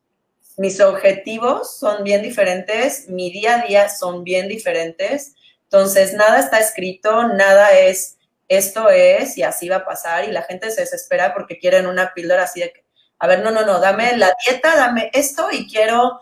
mis 0.56 0.80
objetivos 0.80 1.78
son 1.78 2.04
bien 2.04 2.22
diferentes, 2.22 3.08
mi 3.08 3.30
día 3.30 3.60
a 3.60 3.66
día 3.66 3.88
son 3.88 4.22
bien 4.22 4.48
diferentes, 4.48 5.34
entonces 5.64 6.14
nada 6.14 6.38
está 6.38 6.60
escrito, 6.60 7.28
nada 7.28 7.76
es, 7.76 8.18
esto 8.46 8.88
es 8.90 9.36
y 9.36 9.42
así 9.42 9.68
va 9.68 9.76
a 9.76 9.84
pasar 9.84 10.28
y 10.28 10.32
la 10.32 10.42
gente 10.42 10.70
se 10.70 10.82
desespera 10.82 11.34
porque 11.34 11.58
quieren 11.58 11.86
una 11.86 12.14
píldora 12.14 12.44
así 12.44 12.60
de 12.60 12.72
que, 12.72 12.83
a 13.24 13.26
ver, 13.26 13.42
no, 13.42 13.50
no, 13.50 13.64
no, 13.64 13.80
dame 13.80 14.18
la 14.18 14.34
dieta, 14.44 14.76
dame 14.76 15.10
esto 15.14 15.48
y 15.50 15.66
quiero 15.66 16.20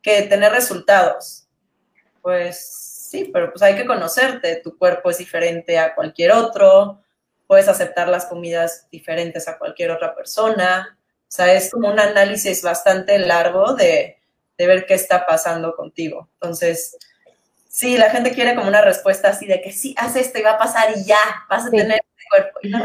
que 0.00 0.22
tener 0.22 0.50
resultados. 0.50 1.46
Pues 2.22 2.58
sí, 3.10 3.28
pero 3.30 3.50
pues 3.50 3.60
hay 3.60 3.76
que 3.76 3.84
conocerte, 3.84 4.56
tu 4.56 4.78
cuerpo 4.78 5.10
es 5.10 5.18
diferente 5.18 5.78
a 5.78 5.94
cualquier 5.94 6.32
otro, 6.32 7.02
puedes 7.46 7.68
aceptar 7.68 8.08
las 8.08 8.24
comidas 8.24 8.88
diferentes 8.90 9.46
a 9.46 9.58
cualquier 9.58 9.90
otra 9.90 10.14
persona, 10.14 10.98
o 11.20 11.30
sea, 11.30 11.52
es 11.52 11.70
como 11.70 11.90
un 11.90 12.00
análisis 12.00 12.62
bastante 12.62 13.18
largo 13.18 13.74
de, 13.74 14.16
ver 14.56 14.86
qué 14.86 14.94
está 14.94 15.26
pasando 15.26 15.76
contigo. 15.76 16.30
Entonces, 16.40 16.96
sí, 17.68 17.98
la 17.98 18.08
gente 18.08 18.32
quiere 18.32 18.54
como 18.54 18.68
una 18.68 18.80
respuesta 18.80 19.28
así 19.28 19.44
de 19.44 19.60
que 19.60 19.70
sí, 19.70 19.94
haz 19.98 20.16
esto 20.16 20.38
y 20.38 20.42
va 20.42 20.52
a 20.52 20.58
pasar 20.58 20.96
y 20.96 21.04
ya, 21.04 21.18
vas 21.50 21.66
a 21.66 21.70
tener 21.70 22.00
este 22.00 22.24
cuerpo. 22.30 22.58
Y 22.62 22.70
no, 22.70 22.78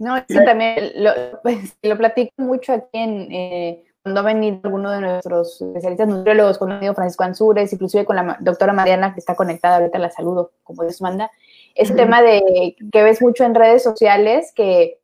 no, 0.00 0.16
eso 0.16 0.40
también 0.44 0.92
lo, 0.96 1.12
pues, 1.42 1.76
lo, 1.82 1.96
platico 1.96 2.32
mucho 2.38 2.72
aquí 2.72 2.98
en... 2.98 3.32
Eh, 3.32 3.84
cuando 4.02 4.20
ha 4.20 4.24
venido 4.24 4.60
alguno 4.64 4.90
de 4.90 5.00
nuestros 5.02 5.60
especialistas 5.60 6.08
nutriólogos, 6.08 6.60
ha 6.62 6.64
venido 6.64 6.94
Francisco 6.94 7.22
Ansures, 7.22 7.70
inclusive 7.70 8.06
con 8.06 8.16
la 8.16 8.38
doctora 8.40 8.72
Mariana, 8.72 9.12
que 9.12 9.20
está 9.20 9.34
conectada, 9.34 9.76
ahorita 9.76 9.98
la 9.98 10.10
saludo, 10.10 10.52
como 10.64 10.84
Dios 10.84 11.02
manda, 11.02 11.30
ese 11.74 11.94
tema 11.94 12.22
de 12.22 12.76
que 12.90 13.02
ves 13.02 13.20
mucho 13.20 13.44
en 13.44 13.54
redes 13.54 13.82
sociales, 13.82 14.54
que, 14.56 14.98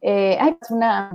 eh, 0.00 0.36
ay, 0.40 0.56
es 0.60 0.70
una, 0.72 1.12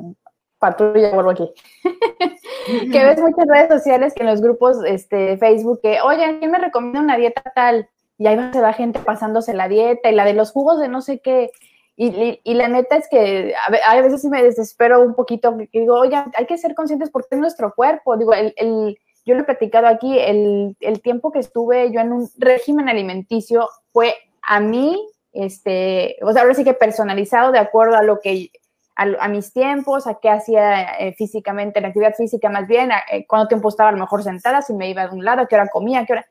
patrulla, 0.65 1.13
vuelvo 1.13 1.31
aquí, 1.31 1.51
que 2.91 3.03
ves 3.03 3.19
muchas 3.19 3.45
redes 3.47 3.69
sociales 3.69 4.13
que 4.13 4.23
en 4.23 4.29
los 4.29 4.41
grupos 4.41 4.77
este, 4.85 5.37
Facebook 5.37 5.79
que, 5.81 6.01
oye, 6.01 6.39
¿quién 6.39 6.51
me 6.51 6.57
recomienda 6.57 7.01
una 7.01 7.17
dieta 7.17 7.43
tal? 7.53 7.89
Y 8.17 8.27
ahí 8.27 8.39
se 8.53 8.61
va 8.61 8.73
gente 8.73 8.99
pasándose 8.99 9.53
la 9.53 9.67
dieta 9.67 10.09
y 10.09 10.15
la 10.15 10.25
de 10.25 10.33
los 10.33 10.51
jugos 10.51 10.79
de 10.79 10.87
no 10.87 11.01
sé 11.01 11.19
qué. 11.19 11.51
Y, 11.97 12.53
la 12.55 12.67
neta 12.67 12.97
es 12.97 13.07
que 13.09 13.53
a, 13.87 14.01
veces 14.01 14.21
sí 14.21 14.29
me 14.29 14.43
desespero 14.43 15.01
un 15.01 15.15
poquito, 15.15 15.55
que 15.57 15.79
digo, 15.79 15.97
oye, 15.97 16.21
hay 16.33 16.45
que 16.45 16.57
ser 16.57 16.75
conscientes 16.75 17.09
porque 17.09 17.29
es 17.31 17.39
nuestro 17.39 17.73
cuerpo. 17.73 18.17
Digo, 18.17 18.33
el, 18.33 18.53
el, 18.57 18.97
yo 19.25 19.35
lo 19.35 19.41
he 19.41 19.45
platicado 19.45 19.87
aquí, 19.87 20.19
el, 20.19 20.75
el 20.81 21.01
tiempo 21.01 21.31
que 21.31 21.39
estuve 21.39 21.91
yo 21.91 22.01
en 22.01 22.11
un 22.11 22.29
régimen 22.37 22.89
alimenticio 22.89 23.69
fue 23.93 24.13
a 24.41 24.59
mí, 24.59 25.07
este, 25.31 26.17
o 26.21 26.31
sea, 26.33 26.41
ahora 26.41 26.53
sí 26.53 26.63
que 26.63 26.73
personalizado 26.73 27.51
de 27.51 27.59
acuerdo 27.59 27.95
a 27.95 28.03
lo 28.03 28.19
que 28.19 28.51
a, 28.95 29.27
mis 29.27 29.51
tiempos, 29.51 30.07
a 30.07 30.19
qué 30.21 30.29
hacía 30.29 30.97
eh, 30.99 31.13
físicamente, 31.17 31.81
la 31.81 31.89
actividad 31.89 32.15
física 32.15 32.49
más 32.49 32.67
bien, 32.67 32.91
a, 32.91 33.03
eh, 33.11 33.25
cuánto 33.27 33.49
tiempo 33.49 33.69
estaba 33.69 33.89
a 33.89 33.91
lo 33.91 33.97
mejor 33.97 34.23
sentada, 34.23 34.61
si 34.61 34.73
me 34.73 34.89
iba 34.89 35.07
de 35.07 35.13
un 35.13 35.25
lado, 35.25 35.41
a 35.41 35.47
qué 35.47 35.55
hora 35.55 35.67
comía, 35.67 35.99
a 35.99 36.05
qué 36.05 36.13
hora. 36.13 36.27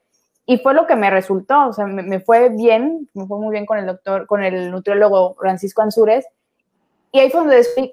Y 0.47 0.59
fue 0.59 0.75
lo 0.75 0.87
que 0.87 0.97
me 0.97 1.11
resultó, 1.11 1.69
o 1.69 1.73
sea, 1.73 1.87
me, 1.87 2.21
fue 2.21 2.51
bien, 2.51 3.09
me 3.15 3.27
fue 3.27 3.39
muy 3.39 3.53
bien 3.53 3.65
con 3.65 3.79
el 3.79 3.87
doctor, 3.87 4.27
con 4.27 4.45
el 4.45 4.71
nutriólogo 4.71 5.35
Francisco 5.35 5.83
Ansúrez. 5.83 6.27
Y 7.13 7.21
ahí 7.21 7.31
fue 7.31 7.41
donde 7.41 7.57
después, 7.57 7.91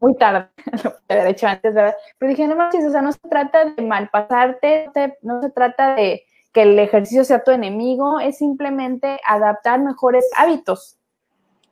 muy 0.00 0.16
tarde, 0.16 0.48
lo 0.84 0.94
haber 1.08 1.28
hecho 1.28 1.46
antes, 1.46 1.74
¿verdad? 1.74 1.94
Pero 2.18 2.30
dije, 2.30 2.48
no 2.48 2.56
manches, 2.56 2.84
o 2.84 2.90
sea, 2.90 3.02
no 3.02 3.12
se 3.12 3.20
trata 3.28 3.66
de 3.66 3.82
malpasarte, 3.82 4.90
no 5.22 5.40
se 5.40 5.50
trata 5.50 5.94
de 5.94 6.24
que 6.52 6.62
el 6.62 6.78
ejercicio 6.78 7.24
sea 7.24 7.44
tu 7.44 7.52
enemigo, 7.52 8.18
es 8.18 8.38
simplemente 8.38 9.20
adaptar 9.24 9.80
mejores 9.80 10.28
hábitos 10.36 10.97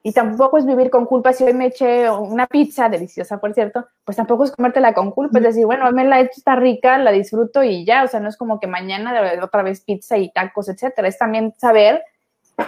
y 0.07 0.13
tampoco 0.13 0.57
es 0.57 0.65
vivir 0.65 0.89
con 0.89 1.05
culpa. 1.05 1.33
Si 1.33 1.43
hoy 1.43 1.53
me 1.53 1.67
eché 1.67 2.09
una 2.09 2.47
pizza, 2.47 2.89
deliciosa 2.89 3.41
por 3.41 3.53
cierto, 3.55 3.89
pues 4.05 4.17
tampoco 4.17 4.45
es 4.45 4.53
comértela 4.53 4.95
con 4.95 5.11
culpa. 5.11 5.39
Es 5.39 5.45
decir, 5.45 5.67
bueno, 5.67 5.91
me 5.91 6.05
la 6.05 6.21
he 6.21 6.23
hecho, 6.23 6.35
está 6.37 6.55
rica, 6.55 6.97
la 6.99 7.11
disfruto 7.11 7.65
y 7.65 7.85
ya. 7.85 8.05
O 8.05 8.07
sea, 8.07 8.21
no 8.21 8.29
es 8.29 8.37
como 8.37 8.61
que 8.61 8.69
mañana 8.69 9.21
otra 9.43 9.65
vez 9.65 9.81
pizza 9.81 10.17
y 10.17 10.31
tacos, 10.31 10.69
etcétera. 10.69 11.09
Es 11.09 11.19
también 11.19 11.55
saber 11.57 12.05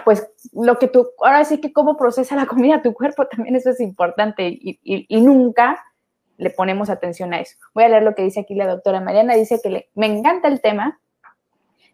pues 0.05 0.29
lo 0.53 0.81
que 0.81 0.89
tú, 0.89 1.11
ahora 1.21 1.45
sí 1.45 1.61
que 1.61 1.73
cómo 1.73 1.97
procesa 1.97 2.35
la 2.35 2.47
comida 2.47 2.83
tu 2.83 2.93
cuerpo, 2.93 3.25
también 3.31 3.55
eso 3.55 3.71
es 3.71 3.79
importante 3.79 4.49
y, 4.49 5.07
nunca 5.21 5.81
le 6.39 6.51
ponemos 6.51 6.91
atención 6.91 7.33
a 7.35 7.39
eso. 7.39 7.57
Voy 7.73 7.85
a 7.85 7.89
leer 7.89 8.03
lo 8.03 8.17
que 8.17 8.23
dice 8.23 8.41
aquí 8.41 8.57
la 8.57 8.67
doctora 8.67 9.01
Mariana, 9.01 9.35
dice 9.35 9.61
que 9.63 9.71
le, 9.71 9.91
me 9.95 10.07
encanta 10.07 10.49
el 10.49 10.61
tema, 10.61 10.99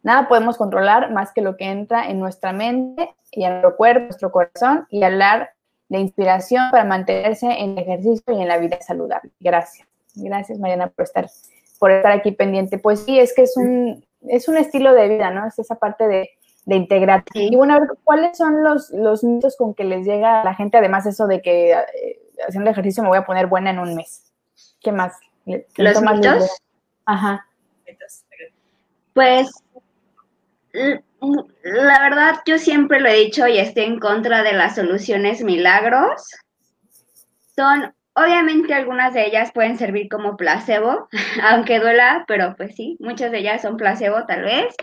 nada 0.05 0.29
podemos 0.29 0.57
controlar 0.57 1.11
más 1.11 1.33
que 1.33 1.41
lo 1.41 1.57
que 1.57 1.65
entra 1.65 2.09
en 2.09 2.21
nuestra 2.21 2.53
mente 2.53 3.13
y 3.33 3.43
en 3.45 3.51
nuestro 3.51 3.77
cuerpo, 3.77 4.05
nuestro 4.05 4.31
corazón 4.31 4.87
y 4.91 5.03
hablar 5.03 5.51
de 5.89 5.99
inspiración 5.99 6.71
para 6.71 6.85
mantenerse 6.85 7.47
en 7.47 7.73
el 7.73 7.79
ejercicio 7.79 8.33
y 8.33 8.41
en 8.41 8.49
la 8.49 8.59
vida 8.59 8.81
saludable. 8.81 9.33
Gracias. 9.41 9.89
Gracias, 10.15 10.59
Mariana, 10.59 10.89
por 10.89 11.05
estar, 11.05 11.27
por 11.79 11.91
estar 11.91 12.13
aquí 12.13 12.31
pendiente. 12.31 12.79
Pues 12.79 13.01
sí, 13.01 13.19
es 13.19 13.35
que 13.35 13.43
es 13.43 13.57
un, 13.57 14.05
es 14.29 14.49
un 14.49 14.57
estilo 14.57 14.95
de 14.95 15.09
vida, 15.09 15.31
¿no? 15.31 15.47
Es 15.47 15.59
esa 15.59 15.75
parte 15.75 16.07
de, 16.07 16.31
de 16.67 16.77
integrar. 16.77 17.25
Y 17.35 17.57
bueno, 17.57 17.75
a 17.75 17.81
ver, 17.81 17.89
¿cuáles 18.05 18.37
son 18.37 18.63
los, 18.63 18.91
los 18.91 19.25
mitos 19.25 19.57
con 19.57 19.75
que 19.75 19.85
les 19.85 20.07
llega 20.07 20.43
a 20.43 20.45
la 20.45 20.55
gente? 20.55 20.79
Además, 20.79 21.07
eso 21.07 21.27
de 21.27 21.43
que 21.43 21.73
eh, 21.73 22.21
haciendo 22.47 22.71
ejercicio 22.71 23.03
me 23.03 23.09
voy 23.09 23.19
a 23.19 23.27
poner 23.27 23.47
buena 23.47 23.71
en 23.71 23.79
un 23.79 23.95
mes. 23.95 24.33
¿Qué 24.81 24.93
más? 24.93 25.15
¿Los 25.47 26.03
mitos? 26.03 26.51
Ajá. 27.07 27.47
Pues, 29.13 29.51
la 30.75 32.01
verdad, 32.03 32.41
yo 32.47 32.59
siempre 32.59 33.01
lo 33.01 33.09
he 33.09 33.25
dicho 33.25 33.47
y 33.47 33.59
estoy 33.59 33.85
en 33.85 33.99
contra 33.99 34.43
de 34.43 34.53
las 34.53 34.75
soluciones 34.75 35.43
milagros. 35.43 36.23
Son 37.55 37.95
Obviamente 38.17 38.73
algunas 38.73 39.13
de 39.13 39.27
ellas 39.27 39.51
pueden 39.53 39.77
servir 39.77 40.09
como 40.09 40.37
placebo, 40.37 41.09
aunque 41.43 41.81
duela, 41.81 42.25
pero 42.29 42.55
pues 42.57 42.77
sí, 42.77 42.97
muchas 43.01 43.33
de 43.33 43.39
ellas 43.39 43.63
son 43.63 43.77
placebo 43.77 44.25
tal 44.27 44.43
vez, 44.43 44.75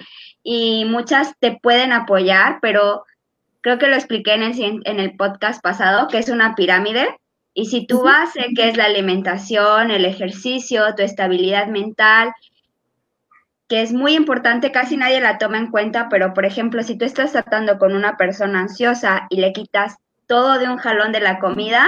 y 0.43 0.83
muchas 0.85 1.33
te 1.39 1.57
pueden 1.61 1.93
apoyar, 1.93 2.59
pero 2.61 3.05
creo 3.61 3.77
que 3.77 3.87
lo 3.87 3.95
expliqué 3.95 4.33
en 4.33 4.43
el, 4.43 4.81
en 4.83 4.99
el 4.99 5.15
podcast 5.15 5.61
pasado, 5.63 6.09
que 6.09 6.17
es 6.17 6.27
una 6.27 6.55
pirámide, 6.55 7.07
y 7.53 7.67
si 7.67 7.87
tu 7.87 8.03
base, 8.03 8.49
que 8.53 8.67
es 8.67 8.75
la 8.75 8.85
alimentación, 8.85 9.91
el 9.91 10.03
ejercicio, 10.03 10.93
tu 10.95 11.03
estabilidad 11.03 11.67
mental, 11.67 12.33
que 13.71 13.81
es 13.81 13.93
muy 13.93 14.15
importante, 14.15 14.73
casi 14.73 14.97
nadie 14.97 15.21
la 15.21 15.37
toma 15.37 15.57
en 15.57 15.71
cuenta, 15.71 16.09
pero 16.09 16.33
por 16.33 16.43
ejemplo, 16.43 16.83
si 16.83 16.97
tú 16.97 17.05
estás 17.05 17.31
tratando 17.31 17.79
con 17.79 17.95
una 17.95 18.17
persona 18.17 18.59
ansiosa 18.59 19.27
y 19.29 19.39
le 19.39 19.53
quitas 19.53 19.95
todo 20.27 20.59
de 20.59 20.67
un 20.67 20.75
jalón 20.75 21.13
de 21.13 21.21
la 21.21 21.39
comida, 21.39 21.87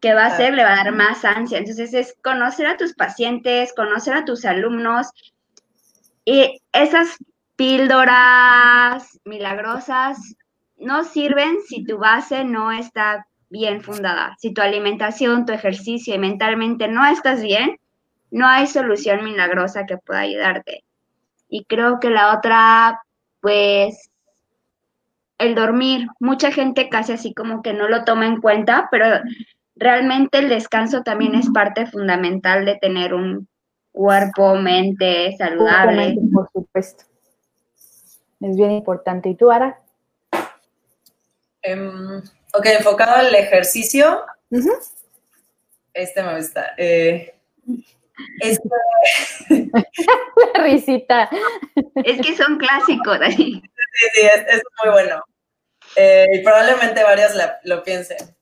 ¿qué 0.00 0.14
va 0.14 0.24
a 0.24 0.26
hacer? 0.26 0.52
Le 0.52 0.64
va 0.64 0.72
a 0.72 0.82
dar 0.82 0.92
más 0.92 1.24
ansia. 1.24 1.58
Entonces 1.58 1.94
es 1.94 2.16
conocer 2.24 2.66
a 2.66 2.76
tus 2.76 2.94
pacientes, 2.94 3.72
conocer 3.72 4.14
a 4.14 4.24
tus 4.24 4.44
alumnos 4.44 5.06
y 6.24 6.60
esas 6.72 7.18
píldoras 7.54 9.20
milagrosas 9.24 10.18
no 10.76 11.04
sirven 11.04 11.58
si 11.68 11.84
tu 11.84 11.98
base 11.98 12.42
no 12.42 12.72
está 12.72 13.28
bien 13.48 13.80
fundada. 13.80 14.34
Si 14.40 14.52
tu 14.52 14.60
alimentación, 14.60 15.46
tu 15.46 15.52
ejercicio 15.52 16.16
y 16.16 16.18
mentalmente 16.18 16.88
no 16.88 17.06
estás 17.06 17.42
bien, 17.42 17.76
no 18.30 18.46
hay 18.46 18.66
solución 18.66 19.24
milagrosa 19.24 19.86
que 19.86 19.98
pueda 19.98 20.20
ayudarte. 20.20 20.84
Y 21.48 21.64
creo 21.64 21.98
que 22.00 22.10
la 22.10 22.36
otra, 22.36 23.02
pues, 23.40 24.10
el 25.38 25.54
dormir. 25.54 26.06
Mucha 26.20 26.52
gente 26.52 26.88
casi 26.88 27.12
así 27.12 27.34
como 27.34 27.62
que 27.62 27.72
no 27.72 27.88
lo 27.88 28.04
toma 28.04 28.26
en 28.26 28.40
cuenta, 28.40 28.88
pero 28.90 29.06
realmente 29.74 30.38
el 30.38 30.48
descanso 30.48 31.02
también 31.02 31.34
es 31.34 31.48
parte 31.50 31.86
fundamental 31.86 32.64
de 32.64 32.76
tener 32.76 33.14
un 33.14 33.48
cuerpo, 33.92 34.54
mente 34.56 35.34
saludable. 35.36 36.16
Por 36.32 36.48
supuesto. 36.52 37.04
Es 38.40 38.56
bien 38.56 38.70
importante. 38.70 39.28
¿Y 39.28 39.34
tú, 39.34 39.50
Ara? 39.50 39.78
Um, 41.66 42.18
ok, 42.54 42.66
enfocado 42.66 43.16
al 43.16 43.34
ejercicio. 43.34 44.22
Este 45.92 46.22
me 46.22 46.36
gusta. 46.36 46.74
Eh, 46.76 47.34
es 48.40 48.60
La 49.48 50.62
risita. 50.62 51.30
Es 52.04 52.20
que 52.20 52.36
son 52.36 52.58
clásicos. 52.58 53.18
Sí, 53.36 53.62
sí, 54.14 54.20
es, 54.22 54.62
muy 54.82 54.92
bueno. 54.92 55.22
Eh, 55.96 56.26
y 56.34 56.38
probablemente 56.40 57.02
varios 57.02 57.32
lo 57.64 57.82
piensen 57.82 58.36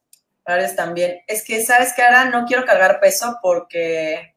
también. 0.76 1.22
Es 1.26 1.44
que, 1.44 1.62
¿sabes 1.62 1.92
qué, 1.94 2.02
ahora 2.02 2.26
No 2.26 2.46
quiero 2.46 2.64
cargar 2.64 3.00
peso 3.00 3.38
porque, 3.42 4.34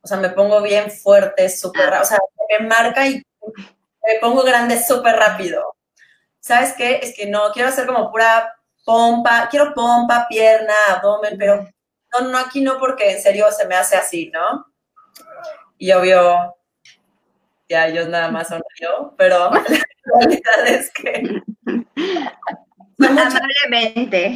o 0.00 0.06
sea, 0.06 0.18
me 0.18 0.30
pongo 0.30 0.62
bien 0.62 0.90
fuerte, 0.90 1.48
súper, 1.48 1.92
o 1.94 2.04
sea, 2.04 2.18
me 2.48 2.66
marca 2.66 3.06
y 3.06 3.22
me 3.44 4.18
pongo 4.20 4.42
grande 4.42 4.80
súper 4.80 5.16
rápido. 5.16 5.76
¿Sabes 6.38 6.74
qué? 6.74 7.00
Es 7.02 7.14
que 7.16 7.26
no, 7.26 7.50
quiero 7.52 7.68
hacer 7.68 7.86
como 7.86 8.10
pura 8.10 8.54
pompa, 8.84 9.48
quiero 9.50 9.74
pompa, 9.74 10.26
pierna, 10.28 10.74
abdomen, 10.90 11.36
pero 11.38 11.68
no, 12.20 12.28
no, 12.28 12.38
aquí 12.38 12.60
no 12.60 12.78
porque 12.78 13.12
en 13.12 13.22
serio 13.22 13.50
se 13.50 13.66
me 13.66 13.74
hace 13.74 13.96
así, 13.96 14.30
¿no? 14.30 14.66
Y 15.78 15.92
obvio, 15.92 16.56
ya 17.68 17.88
yo 17.88 18.08
nada 18.08 18.30
más 18.30 18.50
yo 18.80 19.14
pero 19.16 19.50
la 19.50 19.64
realidad 20.20 20.66
es 20.66 20.92
que 20.92 21.42
Amablemente. 22.98 24.34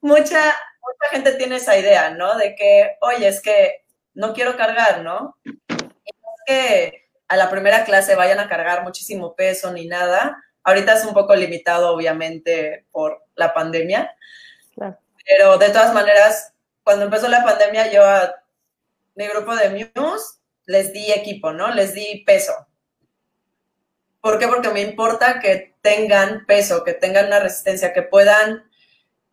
Mucha, 0.00 0.54
mucha 0.80 1.08
gente 1.10 1.32
tiene 1.32 1.56
esa 1.56 1.78
idea, 1.78 2.10
¿no? 2.10 2.36
De 2.36 2.54
que, 2.54 2.96
oye, 3.00 3.28
es 3.28 3.40
que 3.40 3.84
no 4.14 4.32
quiero 4.32 4.56
cargar, 4.56 5.02
¿no? 5.02 5.36
Y 5.44 5.50
no 5.72 5.78
es 5.78 6.42
que 6.46 7.08
a 7.28 7.36
la 7.36 7.50
primera 7.50 7.84
clase 7.84 8.14
vayan 8.14 8.40
a 8.40 8.48
cargar 8.48 8.82
muchísimo 8.84 9.34
peso 9.34 9.72
ni 9.72 9.86
nada. 9.86 10.42
Ahorita 10.64 10.94
es 10.94 11.04
un 11.04 11.14
poco 11.14 11.34
limitado, 11.34 11.94
obviamente, 11.94 12.86
por 12.90 13.22
la 13.34 13.54
pandemia. 13.54 14.14
Pero 15.28 15.58
de 15.58 15.68
todas 15.68 15.92
maneras, 15.92 16.54
cuando 16.82 17.04
empezó 17.04 17.28
la 17.28 17.44
pandemia, 17.44 17.92
yo 17.92 18.02
a 18.02 18.34
mi 19.14 19.26
grupo 19.26 19.54
de 19.54 19.90
Muse 19.94 20.38
les 20.64 20.92
di 20.92 21.12
equipo, 21.12 21.52
¿no? 21.52 21.72
Les 21.74 21.92
di 21.92 22.24
peso. 22.26 22.52
¿Por 24.22 24.38
qué? 24.38 24.48
Porque 24.48 24.70
me 24.70 24.80
importa 24.80 25.38
que 25.38 25.76
tengan 25.82 26.46
peso, 26.46 26.82
que 26.82 26.94
tengan 26.94 27.26
una 27.26 27.40
resistencia, 27.40 27.92
que 27.92 28.02
puedan 28.02 28.70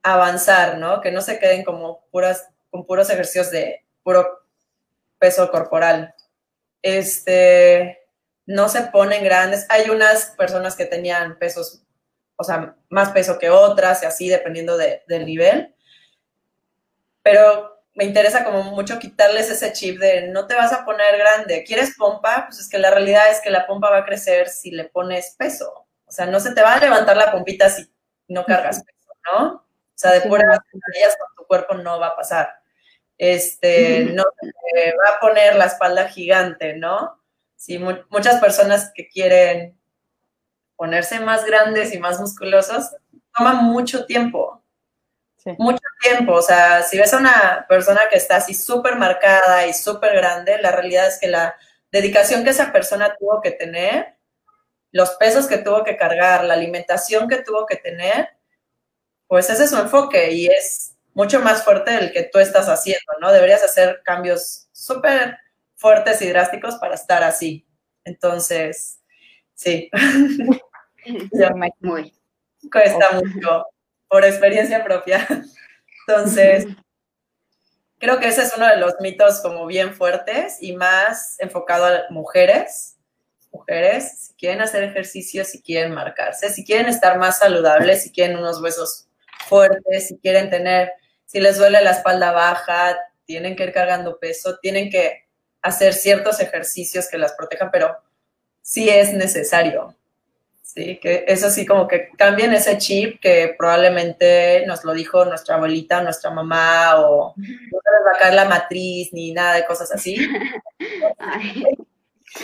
avanzar, 0.04 0.78
¿no? 0.78 1.00
Que 1.00 1.12
no 1.12 1.22
se 1.22 1.40
queden 1.40 1.64
como 1.64 2.06
puras, 2.12 2.50
con 2.70 2.86
puros 2.86 3.10
ejercicios 3.10 3.50
de 3.52 3.86
puro 4.04 4.46
peso 5.18 5.50
corporal. 5.50 6.14
Este, 6.82 8.06
no 8.46 8.68
se 8.68 8.82
ponen 8.84 9.24
grandes. 9.24 9.66
Hay 9.70 9.90
unas 9.90 10.28
personas 10.38 10.76
que 10.76 10.86
tenían 10.86 11.40
pesos, 11.40 11.84
o 12.36 12.44
sea, 12.44 12.76
más 12.90 13.12
peso 13.12 13.40
que 13.40 13.50
otras 13.50 14.04
y 14.04 14.06
así, 14.06 14.30
dependiendo 14.30 14.78
del 14.78 15.26
nivel. 15.26 15.75
Pero 17.26 17.82
me 17.96 18.04
interesa 18.04 18.44
como 18.44 18.62
mucho 18.62 19.00
quitarles 19.00 19.50
ese 19.50 19.74
chip 19.74 20.00
de 20.00 20.28
no 20.28 20.46
te 20.46 20.54
vas 20.54 20.72
a 20.72 20.86
poner 20.86 21.18
grande. 21.18 21.64
¿Quieres 21.64 21.96
pompa? 21.98 22.46
Pues 22.46 22.60
es 22.60 22.70
que 22.70 22.78
la 22.78 22.92
realidad 22.92 23.32
es 23.32 23.42
que 23.42 23.50
la 23.50 23.66
pompa 23.66 23.90
va 23.90 23.98
a 24.00 24.06
crecer 24.06 24.48
si 24.48 24.70
le 24.70 24.84
pones 24.84 25.36
peso. 25.36 25.88
O 26.06 26.12
sea, 26.12 26.28
no 26.28 26.40
se 26.40 26.54
te 26.54 26.62
va 26.62 26.76
a 26.76 26.80
levantar 26.80 27.18
la 27.18 27.32
pompita 27.32 27.68
si 27.68 27.92
no 28.28 28.46
cargas 28.46 28.84
peso, 28.84 29.12
¿no? 29.26 29.56
O 29.56 29.64
sea, 29.96 30.12
de 30.12 30.22
puras 30.22 30.60
ellas 30.94 31.18
con 31.18 31.36
tu 31.36 31.48
cuerpo 31.48 31.74
no 31.74 32.00
va 32.00 32.10
a 32.10 32.16
pasar. 32.16 32.54
Este, 33.18 34.02
no 34.14 34.24
te 34.40 34.94
va 34.98 35.16
a 35.16 35.20
poner 35.20 35.56
la 35.56 35.66
espalda 35.66 36.08
gigante, 36.08 36.76
¿no? 36.76 37.20
Sí, 37.56 37.80
muchas 37.80 38.40
personas 38.40 38.92
que 38.94 39.08
quieren 39.08 39.80
ponerse 40.76 41.20
más 41.22 41.44
grandes 41.44 41.92
y 41.92 41.98
más 41.98 42.20
musculosos 42.20 42.92
toman 43.36 43.64
mucho 43.64 44.06
tiempo 44.06 44.62
mucho 45.58 45.84
tiempo. 46.02 46.34
O 46.34 46.42
sea, 46.42 46.82
si 46.84 46.98
ves 46.98 47.14
a 47.14 47.18
una 47.18 47.66
persona 47.70 48.02
que 48.10 48.18
está 48.18 48.38
así 48.38 48.54
súper 48.54 48.96
marcada 48.98 49.66
y 49.68 49.74
súper 49.74 50.16
grande, 50.16 50.60
la 50.62 50.72
realidad 50.72 51.08
es 51.08 51.20
que 51.20 51.28
la 51.28 51.56
dedicación 51.92 52.44
que 52.44 52.50
esa 52.50 52.72
persona 52.72 53.16
tuvo 53.18 53.42
que 53.42 53.52
tener, 53.52 54.16
los 54.92 55.12
pesos 55.12 55.48
que 55.48 55.58
tuvo 55.58 55.84
que 55.84 55.98
cargar, 55.98 56.44
la 56.44 56.54
alimentación 56.54 57.28
que 57.28 57.38
tuvo 57.38 57.66
que 57.66 57.76
tener, 57.76 58.30
pues 59.28 59.50
ese 59.50 59.66
es 59.66 59.70
su 59.70 59.78
enfoque 59.78 60.32
y 60.32 60.48
es 60.48 60.96
mucho 61.14 61.40
más 61.40 61.64
fuerte 61.64 61.92
del 61.92 62.12
que 62.12 62.24
tú 62.24 62.40
estás 62.40 62.68
haciendo, 62.68 63.14
¿no? 63.22 63.32
Deberías 63.32 63.64
hacer 63.64 64.02
cambios 64.04 64.68
súper 64.72 65.38
fuertes 65.76 66.22
y 66.22 66.30
drásticos 66.30 66.76
para 66.76 66.96
estar 66.96 67.24
así. 67.24 67.66
Entonces, 68.04 69.00
sí. 69.54 69.90
Muy. 71.82 72.14
Cuesta 72.72 73.12
mucho 73.12 73.68
por 74.16 74.24
experiencia 74.24 74.82
propia. 74.82 75.28
Entonces, 76.08 76.68
creo 78.00 78.18
que 78.18 78.30
ese 78.30 78.44
es 78.44 78.54
uno 78.56 78.66
de 78.66 78.78
los 78.78 78.94
mitos 79.02 79.42
como 79.42 79.66
bien 79.66 79.94
fuertes 79.94 80.56
y 80.62 80.72
más 80.72 81.36
enfocado 81.40 81.86
a 81.86 82.04
mujeres. 82.12 82.96
Mujeres, 83.52 84.28
si 84.28 84.34
quieren 84.36 84.62
hacer 84.62 84.86
ejercicio, 84.86 85.44
si 85.44 85.62
quieren 85.62 85.94
marcarse, 85.94 86.50
si 86.50 86.64
quieren 86.64 86.88
estar 86.88 87.18
más 87.18 87.40
saludables, 87.40 88.04
si 88.04 88.12
quieren 88.14 88.38
unos 88.38 88.62
huesos 88.62 89.10
fuertes, 89.50 90.08
si 90.08 90.18
quieren 90.20 90.50
tener, 90.50 90.94
si 91.26 91.42
les 91.42 91.58
duele 91.58 91.82
la 91.82 91.92
espalda 91.92 92.32
baja, 92.32 92.98
tienen 93.26 93.58
que 93.58 93.66
ir 93.66 93.74
cargando 93.74 94.18
peso, 94.18 94.60
tienen 94.60 94.90
que 94.90 95.26
hacer 95.62 95.94
ciertos 95.94 96.40
ejercicios 96.40 97.10
que 97.10 97.18
las 97.18 97.34
protejan, 97.34 97.70
pero 97.70 97.98
sí 98.62 98.88
es 98.88 99.12
necesario. 99.12 99.94
Sí, 100.76 101.00
que 101.00 101.24
eso 101.26 101.50
sí, 101.50 101.66
como 101.66 101.88
que 101.88 102.10
cambien 102.18 102.52
ese 102.52 102.78
chip 102.78 103.22
que 103.22 103.56
probablemente 103.58 104.66
nos 104.68 104.84
lo 104.84 104.92
dijo 104.94 105.24
nuestra 105.24 105.56
abuelita, 105.56 106.04
nuestra 106.04 106.32
mamá, 106.32 107.00
o 107.00 107.34
no 107.38 107.44
debes 107.46 108.22
va 108.22 108.32
la 108.32 108.44
matriz, 108.44 109.14
ni 109.14 109.32
nada 109.32 109.54
de 109.54 109.66
cosas 109.66 109.90
así. 109.94 110.18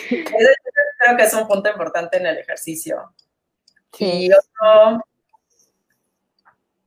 creo 0.09 1.17
que 1.17 1.23
es 1.23 1.33
un 1.33 1.45
punto 1.45 1.69
importante 1.69 2.15
en 2.19 2.25
el 2.25 2.37
ejercicio. 2.37 3.13
Y 3.99 4.31
otro, 4.31 5.03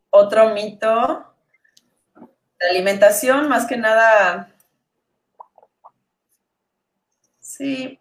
otro 0.09 0.49
mito 0.55 1.31
de 2.59 2.71
alimentación, 2.71 3.51
más 3.51 3.67
que 3.67 3.77
nada, 3.77 4.49
sí. 7.39 8.01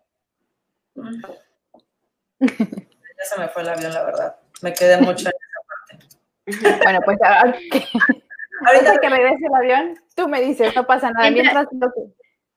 Ya 3.23 3.29
se 3.29 3.39
me 3.39 3.47
fue 3.47 3.61
el 3.61 3.69
avión, 3.69 3.93
la 3.93 4.03
verdad. 4.03 4.35
Me 4.61 4.73
quedé 4.73 4.97
mucho 4.97 5.29
en 5.29 5.33
esa 5.33 5.61
parte. 5.67 6.07
Bueno, 6.83 6.99
pues 7.05 7.17
ahorita 8.65 8.97
que 8.99 9.09
regrese 9.09 9.45
el 9.45 9.55
avión, 9.55 9.99
tú 10.15 10.27
me 10.27 10.41
dices, 10.41 10.75
no 10.75 10.85
pasa 10.85 11.09
nada. 11.11 11.29
Mientras 11.31 11.67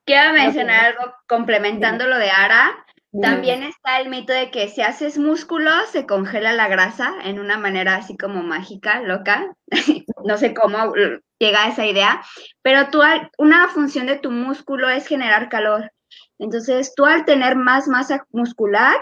Quiero 0.05 0.33
mencionar 0.35 0.87
algo 0.87 1.14
complementando 1.26 2.07
lo 2.07 2.18
de 2.18 2.31
Ara. 2.31 2.85
También 3.22 3.62
está 3.62 3.98
el 4.00 4.11
mito 4.11 4.33
de 4.33 4.50
que 4.50 4.68
si 4.68 4.83
haces 4.83 5.16
músculo 5.16 5.70
se 5.90 6.05
congela 6.05 6.52
la 6.52 6.68
grasa 6.68 7.14
en 7.24 7.38
una 7.38 7.57
manera 7.57 7.96
así 7.96 8.16
como 8.16 8.42
mágica, 8.42 9.00
loca. 9.00 9.55
no 10.24 10.37
sé 10.37 10.52
cómo 10.52 10.92
llega 11.38 11.64
a 11.64 11.68
esa 11.68 11.87
idea, 11.87 12.22
pero 12.62 12.90
tú, 12.90 13.00
una 13.38 13.68
función 13.68 14.07
de 14.07 14.18
tu 14.18 14.31
músculo 14.31 14.90
es 14.90 15.07
generar 15.07 15.48
calor. 15.48 15.90
Entonces, 16.38 16.92
tú 16.94 17.07
al 17.07 17.24
tener 17.24 17.57
más 17.57 17.88
masa 17.88 18.26
muscular, 18.31 18.96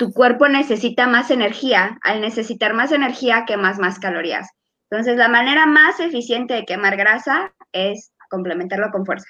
tu 0.00 0.14
cuerpo 0.14 0.48
necesita 0.48 1.06
más 1.06 1.30
energía. 1.30 1.98
Al 2.02 2.22
necesitar 2.22 2.72
más 2.72 2.90
energía, 2.90 3.44
quemas 3.46 3.78
más 3.78 3.98
calorías. 3.98 4.48
Entonces, 4.88 5.18
la 5.18 5.28
manera 5.28 5.66
más 5.66 6.00
eficiente 6.00 6.54
de 6.54 6.64
quemar 6.64 6.96
grasa 6.96 7.52
es 7.70 8.10
complementarlo 8.30 8.90
con 8.92 9.04
fuerza. 9.04 9.28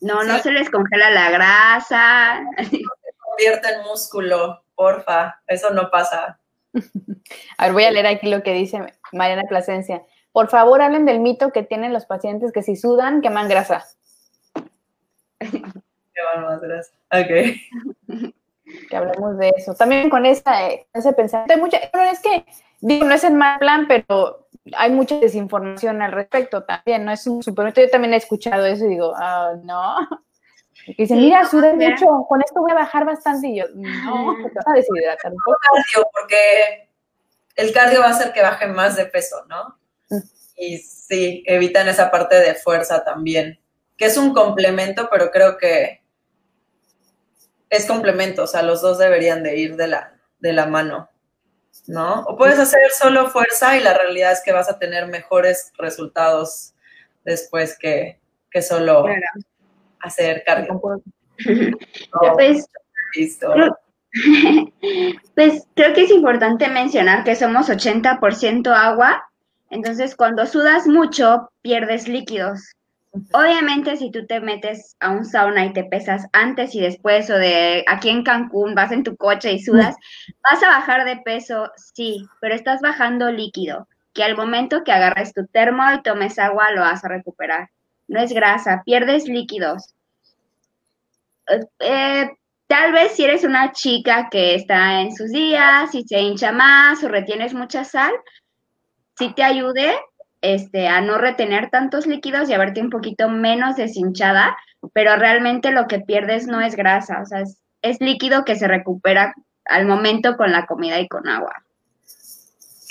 No, 0.00 0.22
no 0.22 0.38
se 0.38 0.52
les 0.52 0.70
congela 0.70 1.10
la 1.10 1.32
grasa. 1.32 2.40
No 2.40 2.50
se 2.70 2.80
convierte 3.18 3.68
en 3.74 3.82
músculo, 3.82 4.62
porfa. 4.76 5.42
Eso 5.48 5.70
no 5.70 5.90
pasa. 5.90 6.38
A 7.58 7.64
ver, 7.64 7.72
voy 7.72 7.82
a 7.82 7.90
leer 7.90 8.06
aquí 8.06 8.30
lo 8.30 8.44
que 8.44 8.52
dice 8.52 8.94
Mariana 9.10 9.42
Plasencia. 9.48 10.04
Por 10.30 10.50
favor, 10.50 10.82
hablen 10.82 11.04
del 11.04 11.18
mito 11.18 11.50
que 11.50 11.64
tienen 11.64 11.92
los 11.92 12.06
pacientes 12.06 12.52
que 12.52 12.62
si 12.62 12.76
sudan, 12.76 13.22
queman 13.22 13.48
grasa. 13.48 13.84
Queman 15.40 16.44
más 16.44 16.60
grasa. 16.60 16.92
Ok 17.10 18.32
que 18.88 18.96
hablemos 18.96 19.38
de 19.38 19.52
eso. 19.56 19.74
También 19.74 20.10
con 20.10 20.26
esa, 20.26 20.68
ese 20.92 21.12
pensamiento, 21.12 21.54
hay 21.54 21.60
mucha, 21.60 21.78
pero 21.92 22.04
es 22.04 22.20
que, 22.20 22.44
digo, 22.80 23.06
no 23.06 23.14
es 23.14 23.24
el 23.24 23.34
mal 23.34 23.58
plan, 23.58 23.86
pero 23.88 24.48
hay 24.76 24.90
mucha 24.90 25.16
desinformación 25.18 26.02
al 26.02 26.12
respecto 26.12 26.64
también, 26.64 27.04
¿no? 27.04 27.12
Es 27.12 27.26
un 27.26 27.42
suplemento, 27.42 27.80
yo 27.80 27.90
también 27.90 28.14
he 28.14 28.18
escuchado 28.18 28.66
eso 28.66 28.84
y 28.86 28.90
digo, 28.90 29.12
ah, 29.16 29.54
no. 29.62 29.96
Y 30.86 31.02
dicen, 31.02 31.18
mira, 31.18 31.44
sudé 31.44 31.74
mucho, 31.74 32.06
con 32.28 32.40
esto 32.40 32.60
voy 32.62 32.70
a 32.70 32.76
bajar 32.76 33.04
bastante, 33.04 33.48
y 33.48 33.58
yo, 33.58 33.64
no, 33.74 34.34
te 34.48 34.54
vas 34.54 34.68
a 34.68 34.72
deshidratar 34.72 35.32
un 35.32 35.38
poco. 35.44 35.58
Cardio, 35.60 36.08
porque 36.12 36.88
el 37.56 37.72
cardio 37.72 38.00
va 38.00 38.06
a 38.06 38.10
hacer 38.10 38.32
que 38.32 38.40
baje 38.40 38.66
más 38.68 38.96
de 38.96 39.04
peso, 39.04 39.44
¿no? 39.48 39.76
Mm. 40.08 40.22
Y 40.56 40.78
sí, 40.78 41.44
evitan 41.46 41.88
esa 41.88 42.10
parte 42.10 42.36
de 42.36 42.54
fuerza 42.54 43.04
también, 43.04 43.60
que 43.98 44.06
es 44.06 44.16
un 44.16 44.32
complemento, 44.32 45.08
pero 45.10 45.30
creo 45.30 45.58
que 45.58 46.00
es 47.70 47.86
complemento, 47.86 48.44
o 48.44 48.46
sea, 48.46 48.62
los 48.62 48.80
dos 48.80 48.98
deberían 48.98 49.42
de 49.42 49.56
ir 49.56 49.76
de 49.76 49.88
la, 49.88 50.14
de 50.38 50.52
la 50.52 50.66
mano, 50.66 51.08
¿no? 51.86 52.22
O 52.22 52.36
puedes 52.36 52.58
hacer 52.58 52.90
solo 52.90 53.30
fuerza 53.30 53.76
y 53.76 53.82
la 53.82 53.94
realidad 53.94 54.32
es 54.32 54.42
que 54.44 54.52
vas 54.52 54.68
a 54.70 54.78
tener 54.78 55.06
mejores 55.06 55.72
resultados 55.78 56.74
después 57.24 57.76
que, 57.78 58.18
solo 58.62 59.04
hacer 60.00 60.42
cardio. 60.44 60.80
pues, 62.34 62.68
pues 65.34 65.66
creo 65.74 65.94
que 65.94 66.02
es 66.02 66.10
importante 66.10 66.68
mencionar 66.68 67.22
que 67.22 67.36
somos 67.36 67.68
80% 67.68 68.74
agua, 68.74 69.24
entonces 69.70 70.16
cuando 70.16 70.46
sudas 70.46 70.86
mucho 70.86 71.50
pierdes 71.62 72.08
líquidos. 72.08 72.72
Obviamente, 73.32 73.96
si 73.96 74.10
tú 74.10 74.26
te 74.26 74.40
metes 74.40 74.96
a 75.00 75.10
un 75.10 75.24
sauna 75.24 75.64
y 75.64 75.72
te 75.72 75.84
pesas 75.84 76.26
antes 76.32 76.74
y 76.74 76.80
después, 76.80 77.30
o 77.30 77.38
de 77.38 77.84
aquí 77.86 78.10
en 78.10 78.22
Cancún 78.22 78.74
vas 78.74 78.92
en 78.92 79.02
tu 79.02 79.16
coche 79.16 79.52
y 79.52 79.62
sudas, 79.62 79.96
vas 80.42 80.62
a 80.62 80.68
bajar 80.68 81.04
de 81.04 81.16
peso, 81.16 81.70
sí, 81.76 82.26
pero 82.40 82.54
estás 82.54 82.80
bajando 82.82 83.30
líquido, 83.30 83.88
que 84.12 84.24
al 84.24 84.36
momento 84.36 84.84
que 84.84 84.92
agarres 84.92 85.32
tu 85.32 85.46
termo 85.46 85.82
y 85.92 86.02
tomes 86.02 86.38
agua 86.38 86.70
lo 86.72 86.82
vas 86.82 87.04
a 87.04 87.08
recuperar. 87.08 87.70
No 88.08 88.20
es 88.20 88.32
grasa, 88.32 88.82
pierdes 88.84 89.26
líquidos. 89.26 89.94
Eh, 91.48 91.60
eh, 91.80 92.30
tal 92.66 92.92
vez 92.92 93.12
si 93.12 93.24
eres 93.24 93.44
una 93.44 93.72
chica 93.72 94.28
que 94.30 94.54
está 94.54 95.00
en 95.00 95.14
sus 95.14 95.30
días 95.30 95.94
y 95.94 96.04
se 96.04 96.20
hincha 96.20 96.52
más 96.52 97.02
o 97.02 97.08
retienes 97.08 97.54
mucha 97.54 97.84
sal, 97.84 98.12
si 99.16 99.32
te 99.34 99.42
ayude, 99.42 99.98
este, 100.40 100.88
a 100.88 101.00
no 101.00 101.18
retener 101.18 101.70
tantos 101.70 102.06
líquidos 102.06 102.48
y 102.48 102.54
a 102.54 102.58
verte 102.58 102.80
un 102.80 102.90
poquito 102.90 103.28
menos 103.28 103.76
deshinchada, 103.76 104.56
pero 104.92 105.16
realmente 105.16 105.72
lo 105.72 105.86
que 105.86 106.00
pierdes 106.00 106.46
no 106.46 106.60
es 106.60 106.76
grasa, 106.76 107.20
o 107.22 107.26
sea, 107.26 107.42
es, 107.82 108.00
líquido 108.00 108.44
que 108.44 108.56
se 108.56 108.68
recupera 108.68 109.34
al 109.64 109.86
momento 109.86 110.36
con 110.36 110.52
la 110.52 110.66
comida 110.66 111.00
y 111.00 111.08
con 111.08 111.28
agua. 111.28 111.64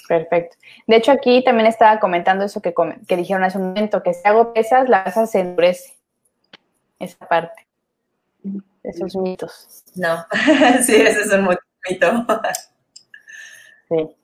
Perfecto. 0.08 0.56
De 0.86 0.96
hecho, 0.96 1.12
aquí 1.12 1.44
también 1.44 1.68
estaba 1.68 2.00
comentando 2.00 2.46
eso 2.46 2.62
que, 2.62 2.74
que 3.08 3.18
dijeron 3.18 3.44
hace 3.44 3.58
un 3.58 3.70
momento, 3.70 4.04
que 4.04 4.14
si 4.14 4.26
hago 4.26 4.54
pesas, 4.54 4.88
la 4.88 5.04
grasa 5.04 5.28
se 5.28 5.42
endurece. 5.42 5.98
Esa 7.00 7.28
parte. 7.28 7.68
Esos 8.84 9.16
mitos. 9.18 9.84
No, 9.96 10.26
sí, 10.82 10.96
ese 10.96 11.22
es 11.22 11.32
un 11.34 11.50
mito. 11.90 12.26
sí. 13.90 14.16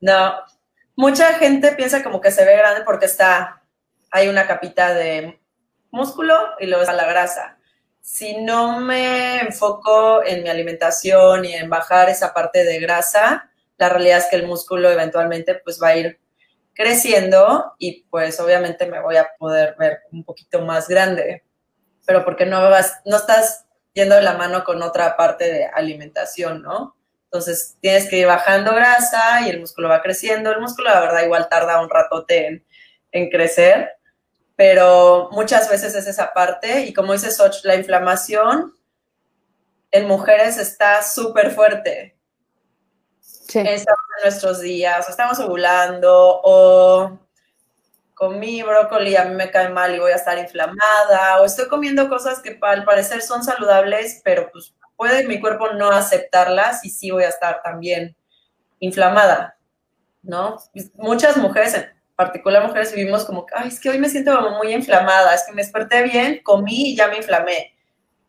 No, 0.00 0.34
mucha 0.96 1.34
gente 1.34 1.72
piensa 1.72 2.02
como 2.02 2.20
que 2.20 2.30
se 2.30 2.44
ve 2.44 2.56
grande 2.56 2.82
porque 2.84 3.06
está, 3.06 3.62
hay 4.10 4.28
una 4.28 4.46
capita 4.46 4.94
de 4.94 5.40
músculo 5.90 6.34
y 6.58 6.66
luego 6.66 6.82
está 6.82 6.94
la 6.94 7.06
grasa. 7.06 7.58
Si 8.00 8.38
no 8.38 8.80
me 8.80 9.40
enfoco 9.40 10.24
en 10.24 10.42
mi 10.42 10.48
alimentación 10.48 11.44
y 11.44 11.54
en 11.54 11.70
bajar 11.70 12.08
esa 12.08 12.34
parte 12.34 12.64
de 12.64 12.80
grasa, 12.80 13.50
la 13.78 13.88
realidad 13.88 14.18
es 14.18 14.26
que 14.26 14.36
el 14.36 14.46
músculo 14.46 14.90
eventualmente 14.90 15.54
pues 15.56 15.80
va 15.80 15.88
a 15.88 15.96
ir 15.96 16.20
creciendo 16.74 17.74
y 17.78 18.04
pues 18.04 18.40
obviamente 18.40 18.86
me 18.86 19.00
voy 19.00 19.16
a 19.16 19.30
poder 19.38 19.76
ver 19.78 20.00
un 20.10 20.24
poquito 20.24 20.62
más 20.62 20.88
grande, 20.88 21.44
pero 22.06 22.24
porque 22.24 22.46
no 22.46 22.60
vas, 22.70 23.00
no 23.04 23.16
estás 23.16 23.66
yendo 23.92 24.14
de 24.16 24.22
la 24.22 24.34
mano 24.34 24.64
con 24.64 24.82
otra 24.82 25.16
parte 25.16 25.52
de 25.52 25.66
alimentación, 25.66 26.62
¿no? 26.62 26.96
Entonces 27.32 27.78
tienes 27.80 28.10
que 28.10 28.18
ir 28.18 28.26
bajando 28.26 28.74
grasa 28.74 29.40
y 29.46 29.48
el 29.48 29.60
músculo 29.60 29.88
va 29.88 30.02
creciendo. 30.02 30.50
El 30.50 30.60
músculo, 30.60 30.90
la 30.90 31.00
verdad, 31.00 31.22
igual 31.22 31.48
tarda 31.48 31.80
un 31.80 31.88
ratote 31.88 32.62
en, 33.10 33.30
crecer, 33.30 33.92
pero 34.54 35.30
muchas 35.32 35.70
veces 35.70 35.94
es 35.94 36.06
esa 36.06 36.34
parte. 36.34 36.82
Y 36.82 36.92
como 36.92 37.14
dice 37.14 37.30
Soch, 37.30 37.64
la 37.64 37.74
inflamación 37.74 38.74
en 39.90 40.06
mujeres 40.06 40.58
está 40.58 41.02
súper 41.02 41.52
fuerte. 41.52 42.18
Sí. 43.18 43.60
Estamos 43.60 44.04
en 44.18 44.24
nuestros 44.24 44.60
días, 44.60 45.08
estamos 45.08 45.40
ovulando 45.40 46.38
o 46.44 47.18
comí 48.12 48.62
brócoli, 48.62 49.16
a 49.16 49.24
mí 49.24 49.34
me 49.34 49.50
cae 49.50 49.70
mal 49.70 49.94
y 49.94 50.00
voy 50.00 50.12
a 50.12 50.16
estar 50.16 50.38
inflamada, 50.38 51.40
o 51.40 51.46
estoy 51.46 51.66
comiendo 51.68 52.10
cosas 52.10 52.40
que 52.40 52.58
al 52.60 52.84
parecer 52.84 53.22
son 53.22 53.42
saludables, 53.42 54.20
pero 54.22 54.50
pues 54.52 54.74
puede 54.96 55.26
mi 55.26 55.40
cuerpo 55.40 55.72
no 55.72 55.90
aceptarlas 55.90 56.84
y 56.84 56.90
sí 56.90 57.10
voy 57.10 57.24
a 57.24 57.28
estar 57.28 57.62
también 57.62 58.16
inflamada, 58.78 59.56
¿no? 60.22 60.58
Muchas 60.94 61.36
mujeres, 61.36 61.74
en 61.74 61.86
particular 62.16 62.66
mujeres, 62.66 62.94
vivimos 62.94 63.24
como, 63.24 63.46
ay, 63.54 63.68
es 63.68 63.80
que 63.80 63.90
hoy 63.90 63.98
me 63.98 64.08
siento 64.08 64.50
muy 64.58 64.72
inflamada, 64.72 65.34
es 65.34 65.44
que 65.44 65.52
me 65.52 65.62
desperté 65.62 66.02
bien, 66.02 66.40
comí 66.42 66.90
y 66.90 66.96
ya 66.96 67.08
me 67.08 67.18
inflamé. 67.18 67.74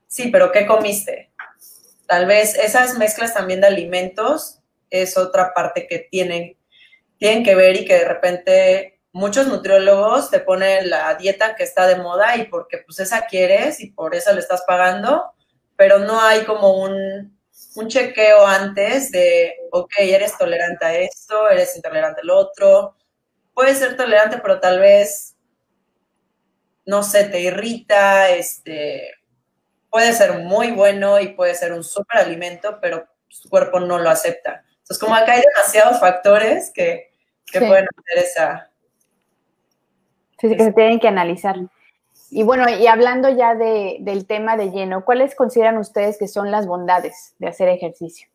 Sí, 0.07 0.29
pero 0.29 0.51
¿qué 0.51 0.65
comiste? 0.65 1.31
Tal 2.07 2.25
vez 2.25 2.55
esas 2.55 2.97
mezclas 2.97 3.33
también 3.33 3.61
de 3.61 3.67
alimentos 3.67 4.59
es 4.89 5.17
otra 5.17 5.53
parte 5.53 5.87
que 5.87 5.99
tienen, 5.99 6.55
tienen 7.17 7.43
que 7.43 7.55
ver 7.55 7.77
y 7.77 7.85
que 7.85 7.95
de 7.95 8.07
repente 8.07 9.01
muchos 9.11 9.47
nutriólogos 9.47 10.29
te 10.29 10.39
ponen 10.39 10.89
la 10.89 11.15
dieta 11.15 11.55
que 11.55 11.63
está 11.63 11.87
de 11.87 11.95
moda 11.95 12.35
y 12.37 12.45
porque 12.45 12.79
pues 12.79 12.99
esa 12.99 13.25
quieres 13.25 13.79
y 13.79 13.91
por 13.91 14.15
eso 14.15 14.33
le 14.33 14.39
estás 14.39 14.63
pagando, 14.67 15.33
pero 15.75 15.99
no 15.99 16.21
hay 16.21 16.43
como 16.43 16.81
un, 16.81 17.31
chequeo 17.87 18.45
antes 18.45 19.11
de, 19.11 19.55
ok, 19.71 19.91
eres 19.99 20.37
tolerante 20.37 20.85
a 20.85 20.95
esto, 20.95 21.49
eres 21.49 21.75
intolerante 21.75 22.21
al 22.21 22.29
otro. 22.29 22.95
Puedes 23.53 23.79
ser 23.79 23.97
tolerante, 23.97 24.37
pero 24.37 24.59
tal 24.59 24.79
vez, 24.79 25.35
no 26.85 27.03
sé, 27.03 27.25
te 27.25 27.41
irrita, 27.41 28.29
este, 28.29 29.11
puede 29.89 30.13
ser 30.13 30.39
muy 30.39 30.71
bueno 30.71 31.19
y 31.19 31.29
puede 31.29 31.55
ser 31.55 31.73
un 31.73 31.83
súper 31.83 32.21
alimento, 32.21 32.79
pero 32.81 33.07
su 33.27 33.49
cuerpo 33.49 33.79
no 33.79 33.99
lo 33.99 34.09
acepta. 34.09 34.63
Entonces, 34.69 34.99
como 34.99 35.15
acá 35.15 35.33
hay 35.33 35.41
demasiados 35.55 35.99
factores 35.99 36.71
que, 36.73 37.11
pueden 37.51 37.85
hacer 37.85 38.23
esa... 38.23 38.71
Sí, 40.39 40.49
sí, 40.49 40.57
que 40.57 40.63
se 40.63 40.73
tienen 40.73 40.99
que 40.99 41.07
analizar. 41.07 41.55
Y 42.35 42.41
bueno, 42.41 42.65
y 42.67 42.87
hablando 42.87 43.29
ya 43.29 43.53
de, 43.53 43.97
del 43.99 44.25
tema 44.25 44.57
de 44.57 44.71
lleno, 44.71 45.05
¿cuáles 45.05 45.35
consideran 45.35 45.77
ustedes 45.77 46.17
que 46.17 46.27
son 46.27 46.49
las 46.49 46.65
bondades 46.65 47.35
de 47.37 47.47
hacer 47.47 47.69
ejercicio? 47.69 48.27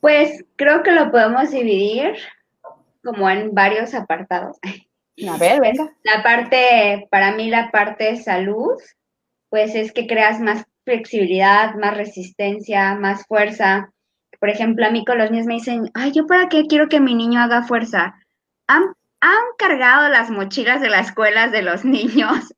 Pues 0.00 0.44
creo 0.54 0.84
que 0.84 0.92
lo 0.92 1.10
podemos 1.10 1.50
dividir 1.50 2.14
como 3.02 3.28
en 3.28 3.52
varios 3.52 3.94
apartados. 3.94 4.58
A 5.28 5.36
ver, 5.36 5.60
venga. 5.60 5.92
La 6.04 6.22
parte, 6.22 7.08
para 7.10 7.34
mí 7.34 7.50
la 7.50 7.72
parte 7.72 8.04
de 8.04 8.16
salud, 8.16 8.80
pues 9.48 9.74
es 9.74 9.92
que 9.92 10.06
creas 10.06 10.38
más 10.38 10.64
flexibilidad, 10.84 11.74
más 11.74 11.96
resistencia, 11.96 12.94
más 12.94 13.26
fuerza. 13.26 13.90
Por 14.38 14.50
ejemplo, 14.50 14.86
a 14.86 14.90
mí 14.90 15.04
con 15.04 15.18
los 15.18 15.32
niños 15.32 15.46
me 15.46 15.54
dicen, 15.54 15.90
ay, 15.94 16.12
¿yo 16.12 16.28
para 16.28 16.48
qué 16.48 16.66
quiero 16.68 16.88
que 16.88 17.00
mi 17.00 17.16
niño 17.16 17.40
haga 17.40 17.64
fuerza? 17.64 18.14
Han, 18.68 18.94
han 19.24 19.44
cargado 19.56 20.10
las 20.10 20.30
mochilas 20.30 20.82
de 20.82 20.90
las 20.90 21.08
escuelas 21.08 21.50
de 21.50 21.62
los 21.62 21.84
niños. 21.84 22.54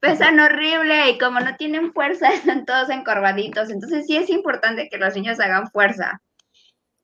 Pesan 0.00 0.40
horrible 0.40 1.10
y 1.10 1.18
como 1.18 1.40
no 1.40 1.56
tienen 1.56 1.92
fuerza, 1.92 2.28
están 2.34 2.66
todos 2.66 2.90
encorvaditos. 2.90 3.70
Entonces 3.70 4.06
sí 4.06 4.16
es 4.16 4.28
importante 4.28 4.88
que 4.90 4.98
los 4.98 5.14
niños 5.14 5.40
hagan 5.40 5.70
fuerza. 5.70 6.20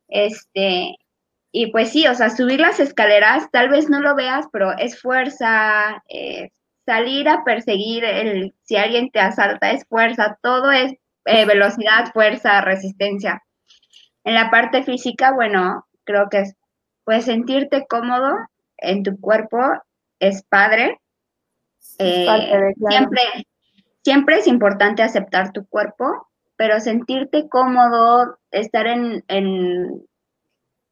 Este, 0.09 0.97
y 1.53 1.71
pues 1.73 1.91
sí, 1.91 2.07
o 2.07 2.15
sea, 2.15 2.31
subir 2.31 2.61
las 2.61 2.81
escaleras, 2.81 3.51
tal 3.51 3.69
vez 3.71 3.89
no 3.89 4.01
lo 4.01 4.15
veas, 4.15 4.47
pero 4.53 4.77
es 4.77 5.01
fuerza, 5.01 6.03
eh, 6.09 6.51
salir 6.85 7.29
a 7.29 7.45
perseguir, 7.45 8.05
el, 8.05 8.55
si 8.63 8.77
alguien 8.77 9.11
te 9.11 9.21
asalta, 9.21 9.71
es 9.71 9.87
fuerza, 9.87 10.39
todo 10.43 10.71
es 10.71 10.95
eh, 11.27 11.45
velocidad, 11.45 12.13
fuerza, 12.13 12.61
resistencia. 12.63 13.43
En 14.25 14.35
la 14.35 14.51
parte 14.51 14.83
física, 14.83 15.33
bueno, 15.33 15.87
creo 16.05 16.29
que 16.31 16.41
es, 16.41 16.55
pues 17.05 17.27
sentirte 17.27 17.87
cómodo 17.89 18.35
en 18.79 19.03
tu 19.03 19.21
cuerpo 19.21 19.59
es 20.19 20.43
padre. 20.45 20.99
Eh, 21.99 22.27
siempre, 22.89 23.23
siempre 24.03 24.39
es 24.39 24.47
importante 24.47 25.03
aceptar 25.03 25.53
tu 25.53 25.67
cuerpo, 25.67 26.29
pero 26.57 26.81
sentirte 26.81 27.49
cómodo, 27.49 28.39
estar 28.51 28.87
en, 28.87 29.25
en 29.29 30.07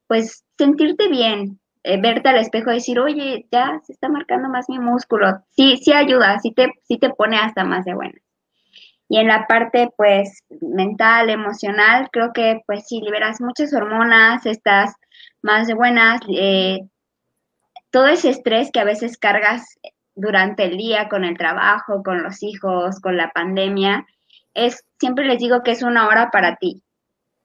pues 0.07 0.45
sentirte 0.57 1.09
bien, 1.09 1.61
eh, 1.83 2.01
verte 2.01 2.29
al 2.29 2.39
espejo 2.39 2.71
y 2.71 2.75
decir, 2.75 2.99
oye, 2.99 3.47
ya 3.51 3.81
se 3.85 3.93
está 3.93 4.09
marcando 4.09 4.49
más 4.49 4.69
mi 4.69 4.79
músculo. 4.79 5.43
Sí, 5.51 5.77
sí 5.77 5.93
ayuda, 5.93 6.39
sí 6.41 6.53
te, 6.53 6.73
sí 6.83 6.99
te 6.99 7.11
pone 7.11 7.39
hasta 7.39 7.65
más 7.65 7.85
de 7.85 7.95
buena. 7.95 8.19
Y 9.09 9.19
en 9.19 9.29
la 9.29 9.47
parte, 9.47 9.91
pues, 9.97 10.43
mental, 10.61 11.31
emocional, 11.31 12.09
creo 12.11 12.33
que, 12.33 12.61
pues, 12.67 12.87
sí, 12.89 13.01
liberas 13.01 13.41
muchas 13.41 13.73
hormonas, 13.73 14.45
estás 14.47 14.95
más 15.43 15.69
de 15.69 15.75
buenas, 15.75 16.21
eh, 16.29 16.81
todo 17.91 18.07
ese 18.07 18.31
estrés 18.31 18.71
que 18.73 18.81
a 18.81 18.85
veces 18.85 19.19
cargas 19.19 19.79
durante 20.15 20.65
el 20.65 20.77
día 20.77 21.09
con 21.09 21.25
el 21.25 21.37
trabajo, 21.37 22.03
con 22.03 22.23
los 22.23 22.43
hijos, 22.43 23.01
con 23.01 23.17
la 23.17 23.31
pandemia, 23.31 24.07
es, 24.55 24.85
siempre 24.99 25.27
les 25.27 25.39
digo 25.39 25.63
que 25.63 25.73
es 25.73 25.83
una 25.83 26.09
hora 26.09 26.31
para 26.31 26.57
ti, 26.57 26.83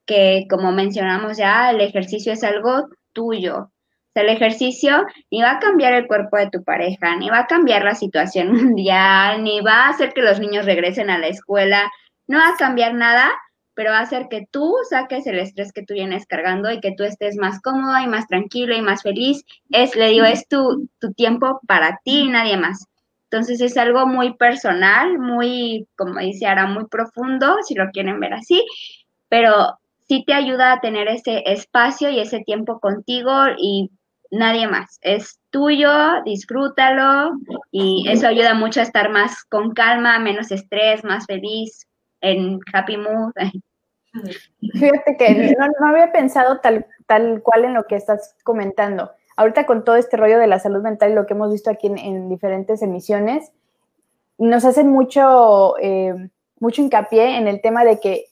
que 0.05 0.45
como 0.49 0.71
mencionamos 0.71 1.37
ya, 1.37 1.69
el 1.69 1.81
ejercicio 1.81 2.33
es 2.33 2.43
algo 2.43 2.87
tuyo, 3.13 3.71
el 4.13 4.29
ejercicio 4.29 5.05
ni 5.29 5.41
va 5.41 5.51
a 5.51 5.59
cambiar 5.59 5.93
el 5.93 6.07
cuerpo 6.07 6.37
de 6.37 6.49
tu 6.49 6.63
pareja, 6.63 7.15
ni 7.15 7.29
va 7.29 7.39
a 7.39 7.47
cambiar 7.47 7.83
la 7.83 7.95
situación 7.95 8.51
mundial, 8.53 9.43
ni 9.43 9.61
va 9.61 9.85
a 9.85 9.89
hacer 9.89 10.13
que 10.13 10.21
los 10.21 10.39
niños 10.39 10.65
regresen 10.65 11.09
a 11.09 11.17
la 11.17 11.27
escuela, 11.27 11.91
no 12.27 12.39
va 12.39 12.49
a 12.49 12.57
cambiar 12.57 12.93
nada, 12.93 13.29
pero 13.73 13.91
va 13.91 13.99
a 13.99 14.03
hacer 14.03 14.27
que 14.29 14.47
tú 14.51 14.75
saques 14.89 15.25
el 15.27 15.39
estrés 15.39 15.71
que 15.71 15.83
tú 15.83 15.93
vienes 15.93 16.25
cargando 16.25 16.71
y 16.71 16.79
que 16.79 16.93
tú 16.95 17.03
estés 17.03 17.37
más 17.37 17.61
cómoda 17.61 18.03
y 18.03 18.07
más 18.07 18.27
tranquila 18.27 18.75
y 18.75 18.81
más 18.81 19.01
feliz. 19.01 19.43
Es, 19.69 19.95
le 19.95 20.09
digo, 20.09 20.25
es 20.25 20.47
tu, 20.47 20.89
tu 20.99 21.13
tiempo 21.13 21.61
para 21.67 21.99
ti 22.03 22.21
y 22.21 22.29
nadie 22.29 22.57
más. 22.57 22.87
Entonces 23.31 23.61
es 23.61 23.77
algo 23.77 24.05
muy 24.05 24.33
personal, 24.33 25.17
muy, 25.17 25.87
como 25.95 26.19
dice 26.19 26.47
Ara, 26.47 26.67
muy 26.67 26.85
profundo, 26.87 27.55
si 27.65 27.75
lo 27.75 27.89
quieren 27.91 28.19
ver 28.19 28.33
así, 28.33 28.65
pero 29.29 29.79
sí 30.07 30.25
te 30.27 30.33
ayuda 30.33 30.73
a 30.73 30.81
tener 30.81 31.07
ese 31.07 31.41
espacio 31.45 32.09
y 32.09 32.19
ese 32.19 32.41
tiempo 32.41 32.81
contigo 32.81 33.31
y 33.57 33.89
nadie 34.31 34.67
más. 34.67 34.97
Es 35.01 35.39
tuyo, 35.49 36.21
disfrútalo 36.25 37.31
y 37.71 38.03
eso 38.09 38.27
ayuda 38.27 38.53
mucho 38.53 38.81
a 38.81 38.83
estar 38.83 39.09
más 39.09 39.45
con 39.45 39.73
calma, 39.73 40.19
menos 40.19 40.51
estrés, 40.51 41.05
más 41.05 41.25
feliz, 41.25 41.87
en 42.21 42.59
happy 42.73 42.97
mood. 42.97 43.33
Fíjate 44.73 45.17
que 45.17 45.55
no, 45.79 45.87
había 45.87 46.11
pensado 46.11 46.59
tal, 46.59 46.85
tal 47.07 47.41
cual 47.41 47.65
en 47.65 47.73
lo 47.73 47.85
que 47.85 47.95
estás 47.95 48.35
comentando. 48.43 49.11
Ahorita 49.35 49.65
con 49.65 49.83
todo 49.83 49.95
este 49.95 50.17
rollo 50.17 50.39
de 50.39 50.47
la 50.47 50.59
salud 50.59 50.81
mental 50.81 51.11
y 51.11 51.15
lo 51.15 51.25
que 51.25 51.33
hemos 51.33 51.51
visto 51.51 51.69
aquí 51.69 51.87
en, 51.87 52.29
diferentes 52.29 52.81
emisiones, 52.81 53.51
nos 54.37 54.65
hacen 54.65 54.89
mucho, 54.89 55.75
eh, 55.79 56.29
mucho 56.59 56.81
hincapié 56.81 57.37
en 57.37 57.47
el 57.47 57.61
tema 57.61 57.83
de 57.83 57.99
que 57.99 58.25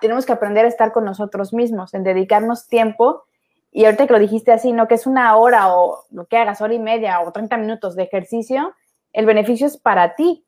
tenemos 0.00 0.26
que 0.26 0.32
aprender 0.32 0.64
a 0.64 0.68
estar 0.68 0.92
con 0.92 1.04
nosotros 1.04 1.52
mismos, 1.52 1.92
en 1.94 2.04
dedicarnos 2.04 2.66
tiempo 2.68 3.24
y 3.70 3.84
ahorita 3.84 4.06
que 4.06 4.12
lo 4.12 4.18
dijiste 4.18 4.52
así, 4.52 4.72
¿no? 4.72 4.88
Que 4.88 4.94
es 4.94 5.06
una 5.06 5.36
hora 5.36 5.74
o 5.74 6.04
lo 6.10 6.26
que 6.26 6.36
hagas, 6.36 6.60
hora 6.60 6.74
y 6.74 6.78
media 6.78 7.20
o 7.20 7.30
30 7.30 7.56
minutos 7.58 7.94
de 7.94 8.04
ejercicio, 8.04 8.74
el 9.12 9.26
beneficio 9.26 9.66
es 9.66 9.76
para 9.76 10.14
ti, 10.14 10.44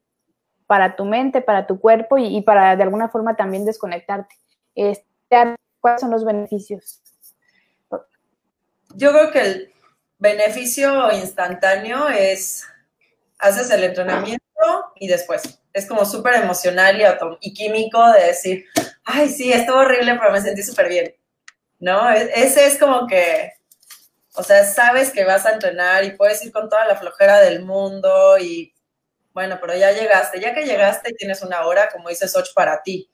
para 0.72 0.96
tu 0.96 1.04
mente, 1.04 1.42
para 1.42 1.66
tu 1.66 1.78
cuerpo 1.78 2.16
y, 2.16 2.40
para 2.40 2.76
de 2.76 2.82
alguna 2.82 3.10
forma 3.10 3.36
también 3.36 3.66
desconectarte. 3.66 4.34
Este, 4.74 5.04
¿Cuáles 5.80 6.00
son 6.00 6.10
los 6.10 6.24
beneficios? 6.24 7.02
Yo 8.94 9.12
creo 9.12 9.30
que 9.30 9.40
el 9.40 9.72
beneficio 10.18 11.12
instantáneo 11.12 12.08
es, 12.08 12.64
haces 13.38 13.70
el 13.70 13.84
entrenamiento 13.84 14.40
y 14.96 15.08
después. 15.08 15.60
Es 15.74 15.84
como 15.84 16.06
súper 16.06 16.36
emocional 16.36 16.98
y, 16.98 17.04
y 17.40 17.52
químico 17.52 18.10
de 18.12 18.28
decir, 18.28 18.64
ay, 19.04 19.28
sí, 19.28 19.52
estuvo 19.52 19.76
horrible, 19.76 20.16
pero 20.18 20.32
me 20.32 20.40
sentí 20.40 20.62
súper 20.62 20.88
bien 20.88 21.14
¿no? 21.82 22.10
E-, 22.10 22.30
ese 22.34 22.64
es 22.64 22.78
como 22.78 23.06
que, 23.06 23.52
o 24.36 24.42
sea, 24.42 24.64
sabes 24.64 25.10
que 25.10 25.26
vas 25.26 25.44
a 25.44 25.52
entrenar 25.52 26.02
y 26.04 26.12
puedes 26.12 26.42
ir 26.42 26.50
con 26.50 26.70
toda 26.70 26.86
la 26.86 26.96
flojera 26.96 27.40
del 27.40 27.62
mundo 27.62 28.38
y, 28.38 28.72
bueno, 29.34 29.58
pero 29.60 29.76
ya 29.76 29.92
llegaste, 29.92 30.40
ya 30.40 30.54
que 30.54 30.64
llegaste 30.64 31.10
y 31.10 31.14
tienes 31.14 31.42
una 31.42 31.66
hora, 31.66 31.88
como 31.90 32.08
dice 32.08 32.28
Soch, 32.28 32.52
para 32.54 32.82
ti. 32.82 33.10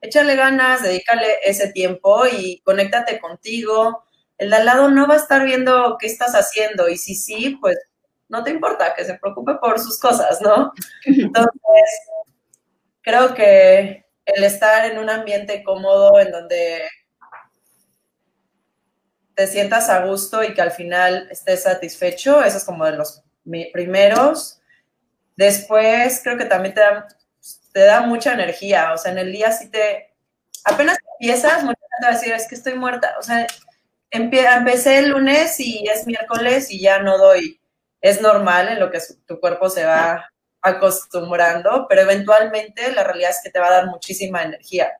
Échale 0.00 0.36
ganas, 0.36 0.82
dedícale 0.82 1.26
ese 1.44 1.72
tiempo 1.72 2.26
y 2.26 2.60
conéctate 2.60 3.20
contigo. 3.20 4.04
El 4.36 4.50
de 4.50 4.56
al 4.56 4.66
lado 4.66 4.88
no 4.88 5.08
va 5.08 5.14
a 5.14 5.18
estar 5.18 5.44
viendo 5.44 5.96
qué 5.98 6.06
estás 6.06 6.34
haciendo 6.34 6.88
y 6.88 6.96
si 6.96 7.14
sí, 7.14 7.56
pues 7.60 7.76
no 8.28 8.44
te 8.44 8.50
importa 8.50 8.94
que 8.94 9.04
se 9.04 9.14
preocupe 9.14 9.54
por 9.54 9.78
sus 9.80 9.98
cosas, 9.98 10.40
¿no? 10.40 10.72
Entonces, 11.04 11.52
creo 13.02 13.34
que 13.34 14.04
el 14.24 14.44
estar 14.44 14.84
en 14.90 14.98
un 14.98 15.10
ambiente 15.10 15.62
cómodo 15.64 16.18
en 16.20 16.30
donde 16.30 16.82
te 19.34 19.46
sientas 19.46 19.88
a 19.88 20.04
gusto 20.04 20.42
y 20.44 20.52
que 20.52 20.60
al 20.60 20.72
final 20.72 21.28
estés 21.30 21.62
satisfecho. 21.62 22.42
Eso 22.42 22.58
es 22.58 22.64
como 22.64 22.84
de 22.84 22.96
los 22.96 23.22
primeros. 23.72 24.57
Después 25.38 26.20
creo 26.24 26.36
que 26.36 26.46
también 26.46 26.74
te 27.72 27.80
da, 27.80 28.00
mucha 28.00 28.32
energía. 28.32 28.92
O 28.92 28.98
sea, 28.98 29.12
en 29.12 29.18
el 29.18 29.30
día 29.30 29.52
sí 29.52 29.70
te... 29.70 30.12
Apenas 30.64 30.98
empiezas, 31.12 31.62
mucha 31.62 31.78
gente 31.78 32.02
va 32.02 32.08
a 32.08 32.12
decir, 32.18 32.32
es 32.32 32.48
que 32.48 32.56
estoy 32.56 32.74
muerta. 32.74 33.14
O 33.20 33.22
sea, 33.22 33.46
empecé 34.10 34.98
el 34.98 35.10
lunes 35.10 35.60
y 35.60 35.88
es 35.88 36.08
miércoles 36.08 36.72
y 36.72 36.80
ya 36.80 36.98
no 36.98 37.18
doy. 37.18 37.60
Es 38.00 38.20
normal 38.20 38.68
en 38.68 38.80
lo 38.80 38.90
que 38.90 38.98
tu 39.26 39.38
cuerpo 39.38 39.70
se 39.70 39.84
va 39.84 40.28
acostumbrando, 40.60 41.86
pero 41.88 42.00
eventualmente 42.00 42.90
la 42.92 43.04
realidad 43.04 43.30
es 43.30 43.40
que 43.40 43.50
te 43.50 43.60
va 43.60 43.68
a 43.68 43.82
dar 43.82 43.86
muchísima 43.86 44.42
energía, 44.42 44.90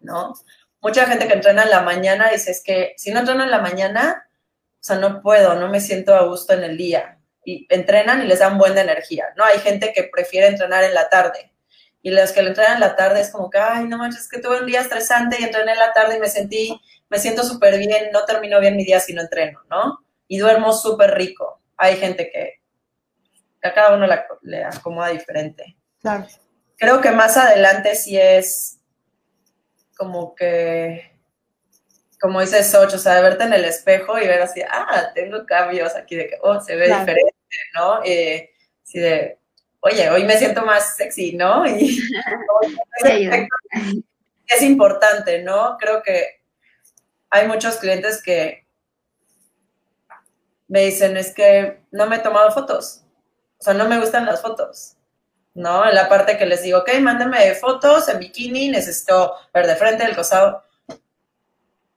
¿no? 0.00 0.32
mucha 0.80 1.06
gente 1.06 1.28
que 1.28 1.34
entrena 1.34 1.62
en 1.62 1.70
la 1.70 1.82
mañana 1.82 2.30
dice, 2.30 2.50
es 2.50 2.62
que 2.64 2.94
si 2.96 3.12
no 3.12 3.20
entreno 3.20 3.44
en 3.44 3.50
la 3.50 3.60
mañana, 3.60 4.28
o 4.80 4.84
sea, 4.84 4.96
no 4.96 5.22
puedo, 5.22 5.54
no 5.54 5.68
me 5.68 5.80
siento 5.80 6.14
a 6.14 6.24
gusto 6.24 6.54
en 6.54 6.64
el 6.64 6.76
día. 6.76 7.18
Y 7.44 7.66
entrenan 7.70 8.22
y 8.22 8.26
les 8.26 8.38
dan 8.38 8.58
buena 8.58 8.80
energía, 8.82 9.26
¿no? 9.36 9.44
Hay 9.44 9.58
gente 9.58 9.92
que 9.92 10.04
prefiere 10.04 10.46
entrenar 10.46 10.84
en 10.84 10.94
la 10.94 11.08
tarde. 11.08 11.52
Y 12.00 12.10
los 12.10 12.32
que 12.32 12.42
le 12.42 12.48
entrenan 12.48 12.74
en 12.74 12.80
la 12.80 12.96
tarde 12.96 13.20
es 13.20 13.30
como 13.30 13.50
que, 13.50 13.58
ay, 13.58 13.84
no 13.84 13.98
manches, 13.98 14.22
es 14.22 14.28
que 14.28 14.40
tuve 14.40 14.60
un 14.60 14.66
día 14.66 14.80
estresante 14.80 15.36
y 15.40 15.44
entrené 15.44 15.72
en 15.72 15.78
la 15.78 15.92
tarde 15.92 16.16
y 16.16 16.20
me 16.20 16.28
sentí, 16.28 16.80
me 17.08 17.18
siento 17.18 17.44
súper 17.44 17.78
bien, 17.78 18.10
no 18.12 18.24
termino 18.24 18.60
bien 18.60 18.76
mi 18.76 18.84
día 18.84 19.00
si 19.00 19.12
no 19.12 19.22
entreno, 19.22 19.60
¿no? 19.70 20.00
Y 20.28 20.38
duermo 20.38 20.72
súper 20.72 21.14
rico. 21.14 21.60
Hay 21.76 21.96
gente 21.96 22.30
que 22.30 22.60
a 23.62 23.72
cada 23.72 23.96
uno 23.96 24.06
le 24.42 24.64
acomoda 24.64 25.08
diferente. 25.08 25.76
Claro. 26.00 26.26
Creo 26.76 27.00
que 27.00 27.12
más 27.12 27.36
adelante 27.36 27.94
sí 27.94 28.18
es 28.18 28.80
como 29.96 30.34
que, 30.34 31.11
como 32.22 32.40
dice 32.40 32.62
Soch, 32.62 32.94
o 32.94 32.98
sea, 32.98 33.16
de 33.16 33.22
verte 33.22 33.42
en 33.42 33.52
el 33.52 33.64
espejo 33.64 34.16
y 34.16 34.28
ver 34.28 34.40
así, 34.40 34.62
ah, 34.62 35.10
tengo 35.12 35.44
cambios 35.44 35.96
aquí 35.96 36.14
de 36.14 36.28
que, 36.28 36.38
oh, 36.40 36.60
se 36.60 36.76
ve 36.76 36.84
diferente, 36.84 37.34
¿no? 37.74 38.00
Eh, 38.04 38.52
así 38.84 39.00
de, 39.00 39.40
oye, 39.80 40.08
hoy 40.08 40.22
me 40.22 40.38
siento 40.38 40.64
más 40.64 40.94
sexy, 40.96 41.32
¿no? 41.32 41.64
Y, 41.76 42.00
es 44.46 44.62
importante, 44.62 45.42
¿no? 45.42 45.76
Creo 45.80 46.00
que 46.00 46.42
hay 47.28 47.48
muchos 47.48 47.78
clientes 47.78 48.22
que 48.22 48.68
me 50.68 50.84
dicen, 50.84 51.16
es 51.16 51.34
que 51.34 51.80
no 51.90 52.06
me 52.06 52.16
he 52.16 52.20
tomado 52.20 52.52
fotos, 52.52 53.02
o 53.58 53.64
sea, 53.64 53.74
no 53.74 53.88
me 53.88 53.98
gustan 53.98 54.26
las 54.26 54.40
fotos, 54.40 54.96
¿no? 55.54 55.88
En 55.88 55.96
la 55.96 56.08
parte 56.08 56.38
que 56.38 56.46
les 56.46 56.62
digo, 56.62 56.78
ok, 56.78 57.00
mándame 57.00 57.52
fotos 57.56 58.08
en 58.08 58.20
bikini, 58.20 58.68
necesito 58.68 59.34
ver 59.52 59.66
de 59.66 59.74
frente, 59.74 60.04
el 60.04 60.14
costado. 60.14 60.62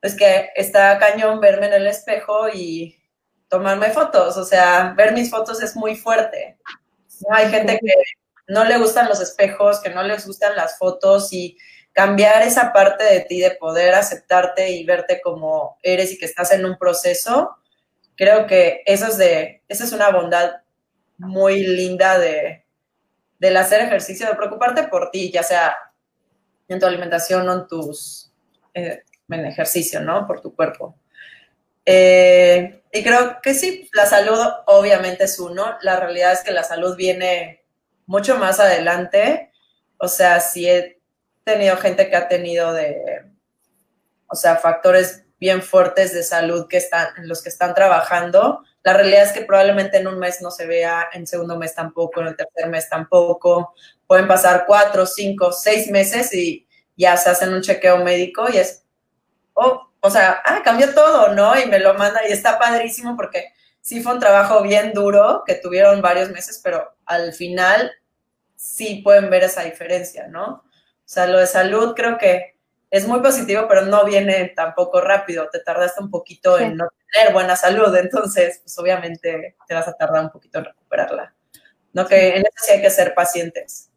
Es 0.02 0.16
que 0.16 0.50
está 0.56 0.98
cañón 1.00 1.40
verme 1.40 1.68
en 1.68 1.74
el 1.74 1.88
espejo 1.88 2.50
y 2.50 2.98
tomarme 3.48 3.92
fotos, 3.92 4.38
o 4.38 4.46
sea, 4.46 4.94
ver 4.98 5.14
mis 5.14 5.30
fotos 5.30 5.62
es 5.62 5.76
muy 5.76 5.96
fuerte. 5.96 6.58
Hay 7.30 7.50
gente 7.50 7.80
que 7.80 7.94
no 8.48 8.64
le 8.66 8.78
gustan 8.78 9.08
los 9.08 9.22
espejos, 9.22 9.80
que 9.80 9.90
no 9.90 10.04
les 10.04 10.28
gustan 10.28 10.56
las 10.56 10.78
fotos 10.78 11.32
y 11.32 11.58
cambiar 11.94 12.42
esa 12.44 12.74
parte 12.74 13.04
de 13.04 13.22
ti, 13.22 13.40
de 13.40 13.52
poder 13.52 13.96
aceptarte 13.96 14.70
y 14.72 14.84
verte 14.84 15.22
como 15.22 15.80
eres 15.82 16.12
y 16.12 16.18
que 16.18 16.26
estás 16.26 16.52
en 16.52 16.66
un 16.66 16.78
proceso, 16.78 17.56
creo 18.18 18.48
que 18.48 18.84
eso 18.86 19.08
es 19.08 19.18
de, 19.18 19.64
esa 19.68 19.86
es 19.86 19.94
una 19.94 20.10
bondad 20.10 20.58
muy 21.18 21.64
linda 21.64 22.20
de, 22.20 22.66
del 23.40 23.58
hacer 23.58 23.82
ejercicio, 23.82 24.28
de 24.28 24.36
preocuparte 24.36 24.84
por 24.84 25.10
ti, 25.12 25.32
ya 25.32 25.44
sea 25.44 25.76
en 26.68 26.80
tu 26.80 26.86
alimentación 26.86 27.48
o 27.48 27.54
en 27.54 27.68
tus, 27.68 28.32
eh, 28.74 29.04
en 29.30 29.46
ejercicio, 29.46 30.02
¿no? 30.02 30.28
Por 30.28 30.42
tu 30.42 30.56
cuerpo. 30.56 30.98
Eh, 31.86 32.82
y 32.92 33.04
creo 33.04 33.40
que 33.42 33.54
sí, 33.54 33.90
la 33.94 34.06
salud 34.06 34.40
obviamente 34.68 35.26
es 35.26 35.40
uno. 35.40 35.78
La 35.82 36.00
realidad 36.00 36.34
es 36.34 36.42
que 36.42 36.52
la 36.52 36.64
salud 36.64 36.96
viene 36.96 37.66
mucho 38.06 38.38
más 38.38 38.60
adelante. 38.60 39.52
O 39.98 40.08
sea, 40.08 40.40
si 40.40 40.70
he 40.70 41.00
tenido 41.44 41.78
gente 41.78 42.10
que 42.10 42.16
ha 42.16 42.28
tenido 42.28 42.74
de, 42.74 43.24
o 44.28 44.36
sea, 44.36 44.56
factores 44.58 45.26
bien 45.40 45.62
fuertes 45.62 46.14
de 46.14 46.24
salud 46.24 46.68
que 46.68 46.78
están, 46.78 47.10
en 47.18 47.28
los 47.28 47.44
que 47.44 47.50
están 47.50 47.76
trabajando. 47.76 48.64
La 48.84 48.94
realidad 48.94 49.24
es 49.24 49.32
que 49.32 49.42
probablemente 49.42 49.98
en 49.98 50.08
un 50.08 50.18
mes 50.18 50.42
no 50.42 50.52
se 50.52 50.66
vea, 50.66 51.10
en 51.14 51.28
segundo 51.28 51.58
mes 51.58 51.76
tampoco, 51.76 52.22
en 52.22 52.28
el 52.28 52.36
tercer 52.36 52.68
mes 52.70 52.90
tampoco. 52.90 53.74
Pueden 54.08 54.28
pasar 54.28 54.66
cuatro, 54.66 55.06
cinco, 55.06 55.52
seis 55.52 55.90
meses 55.92 56.34
y 56.34 56.68
ya 56.96 57.18
se 57.18 57.30
hacen 57.30 57.54
un 57.54 57.62
chequeo 57.62 57.98
médico 57.98 58.48
y 58.52 58.58
es, 58.58 58.85
oh, 59.56 59.92
o 60.00 60.10
sea, 60.10 60.42
ah, 60.46 60.62
cambió 60.64 60.94
todo, 60.94 61.34
¿no? 61.34 61.60
Y 61.60 61.66
me 61.66 61.80
lo 61.80 61.96
manda 61.96 62.22
y 62.28 62.32
está 62.32 62.60
padrísimo 62.60 63.16
porque 63.16 63.54
sí 63.82 64.02
fue 64.02 64.14
un 64.14 64.20
trabajo 64.20 64.62
bien 64.62 64.94
duro 64.94 65.44
que 65.46 65.56
tuvieron 65.56 66.02
varios 66.02 66.30
meses, 66.30 66.62
pero 66.64 66.96
al 67.06 67.34
final 67.34 67.92
sí 68.56 69.02
pueden 69.04 69.30
ver 69.30 69.44
esa 69.44 69.64
diferencia, 69.64 70.28
¿no? 70.28 70.46
O 70.48 71.08
sea, 71.08 71.28
lo 71.28 71.40
de 71.40 71.48
salud 71.48 71.94
creo 71.96 72.18
que 72.18 72.56
es 72.90 73.08
muy 73.08 73.20
positivo, 73.20 73.66
pero 73.68 73.82
no 73.82 74.06
viene 74.06 74.54
tampoco 74.56 75.02
rápido. 75.02 75.50
Te 75.50 75.60
tardaste 75.60 76.02
un 76.02 76.10
poquito 76.10 76.58
en 76.58 76.78
no 76.78 76.88
tener 77.12 77.34
buena 77.34 77.56
salud, 77.56 77.96
entonces, 77.96 78.60
pues 78.64 78.78
obviamente 78.80 79.56
te 79.68 79.74
vas 79.74 79.88
a 79.88 79.94
tardar 79.94 80.24
un 80.24 80.32
poquito 80.32 80.60
en 80.60 80.66
recuperarla. 80.66 81.34
¿No? 81.94 82.08
Que 82.08 82.38
en 82.38 82.42
eso 82.42 82.56
sí 82.58 82.72
hay 82.72 82.82
que 82.82 82.90
ser 82.90 83.14
pacientes. 83.14 83.90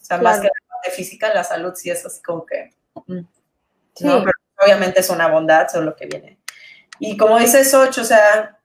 O 0.00 0.04
sea, 0.04 0.18
más 0.18 0.40
que 0.40 0.46
la 0.46 0.68
parte 0.68 0.90
física, 0.90 1.32
la 1.32 1.44
salud 1.44 1.72
sí 1.74 1.90
es 1.90 2.04
así 2.04 2.22
como 2.22 2.44
que. 2.44 2.74
Mm, 3.06 3.20
¿no? 4.00 4.24
Obviamente 4.64 5.00
es 5.00 5.10
una 5.10 5.28
bondad, 5.28 5.68
son 5.68 5.86
lo 5.86 5.94
que 5.94 6.06
viene. 6.06 6.38
Y 6.98 7.16
como 7.16 7.38
dices, 7.38 7.72
Ocho, 7.74 8.02
o 8.02 8.04
sea, 8.04 8.58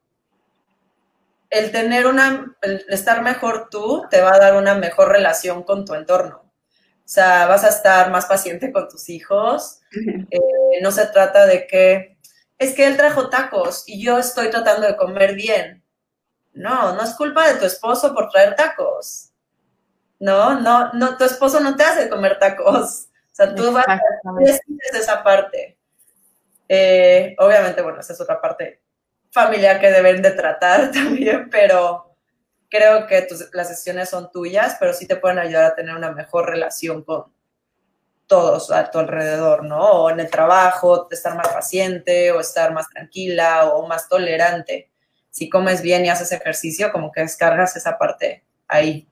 el 1.50 1.72
tener 1.72 2.08
una, 2.08 2.56
el 2.62 2.86
estar 2.89 3.22
mejor 3.22 3.70
tú 3.70 4.06
te 4.10 4.22
va 4.22 4.36
a 4.36 4.39
dar 4.39 4.56
una 4.56 4.76
mejor 4.76 5.10
relación 5.10 5.64
con 5.64 5.86
tu 5.86 5.93
entorno. 5.95 6.43
O 7.10 7.12
sea, 7.12 7.47
vas 7.47 7.64
a 7.64 7.70
estar 7.70 8.12
más 8.12 8.28
paciente 8.28 8.72
con 8.72 8.88
tus 8.88 9.10
hijos. 9.10 9.80
Eh, 10.32 10.82
no 10.84 10.91
se 10.91 11.08
trata 11.08 11.47
de 11.47 11.66
que 11.66 12.20
es 12.60 12.76
que 12.76 12.86
él 12.86 12.97
trajo 12.97 13.30
tacos 13.30 13.84
y 13.88 14.04
yo 14.04 14.20
estoy 14.20 14.52
tratando 14.52 14.86
de 14.86 14.95
comer 14.95 15.34
bien. 15.34 15.84
No, 16.54 16.93
no 16.93 17.02
es 17.02 17.16
culpa 17.16 17.47
de 17.47 17.58
tu 17.58 17.66
esposo 17.66 18.14
por 18.14 18.30
traer 18.30 18.56
tacos. 18.56 19.32
No, 20.20 20.60
no, 20.60 20.93
no, 20.93 21.18
tu 21.18 21.24
esposo 21.24 21.60
no 21.62 21.76
te 21.76 21.84
hace 21.84 22.10
comer 22.10 22.38
tacos. 22.38 23.08
O 23.32 23.36
sea, 23.39 23.56
tú 23.56 23.72
vas 23.72 23.88
a 23.88 24.00
esa 24.93 25.24
parte. 25.24 25.79
Eh, 26.72 27.36
obviamente, 27.39 27.82
bueno, 27.82 27.99
esa 27.99 28.13
es 28.13 28.22
otra 28.22 28.39
parte 28.39 28.82
familiar 29.32 29.80
que 29.80 29.91
deben 29.91 30.22
de 30.22 30.32
tratar 30.32 30.91
también, 30.93 31.49
pero 31.49 32.15
creo 32.70 33.07
que 33.07 33.28
las 33.53 33.67
sesiones 33.67 34.09
son 34.09 34.32
tuyas, 34.32 34.78
pero 34.80 34.93
sí 34.93 35.07
te 35.07 35.15
pueden 35.15 35.39
ayudar 35.39 35.65
a 35.65 35.76
tener 35.76 35.95
una 35.95 36.11
mejor 36.11 36.47
relación 36.47 37.03
con 37.03 37.26
todos 38.28 38.70
a 38.70 38.91
tu 38.91 38.99
alrededor, 38.99 39.65
¿no? 39.65 39.80
O 39.80 40.09
en 40.11 40.20
el 40.20 40.30
trabajo, 40.30 41.07
estar 41.09 41.36
más 41.36 41.47
paciente 41.47 42.32
o 42.32 42.39
estar 42.39 42.72
más 42.72 42.88
tranquila 42.88 43.70
o 43.70 43.88
más 43.88 44.07
tolerante. 44.07 44.91
Si 45.32 45.49
comes 45.49 45.82
bien 45.82 46.05
y 46.05 46.09
haces 46.09 46.32
ejercicio, 46.32 46.91
como 46.91 47.11
que 47.11 47.22
descargas 47.22 47.76
esa 47.76 47.97
parte 47.97 48.43
ahí. 48.67 49.07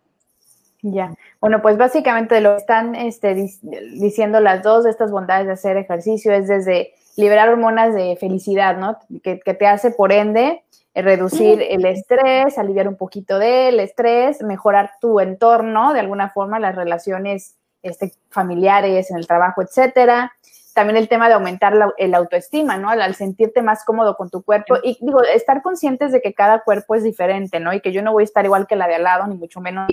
Ya, 0.83 1.15
bueno, 1.41 1.63
pues 1.63 1.77
básicamente 1.77 2.39
lo 2.41 2.51
que 2.51 2.57
están 2.57 2.93
este, 2.93 3.33
diciendo 3.33 4.39
las 4.39 4.61
dos 4.61 4.85
estas 4.85 5.11
bondades 5.11 5.47
de 5.47 5.53
hacer 5.53 5.77
ejercicio 5.77 6.31
es 6.31 6.47
desde 6.47 6.93
liberar 7.17 7.49
hormonas 7.49 7.93
de 7.93 8.15
felicidad, 8.15 8.77
¿no? 8.77 8.97
Que, 9.23 9.37
te 9.37 9.67
hace, 9.67 9.91
por 9.91 10.11
ende, 10.11 10.63
eh, 10.93 11.01
reducir 11.01 11.61
el 11.67 11.83
estrés, 11.85 12.57
aliviar 12.57 12.87
un 12.87 12.95
poquito 12.95 13.39
del 13.39 13.79
estrés, 13.79 14.41
mejorar 14.43 14.91
tu 15.01 15.19
entorno, 15.19 15.93
de 15.93 15.99
alguna 15.99 16.29
forma, 16.29 16.59
las 16.59 16.75
relaciones 16.75 17.55
este, 17.81 18.13
familiares, 18.29 19.09
en 19.11 19.17
el 19.17 19.27
trabajo, 19.27 19.63
etcétera. 19.63 20.31
También 20.75 20.97
el 20.97 21.09
tema 21.09 21.27
de 21.27 21.33
aumentar 21.33 21.75
la, 21.75 21.91
el 21.97 22.13
autoestima, 22.13 22.77
¿no? 22.77 22.91
Al, 22.91 23.15
sentirte 23.15 23.63
más 23.63 23.83
cómodo 23.83 24.15
con 24.15 24.29
tu 24.29 24.43
cuerpo. 24.43 24.75
Y 24.83 24.99
digo, 25.01 25.23
estar 25.23 25.63
conscientes 25.63 26.11
de 26.11 26.21
que 26.21 26.35
cada 26.35 26.61
cuerpo 26.61 26.93
es 26.93 27.03
diferente, 27.03 27.59
¿no? 27.59 27.73
Y 27.73 27.81
que 27.81 27.91
yo 27.91 28.03
no 28.03 28.13
voy 28.13 28.21
a 28.21 28.25
estar 28.25 28.45
igual 28.45 28.67
que 28.67 28.75
la 28.75 28.87
de 28.87 28.95
al 28.95 29.03
lado, 29.03 29.25
ni 29.25 29.35
mucho 29.35 29.59
menos. 29.59 29.89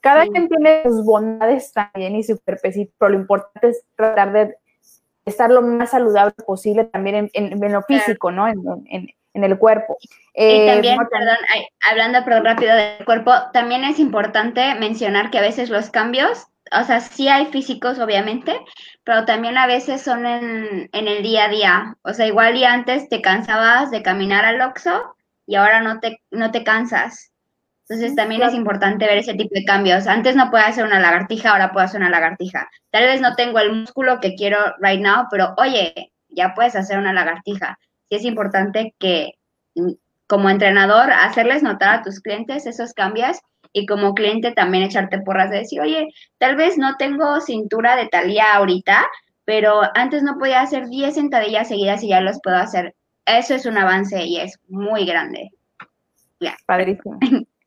Cada 0.00 0.28
quien 0.28 0.48
tiene 0.48 0.84
sus 0.84 1.04
bondades 1.04 1.72
también 1.72 2.14
y 2.14 2.22
su 2.22 2.38
cuerpecito, 2.38 2.92
pero 2.98 3.10
lo 3.10 3.18
importante 3.18 3.70
es 3.70 3.82
tratar 3.96 4.32
de 4.32 4.56
estar 5.28 5.50
lo 5.50 5.62
más 5.62 5.90
saludable 5.90 6.34
posible 6.46 6.84
también 6.84 7.30
en, 7.32 7.72
lo 7.72 7.82
físico, 7.82 8.30
¿no? 8.30 8.48
En, 8.48 9.14
el 9.34 9.56
cuerpo. 9.56 9.96
y 10.34 10.42
eh, 10.42 10.66
también, 10.66 10.96
perdón, 10.96 11.36
hablando 11.88 12.18
pero 12.24 12.42
rápido 12.42 12.74
del 12.74 13.04
cuerpo, 13.04 13.32
también 13.52 13.84
es 13.84 14.00
importante 14.00 14.74
mencionar 14.74 15.30
que 15.30 15.38
a 15.38 15.42
veces 15.42 15.70
los 15.70 15.90
cambios, 15.90 16.48
o 16.72 16.82
sea, 16.82 16.98
sí 16.98 17.28
hay 17.28 17.46
físicos, 17.46 18.00
obviamente, 18.00 18.58
pero 19.04 19.24
también 19.26 19.56
a 19.56 19.66
veces 19.66 20.02
son 20.02 20.26
en, 20.26 20.88
el 20.92 21.22
día 21.22 21.44
a 21.44 21.48
día. 21.48 21.96
O 22.02 22.12
sea, 22.12 22.26
igual 22.26 22.56
y 22.56 22.64
antes 22.64 23.08
te 23.08 23.22
cansabas 23.22 23.90
de 23.90 24.02
caminar 24.02 24.44
al 24.44 24.60
oxo 24.60 25.16
y 25.46 25.54
ahora 25.54 25.80
no 25.80 26.00
te, 26.00 26.20
no 26.30 26.50
te 26.50 26.64
cansas. 26.64 27.27
Entonces 27.88 28.14
también 28.14 28.42
es 28.42 28.52
importante 28.52 29.06
ver 29.06 29.18
ese 29.18 29.32
tipo 29.34 29.54
de 29.54 29.64
cambios. 29.64 30.06
Antes 30.06 30.36
no 30.36 30.50
puedo 30.50 30.64
hacer 30.64 30.84
una 30.84 31.00
lagartija, 31.00 31.52
ahora 31.52 31.72
puedo 31.72 31.86
hacer 31.86 32.00
una 32.00 32.10
lagartija. 32.10 32.68
Tal 32.90 33.04
vez 33.04 33.20
no 33.22 33.34
tengo 33.34 33.58
el 33.60 33.72
músculo 33.72 34.20
que 34.20 34.34
quiero 34.34 34.58
right 34.80 35.00
now, 35.00 35.26
pero 35.30 35.54
oye, 35.56 36.12
ya 36.28 36.52
puedes 36.54 36.76
hacer 36.76 36.98
una 36.98 37.14
lagartija. 37.14 37.78
Sí 38.10 38.16
es 38.16 38.24
importante 38.24 38.94
que 38.98 39.32
mm, 39.74 39.92
como 40.26 40.50
entrenador 40.50 41.10
hacerles 41.10 41.62
notar 41.62 41.98
a 41.98 42.02
tus 42.02 42.20
clientes 42.20 42.66
esos 42.66 42.92
cambios 42.92 43.38
y 43.72 43.86
como 43.86 44.14
cliente 44.14 44.52
también 44.52 44.84
echarte 44.84 45.20
porras 45.20 45.50
de 45.50 45.58
decir, 45.58 45.80
oye, 45.80 46.08
tal 46.36 46.56
vez 46.56 46.76
no 46.76 46.96
tengo 46.96 47.40
cintura 47.40 47.96
de 47.96 48.08
talía 48.08 48.54
ahorita, 48.54 49.06
pero 49.46 49.80
antes 49.94 50.22
no 50.22 50.38
podía 50.38 50.60
hacer 50.60 50.88
10 50.88 51.14
sentadillas 51.14 51.68
seguidas 51.68 52.02
y 52.02 52.08
ya 52.08 52.20
los 52.20 52.38
puedo 52.42 52.56
hacer. 52.56 52.94
Eso 53.24 53.54
es 53.54 53.64
un 53.64 53.78
avance 53.78 54.24
y 54.24 54.38
es 54.40 54.58
muy 54.68 55.06
grande. 55.06 55.50
Ya. 56.40 56.54
Padrísimo. 56.66 57.18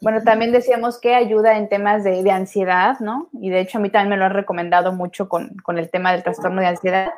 Bueno, 0.00 0.22
también 0.22 0.50
decíamos 0.50 0.98
que 0.98 1.14
ayuda 1.14 1.58
en 1.58 1.68
temas 1.68 2.02
de, 2.04 2.30
ansiedad, 2.30 2.98
¿no? 3.00 3.28
Y 3.34 3.50
de 3.50 3.60
hecho 3.60 3.78
a 3.78 3.80
mí 3.82 3.90
también 3.90 4.10
me 4.10 4.16
lo 4.16 4.24
han 4.24 4.32
recomendado 4.32 4.92
mucho 4.92 5.28
con, 5.28 5.52
el 5.76 5.90
tema 5.90 6.12
del 6.12 6.22
trastorno 6.22 6.62
de 6.62 6.68
ansiedad. 6.68 7.10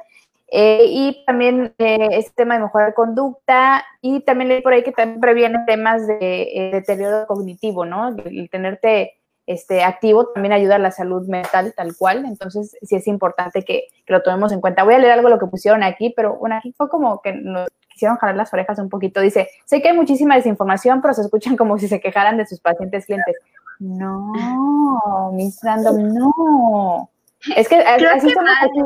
Eh, 0.49 0.85
y 0.89 1.25
también 1.25 1.73
eh, 1.79 2.09
este 2.13 2.33
tema 2.35 2.55
de 2.55 2.65
mejora 2.65 2.87
de 2.87 2.95
conducta 2.95 3.87
y 4.03 4.21
también 4.21 4.49
leí 4.49 4.61
por 4.61 4.75
ahí 4.75 4.83
que 4.83 4.93
también 4.93 5.19
previene 5.19 5.61
temas 5.67 6.07
de 6.07 6.19
eh, 6.21 6.71
deterioro 6.73 7.27
cognitivo, 7.27 7.87
¿no? 7.87 8.09
El, 8.09 8.51
tenerte 8.51 9.15
este, 9.47 9.83
activo 9.83 10.27
también 10.27 10.53
ayuda 10.53 10.75
a 10.75 10.79
la 10.79 10.91
salud 10.91 11.27
mental 11.27 11.73
tal 11.75 11.97
cual, 11.97 12.27
entonces 12.27 12.77
sí 12.83 12.97
es 12.97 13.07
importante 13.07 13.63
que, 13.63 13.85
que, 14.05 14.13
lo 14.13 14.23
tomemos 14.23 14.53
en 14.53 14.61
cuenta. 14.61 14.85
Voy 14.85 14.95
a 14.95 14.99
leer 14.99 15.13
algo 15.13 15.31
lo 15.31 15.39
que 15.39 15.47
pusieron 15.47 15.83
aquí, 15.83 16.13
pero 16.15 16.37
bueno, 16.37 16.57
aquí 16.57 16.75
fue 16.77 16.89
como 16.89 17.23
que 17.23 17.33
nos 17.33 17.69
quisieron 17.93 18.17
jalar 18.17 18.37
las 18.37 18.53
orejas 18.53 18.79
un 18.79 18.89
poquito. 18.89 19.21
Dice, 19.21 19.49
sé 19.65 19.83
que 19.83 19.89
hay 19.89 19.97
muchísima 19.97 20.37
desinformación, 20.37 21.01
pero 21.01 21.15
se 21.15 21.23
escuchan 21.23 21.57
como 21.57 21.79
si 21.79 21.89
se 21.89 22.01
quejaran 22.01 22.37
de 22.37 22.47
sus 22.47 22.61
pacientes 22.61 23.07
clientes. 23.07 23.37
No, 23.79 25.31
Miss 25.33 25.61
Random, 25.63 26.13
no. 26.13 27.11
Es 27.57 27.69
que 27.69 27.77
así 27.77 28.31
somos 28.31 28.51
aquí. 28.61 28.81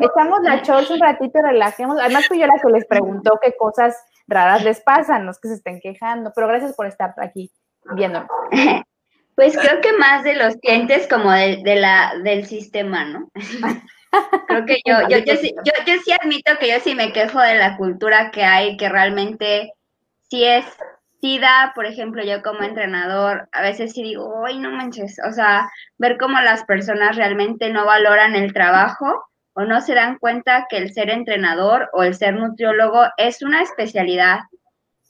Echamos 0.00 0.40
la 0.42 0.62
chorcha 0.62 0.94
un 0.94 1.00
ratito, 1.00 1.40
relajemos. 1.42 1.98
Además 1.98 2.26
fui 2.28 2.38
yo 2.38 2.46
la 2.46 2.54
que 2.62 2.68
les 2.70 2.86
preguntó 2.86 3.38
qué 3.42 3.56
cosas 3.56 3.96
raras 4.30 4.64
les 4.64 4.80
pasan, 4.80 5.24
no 5.24 5.32
es 5.32 5.38
que 5.40 5.48
se 5.48 5.54
estén 5.54 5.80
quejando, 5.80 6.32
pero 6.34 6.46
gracias 6.46 6.74
por 6.74 6.86
estar 6.86 7.14
aquí 7.18 7.50
viéndonos. 7.94 8.28
Pues 9.36 9.56
creo 9.56 9.80
que 9.80 9.96
más 9.96 10.22
de 10.22 10.34
los 10.34 10.56
clientes 10.56 11.08
como 11.08 11.32
de, 11.32 11.62
la, 11.76 12.12
del 12.22 12.44
sistema, 12.44 13.06
¿no? 13.06 13.30
Creo 14.46 14.66
que 14.66 14.80
yo, 14.86 15.08
yo, 15.08 15.18
yo, 15.18 15.36
sí, 15.36 15.54
yo, 15.64 15.72
yo 15.86 16.00
sí 16.04 16.12
admito 16.12 16.52
que 16.58 16.68
yo 16.68 16.80
sí 16.80 16.94
me 16.94 17.12
quejo 17.12 17.40
de 17.40 17.56
la 17.56 17.76
cultura 17.76 18.30
que 18.30 18.42
hay, 18.42 18.76
que 18.76 18.88
realmente 18.88 19.72
sí 20.28 20.44
es, 20.44 20.64
sí 21.20 21.38
da, 21.38 21.72
por 21.74 21.86
ejemplo, 21.86 22.22
yo 22.24 22.42
como 22.42 22.62
entrenador, 22.62 23.48
a 23.52 23.62
veces 23.62 23.92
sí 23.92 24.02
digo, 24.02 24.42
uy, 24.42 24.58
no 24.58 24.70
manches, 24.70 25.18
o 25.28 25.32
sea, 25.32 25.68
ver 25.98 26.16
cómo 26.18 26.40
las 26.40 26.64
personas 26.64 27.16
realmente 27.16 27.70
no 27.70 27.84
valoran 27.84 28.34
el 28.34 28.52
trabajo 28.52 29.24
o 29.52 29.64
no 29.64 29.80
se 29.80 29.94
dan 29.94 30.18
cuenta 30.18 30.66
que 30.68 30.78
el 30.78 30.92
ser 30.92 31.10
entrenador 31.10 31.90
o 31.92 32.02
el 32.02 32.14
ser 32.14 32.34
nutriólogo 32.34 33.06
es 33.16 33.42
una 33.42 33.62
especialidad. 33.62 34.40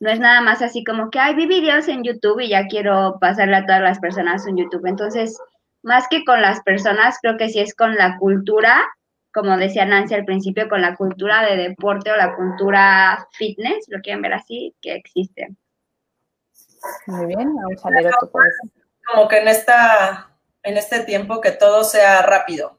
No 0.01 0.11
es 0.11 0.19
nada 0.19 0.41
más 0.41 0.63
así 0.63 0.83
como 0.83 1.11
que, 1.11 1.19
ay, 1.19 1.35
vi 1.35 1.47
videos 1.47 1.87
en 1.89 2.03
YouTube 2.03 2.41
y 2.41 2.49
ya 2.49 2.67
quiero 2.67 3.19
pasarle 3.21 3.57
a 3.57 3.67
todas 3.67 3.83
las 3.83 3.99
personas 3.99 4.47
en 4.47 4.57
YouTube. 4.57 4.87
Entonces, 4.87 5.39
más 5.83 6.09
que 6.09 6.25
con 6.25 6.43
las 6.43 6.61
personas, 6.63 7.19
creo 7.21 7.37
que 7.37 7.49
sí 7.49 7.61
es 7.61 7.75
con 7.75 7.95
la 7.95 8.19
cultura, 8.19 8.83
como 9.33 9.57
decía 9.57 9.85
Nancy 9.85 10.15
al 10.15 10.25
principio, 10.25 10.69
con 10.69 10.81
la 10.81 10.97
cultura 10.97 11.43
de 11.45 11.57
deporte 11.57 12.11
o 12.11 12.17
la 12.17 12.35
cultura 12.35 13.29
fitness, 13.33 13.87
lo 13.89 14.01
quieren 14.01 14.23
ver 14.23 14.35
así, 14.35 14.75
que 14.81 14.95
existe. 14.95 15.49
Muy 17.07 17.27
bien, 17.27 17.55
vamos 17.55 17.85
a 17.85 17.91
ver 17.91 18.07
otro 18.07 18.31
Como 19.07 19.29
que 19.29 19.39
en 19.39 19.49
esta, 19.49 20.31
en 20.63 20.77
este 20.77 21.01
tiempo 21.05 21.41
que 21.41 21.53
todo 21.53 21.85
sea 21.85 22.23
rápido. 22.23 22.79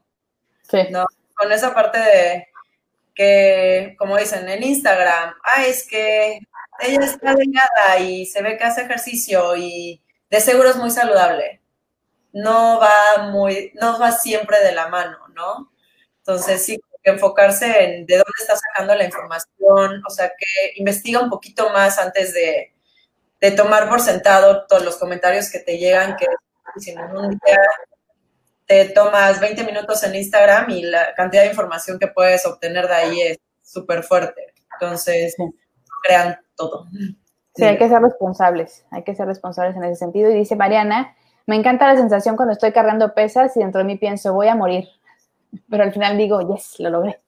Sí. 0.62 0.88
¿no? 0.90 1.06
Con 1.34 1.52
esa 1.52 1.74
parte 1.74 1.98
de 1.98 2.48
que, 3.14 3.94
como 3.98 4.16
dicen 4.16 4.48
en 4.48 4.62
Instagram, 4.62 5.34
ah, 5.42 5.64
es 5.66 5.86
que 5.88 6.40
ella 6.80 7.04
está 7.04 7.34
delgada 7.34 7.98
y 8.00 8.26
se 8.26 8.42
ve 8.42 8.56
que 8.56 8.64
hace 8.64 8.82
ejercicio 8.82 9.56
y 9.56 10.02
de 10.30 10.40
seguro 10.40 10.70
es 10.70 10.76
muy 10.76 10.90
saludable 10.90 11.61
no 12.32 12.80
va 12.80 13.28
muy, 13.30 13.72
no 13.74 13.98
va 13.98 14.12
siempre 14.12 14.60
de 14.60 14.72
la 14.72 14.88
mano, 14.88 15.18
¿no? 15.34 15.72
Entonces 16.18 16.64
sí, 16.64 16.80
enfocarse 17.02 17.66
en 17.84 18.06
de 18.06 18.14
dónde 18.14 18.32
está 18.40 18.54
sacando 18.56 18.94
la 18.94 19.04
información, 19.04 20.02
o 20.06 20.10
sea, 20.10 20.28
que 20.28 20.72
investiga 20.76 21.20
un 21.20 21.30
poquito 21.30 21.70
más 21.70 21.98
antes 21.98 22.34
de, 22.34 22.68
tomar 23.56 23.88
por 23.88 24.00
sentado 24.00 24.66
todos 24.68 24.84
los 24.84 24.96
comentarios 24.96 25.50
que 25.50 25.58
te 25.58 25.76
llegan, 25.76 26.16
que 26.16 26.26
si 26.76 26.92
en 26.92 27.00
un 27.00 27.30
día 27.30 27.58
te 28.66 28.84
tomas 28.90 29.40
20 29.40 29.64
minutos 29.64 30.00
en 30.04 30.14
Instagram 30.14 30.70
y 30.70 30.82
la 30.84 31.12
cantidad 31.14 31.42
de 31.42 31.48
información 31.48 31.98
que 31.98 32.06
puedes 32.06 32.46
obtener 32.46 32.86
de 32.86 32.94
ahí 32.94 33.20
es 33.20 33.38
súper 33.60 34.04
fuerte. 34.04 34.54
Entonces, 34.74 35.34
crean 36.04 36.38
todo. 36.54 36.86
Sí, 37.56 37.64
hay 37.64 37.76
que 37.76 37.88
ser 37.88 38.00
responsables, 38.00 38.86
hay 38.92 39.02
que 39.02 39.14
ser 39.16 39.26
responsables 39.26 39.76
en 39.76 39.84
ese 39.84 39.96
sentido. 39.96 40.30
Y 40.30 40.34
dice 40.34 40.54
Mariana, 40.54 41.16
me 41.46 41.56
encanta 41.56 41.86
la 41.86 41.96
sensación 41.96 42.36
cuando 42.36 42.52
estoy 42.52 42.72
cargando 42.72 43.14
pesas 43.14 43.56
y 43.56 43.60
dentro 43.60 43.80
de 43.80 43.84
mí 43.84 43.96
pienso, 43.96 44.32
voy 44.32 44.48
a 44.48 44.54
morir. 44.54 44.88
Pero 45.68 45.84
al 45.84 45.92
final 45.92 46.16
digo, 46.16 46.40
yes, 46.54 46.76
lo 46.78 46.90
logré. 46.90 47.20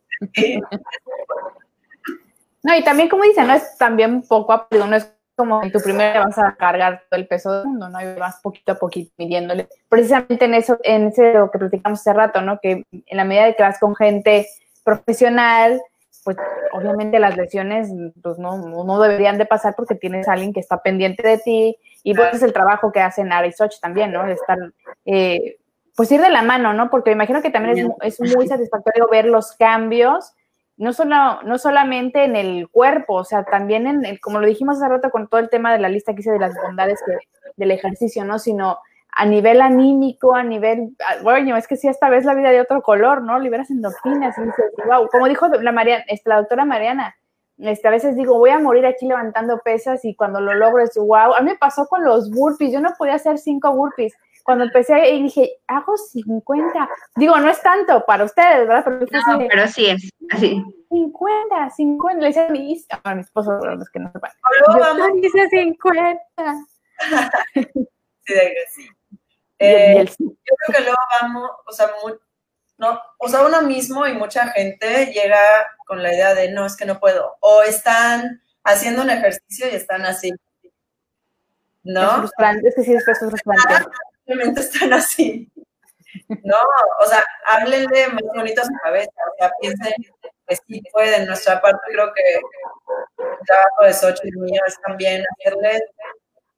no, 2.62 2.76
y 2.76 2.82
también 2.82 3.08
como 3.08 3.24
dicen, 3.24 3.46
no 3.46 3.54
es 3.54 3.76
también 3.76 4.22
poco 4.22 4.52
a 4.52 4.66
no 4.70 4.96
es 4.96 5.10
como 5.36 5.62
en 5.62 5.72
tu 5.72 5.80
primera 5.80 6.24
vas 6.24 6.38
a 6.38 6.54
cargar 6.54 7.02
todo 7.10 7.18
el 7.18 7.26
peso 7.26 7.52
del 7.52 7.66
mundo, 7.66 7.88
¿no? 7.88 8.00
Y 8.00 8.14
vas 8.14 8.40
poquito 8.40 8.72
a 8.72 8.74
poquito 8.76 9.12
midiéndole. 9.18 9.68
Precisamente 9.88 10.44
en 10.44 10.54
eso, 10.54 10.78
en 10.84 11.08
ese 11.08 11.34
lo 11.34 11.50
que 11.50 11.58
platicamos 11.58 12.00
hace 12.00 12.12
rato, 12.12 12.40
¿no? 12.40 12.58
Que 12.60 12.84
en 12.92 13.16
la 13.16 13.24
medida 13.24 13.46
de 13.46 13.56
que 13.56 13.62
vas 13.62 13.78
con 13.80 13.96
gente 13.96 14.46
profesional, 14.84 15.82
pues 16.24 16.36
obviamente 16.72 17.18
las 17.18 17.36
lesiones 17.36 17.90
pues, 18.22 18.38
no, 18.38 18.56
no, 18.56 19.00
deberían 19.00 19.38
de 19.38 19.46
pasar 19.46 19.74
porque 19.76 19.94
tienes 19.94 20.26
a 20.26 20.32
alguien 20.32 20.52
que 20.52 20.60
está 20.60 20.82
pendiente 20.82 21.26
de 21.26 21.38
ti 21.38 21.76
y 22.02 22.14
pues 22.14 22.34
es 22.34 22.42
el 22.42 22.52
trabajo 22.52 22.90
que 22.90 23.00
hacen 23.00 23.32
Ara 23.32 23.46
y 23.46 23.52
Soch 23.52 23.78
también, 23.80 24.12
¿no? 24.12 24.26
De 24.26 24.32
estar, 24.32 24.58
eh, 25.04 25.58
pues 25.94 26.10
ir 26.10 26.20
de 26.20 26.30
la 26.30 26.42
mano, 26.42 26.72
¿no? 26.72 26.90
Porque 26.90 27.10
me 27.10 27.14
imagino 27.14 27.42
que 27.42 27.50
también 27.50 27.92
es, 28.00 28.18
es, 28.18 28.34
muy 28.34 28.48
satisfactorio 28.48 29.08
ver 29.08 29.26
los 29.26 29.52
cambios, 29.52 30.32
no, 30.76 30.92
solo, 30.92 31.42
no 31.42 31.58
solamente 31.58 32.24
en 32.24 32.36
el 32.36 32.68
cuerpo, 32.68 33.14
o 33.14 33.24
sea, 33.24 33.44
también 33.44 33.86
en, 33.86 34.04
el, 34.04 34.20
como 34.20 34.40
lo 34.40 34.46
dijimos 34.46 34.78
hace 34.78 34.88
rato 34.88 35.10
con 35.10 35.28
todo 35.28 35.40
el 35.40 35.50
tema 35.50 35.72
de 35.72 35.78
la 35.78 35.88
lista 35.88 36.14
que 36.14 36.20
hice 36.20 36.32
de 36.32 36.40
las 36.40 36.54
bondades 36.60 37.00
del 37.56 37.70
ejercicio, 37.70 38.24
¿no? 38.24 38.38
Sino 38.38 38.78
a 39.16 39.26
nivel 39.26 39.60
anímico, 39.60 40.34
a 40.34 40.42
nivel, 40.42 40.96
bueno, 41.22 41.56
es 41.56 41.68
que 41.68 41.76
sí, 41.76 41.86
esta 41.86 42.08
vez 42.08 42.24
la 42.24 42.34
vida 42.34 42.50
de 42.50 42.60
otro 42.60 42.82
color, 42.82 43.22
¿no? 43.22 43.38
Liberas 43.38 43.70
endorfinas 43.70 44.36
y 44.38 44.42
dices, 44.42 44.72
wow, 44.86 45.08
como 45.08 45.28
dijo 45.28 45.46
la, 45.48 45.72
Mariana, 45.72 46.04
este, 46.08 46.28
la 46.28 46.38
doctora 46.38 46.64
Mariana, 46.64 47.14
este, 47.58 47.86
a 47.86 47.92
veces 47.92 48.16
digo, 48.16 48.38
voy 48.38 48.50
a 48.50 48.58
morir 48.58 48.84
aquí 48.86 49.06
levantando 49.06 49.60
pesas 49.60 50.04
y 50.04 50.16
cuando 50.16 50.40
lo 50.40 50.54
logro 50.54 50.82
es, 50.82 50.96
wow, 50.96 51.34
a 51.34 51.40
mí 51.40 51.50
me 51.50 51.56
pasó 51.56 51.86
con 51.86 52.02
los 52.02 52.28
burpees, 52.30 52.72
yo 52.72 52.80
no 52.80 52.92
podía 52.98 53.14
hacer 53.14 53.38
cinco 53.38 53.72
burpees. 53.72 54.14
Cuando 54.42 54.64
empecé 54.64 55.10
y 55.10 55.22
dije, 55.22 55.52
hago 55.68 55.96
50. 55.96 56.88
Digo, 57.16 57.38
no 57.38 57.48
es 57.48 57.62
tanto 57.62 58.04
para 58.04 58.24
ustedes, 58.24 58.68
¿verdad? 58.68 58.84
Pero, 58.84 58.98
no, 59.00 59.38
pero 59.48 59.66
sí 59.68 59.86
es 59.86 60.10
así. 60.30 60.62
50, 60.90 61.70
50. 61.70 62.20
Le 62.20 62.26
decía 62.26 62.46
a 62.48 62.50
mi, 62.50 62.84
a 63.04 63.14
mi 63.14 63.20
esposo, 63.22 63.52
los 63.52 63.88
que 63.88 64.00
no 64.00 64.12
sepan. 64.12 64.30
Yo 64.68 65.14
dice 65.14 65.48
50. 65.48 66.20
sí, 68.26 68.34
sí. 68.74 68.88
Eh, 69.64 70.04
yo 70.18 70.26
creo 70.66 70.76
que 70.76 70.82
luego 70.82 70.98
vamos, 71.20 71.50
o 71.66 71.72
sea, 71.72 71.90
no, 72.76 73.00
o 73.18 73.28
sea, 73.28 73.42
uno 73.46 73.62
mismo 73.62 74.06
y 74.06 74.14
mucha 74.14 74.48
gente 74.48 75.06
llega 75.06 75.38
con 75.86 76.02
la 76.02 76.12
idea 76.12 76.34
de 76.34 76.50
no, 76.50 76.66
es 76.66 76.76
que 76.76 76.86
no 76.86 76.98
puedo. 76.98 77.36
O 77.40 77.62
están 77.62 78.42
haciendo 78.64 79.02
un 79.02 79.10
ejercicio 79.10 79.68
y 79.70 79.76
están 79.76 80.02
así. 80.02 80.32
¿No? 81.82 82.02
Es 82.02 82.16
frustrante, 82.16 82.68
es 82.68 82.74
que 82.74 82.82
sí, 82.82 82.94
es 82.94 83.04
frustrante. 83.04 83.90
Simplemente 84.26 84.60
están 84.60 84.92
así. 84.92 85.50
No, 86.42 86.56
o 87.00 87.06
sea, 87.06 87.24
háblenle 87.46 88.08
más 88.08 88.22
bonito 88.34 88.62
a 88.62 88.64
su 88.64 88.72
cabeza, 88.82 89.10
o 89.10 89.34
sea, 89.38 89.52
piensen 89.60 89.92
que 90.46 90.56
sí 90.56 90.82
pueden. 90.92 91.26
Nuestra 91.26 91.60
parte 91.60 91.80
creo 91.92 92.12
que 92.14 92.34
el 92.34 93.46
trabajo 93.46 93.84
de 93.84 93.92
Sochi 93.92 94.28
y 94.28 94.40
mío 94.40 94.60
es 94.66 94.80
también 94.80 95.24
hacerle 95.32 95.82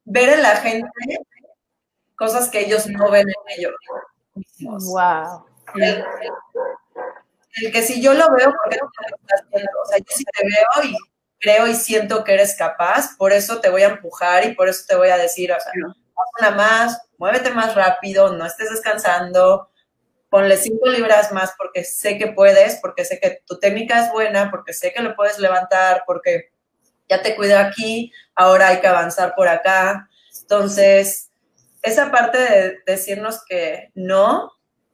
ver 0.04 0.28
en 0.30 0.42
la 0.42 0.56
gente 0.56 0.88
cosas 2.16 2.48
que 2.50 2.60
ellos 2.60 2.86
no 2.86 3.10
ven 3.10 3.28
en 3.28 3.58
ellos. 3.58 3.74
Wow. 4.60 5.46
El, 5.74 7.72
que 7.72 7.82
si 7.82 8.02
yo 8.02 8.12
lo 8.14 8.26
veo, 8.34 8.48
no 8.50 8.56
estás 8.70 9.48
viendo? 9.50 9.70
O 9.82 9.86
sea, 9.86 9.98
yo 9.98 10.04
sí 10.08 10.24
te 10.24 10.42
veo 10.44 10.90
y 10.90 10.96
creo 11.40 11.66
y 11.66 11.74
siento 11.74 12.24
que 12.24 12.34
eres 12.34 12.56
capaz, 12.56 13.16
por 13.16 13.32
eso 13.32 13.60
te 13.60 13.70
voy 13.70 13.82
a 13.82 13.88
empujar 13.88 14.44
y 14.44 14.54
por 14.54 14.68
eso 14.68 14.84
te 14.86 14.96
voy 14.96 15.08
a 15.08 15.16
decir, 15.16 15.52
o 15.52 15.60
sea, 15.60 15.70
haz 15.70 16.40
una 16.40 16.50
más, 16.50 17.02
muévete 17.18 17.50
más 17.50 17.74
rápido, 17.74 18.32
no 18.32 18.46
estés 18.46 18.70
descansando, 18.70 19.70
ponle 20.28 20.56
cinco 20.56 20.88
libras 20.88 21.32
más 21.32 21.54
porque 21.56 21.84
sé 21.84 22.18
que 22.18 22.28
puedes, 22.28 22.76
porque 22.80 23.04
sé 23.04 23.20
que 23.20 23.42
tu 23.46 23.58
técnica 23.58 24.04
es 24.04 24.12
buena, 24.12 24.50
porque 24.50 24.72
sé 24.72 24.92
que 24.92 25.02
lo 25.02 25.14
puedes 25.14 25.38
levantar, 25.38 26.04
porque 26.06 26.52
ya 27.08 27.22
te 27.22 27.36
cuido 27.36 27.58
aquí, 27.58 28.12
ahora 28.34 28.68
hay 28.68 28.80
que 28.80 28.88
avanzar 28.88 29.34
por 29.34 29.48
acá. 29.48 30.08
Entonces, 30.40 31.30
esa 31.86 32.10
parte 32.10 32.38
de 32.38 32.78
decirnos 32.84 33.44
que 33.48 33.90
no, 33.94 34.52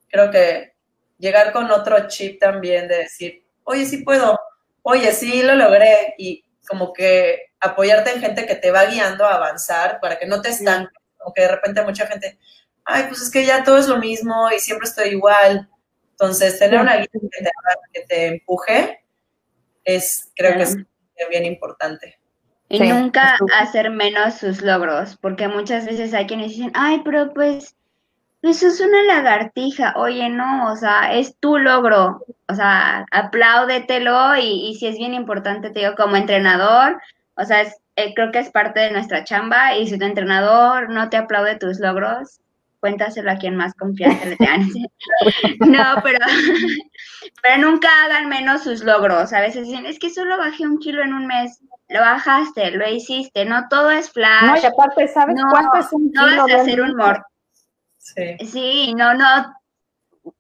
creo 0.09 0.31
que 0.31 0.75
llegar 1.19 1.53
con 1.53 1.71
otro 1.71 2.07
chip 2.07 2.39
también 2.39 2.87
de 2.87 2.99
decir, 2.99 3.47
oye, 3.65 3.87
sí 3.87 3.99
puedo, 3.99 4.39
oye, 4.83 5.13
sí 5.13 5.43
lo 5.43 5.55
logré 5.55 6.15
y 6.19 6.45
como 6.69 6.93
que 6.93 7.53
apoyarte 7.61 8.11
en 8.11 8.21
gente 8.21 8.47
que 8.47 8.57
te 8.57 8.71
va 8.71 8.85
guiando 8.85 9.25
a 9.25 9.35
avanzar 9.35 10.01
para 10.01 10.19
que 10.19 10.27
no 10.27 10.43
te 10.43 10.51
estanques, 10.51 10.93
como 11.17 11.33
que 11.33 11.43
de 11.43 11.49
repente 11.49 11.83
mucha 11.83 12.07
gente, 12.07 12.39
ay, 12.85 13.05
pues 13.09 13.23
es 13.23 13.31
que 13.31 13.47
ya 13.47 13.65
todo 13.65 13.79
es 13.79 13.89
lo 13.89 13.97
mismo 13.97 14.51
y 14.55 14.61
siempre 14.61 14.87
estoy 14.87 15.11
igual. 15.11 15.69
Entonces, 16.11 16.59
tener 16.59 16.81
una 16.81 16.97
guía 16.97 17.09
que 17.93 18.03
te, 18.03 18.27
empuje 18.27 19.05
es, 19.85 20.31
creo 20.37 20.57
que 20.57 20.63
es 20.63 20.77
bien 21.31 21.47
importante. 21.47 22.22
Y 22.73 22.81
nunca 22.89 23.37
hacer 23.61 23.91
menos 23.91 24.35
sus 24.35 24.63
logros, 24.63 25.19
porque 25.19 25.47
muchas 25.47 25.85
veces 25.85 26.15
hay 26.15 26.27
quienes 26.27 26.53
dicen, 26.53 26.73
ay, 26.75 27.03
pero 27.05 27.33
pues, 27.35 27.77
eso 28.41 28.67
es 28.67 28.81
una 28.81 29.03
lagartija. 29.03 29.93
Oye, 29.97 30.31
no, 30.31 30.73
o 30.73 30.77
sea, 30.77 31.13
es 31.13 31.37
tu 31.37 31.59
logro. 31.59 32.25
O 32.49 32.55
sea, 32.55 33.05
apláudetelo 33.11 34.37
y, 34.37 34.71
y 34.71 34.75
si 34.77 34.87
es 34.87 34.97
bien 34.97 35.13
importante, 35.13 35.71
te 35.71 35.81
digo, 35.81 35.95
como 35.97 36.17
entrenador, 36.17 36.99
o 37.37 37.45
sea, 37.45 37.63
eh, 37.97 38.15
creo 38.15 38.33
que 38.33 38.39
es 38.39 38.51
parte 38.51 38.81
de 38.81 38.91
nuestra 38.91 39.25
chamba 39.25 39.77
y 39.77 39.87
si 39.87 39.99
tu 39.99 40.07
entrenador 40.07 40.89
no 40.89 41.11
te 41.11 41.19
aplaude 41.19 41.59
tus 41.59 41.79
logros, 41.79 42.41
cuéntaselo 42.83 43.31
a 43.31 43.37
quien 43.37 43.55
más 43.55 43.75
confianza 43.75 44.27
le 44.27 44.37
tengan. 44.37 44.69
no, 45.61 46.03
pero, 46.03 46.19
pero 47.43 47.63
nunca 47.63 47.89
hagan 48.05 48.29
menos 48.29 48.65
sus 48.65 48.83
logros. 48.83 49.33
A 49.33 49.41
veces 49.41 49.69
dicen, 49.69 49.87
es 49.87 50.01
que 50.01 50.11
solo 50.11 50.37
bajé 50.37 50.67
un 50.67 50.79
kilo 50.79 51.01
en 51.01 51.15
un 51.15 51.29
mes 51.29 51.63
lo 51.89 52.01
bajaste, 52.01 52.73
lo 52.73 52.89
hiciste, 52.89 53.45
no 53.45 53.69
todo 53.69 53.91
es 53.91 54.11
flash. 54.11 54.47
No, 54.47 54.57
y 54.57 54.65
aparte, 54.65 55.07
¿sabes 55.09 55.37
cuánto 55.49 55.79
es 55.79 55.93
un 55.93 56.11
kilo? 56.11 56.31
No 56.31 56.43
vas 56.43 56.53
a 56.53 56.61
hacer 56.63 56.81
un 56.81 56.97
mortal. 56.97 57.25
Sí. 57.99 58.37
sí, 58.47 58.95
no, 58.95 59.15
no, 59.15 59.25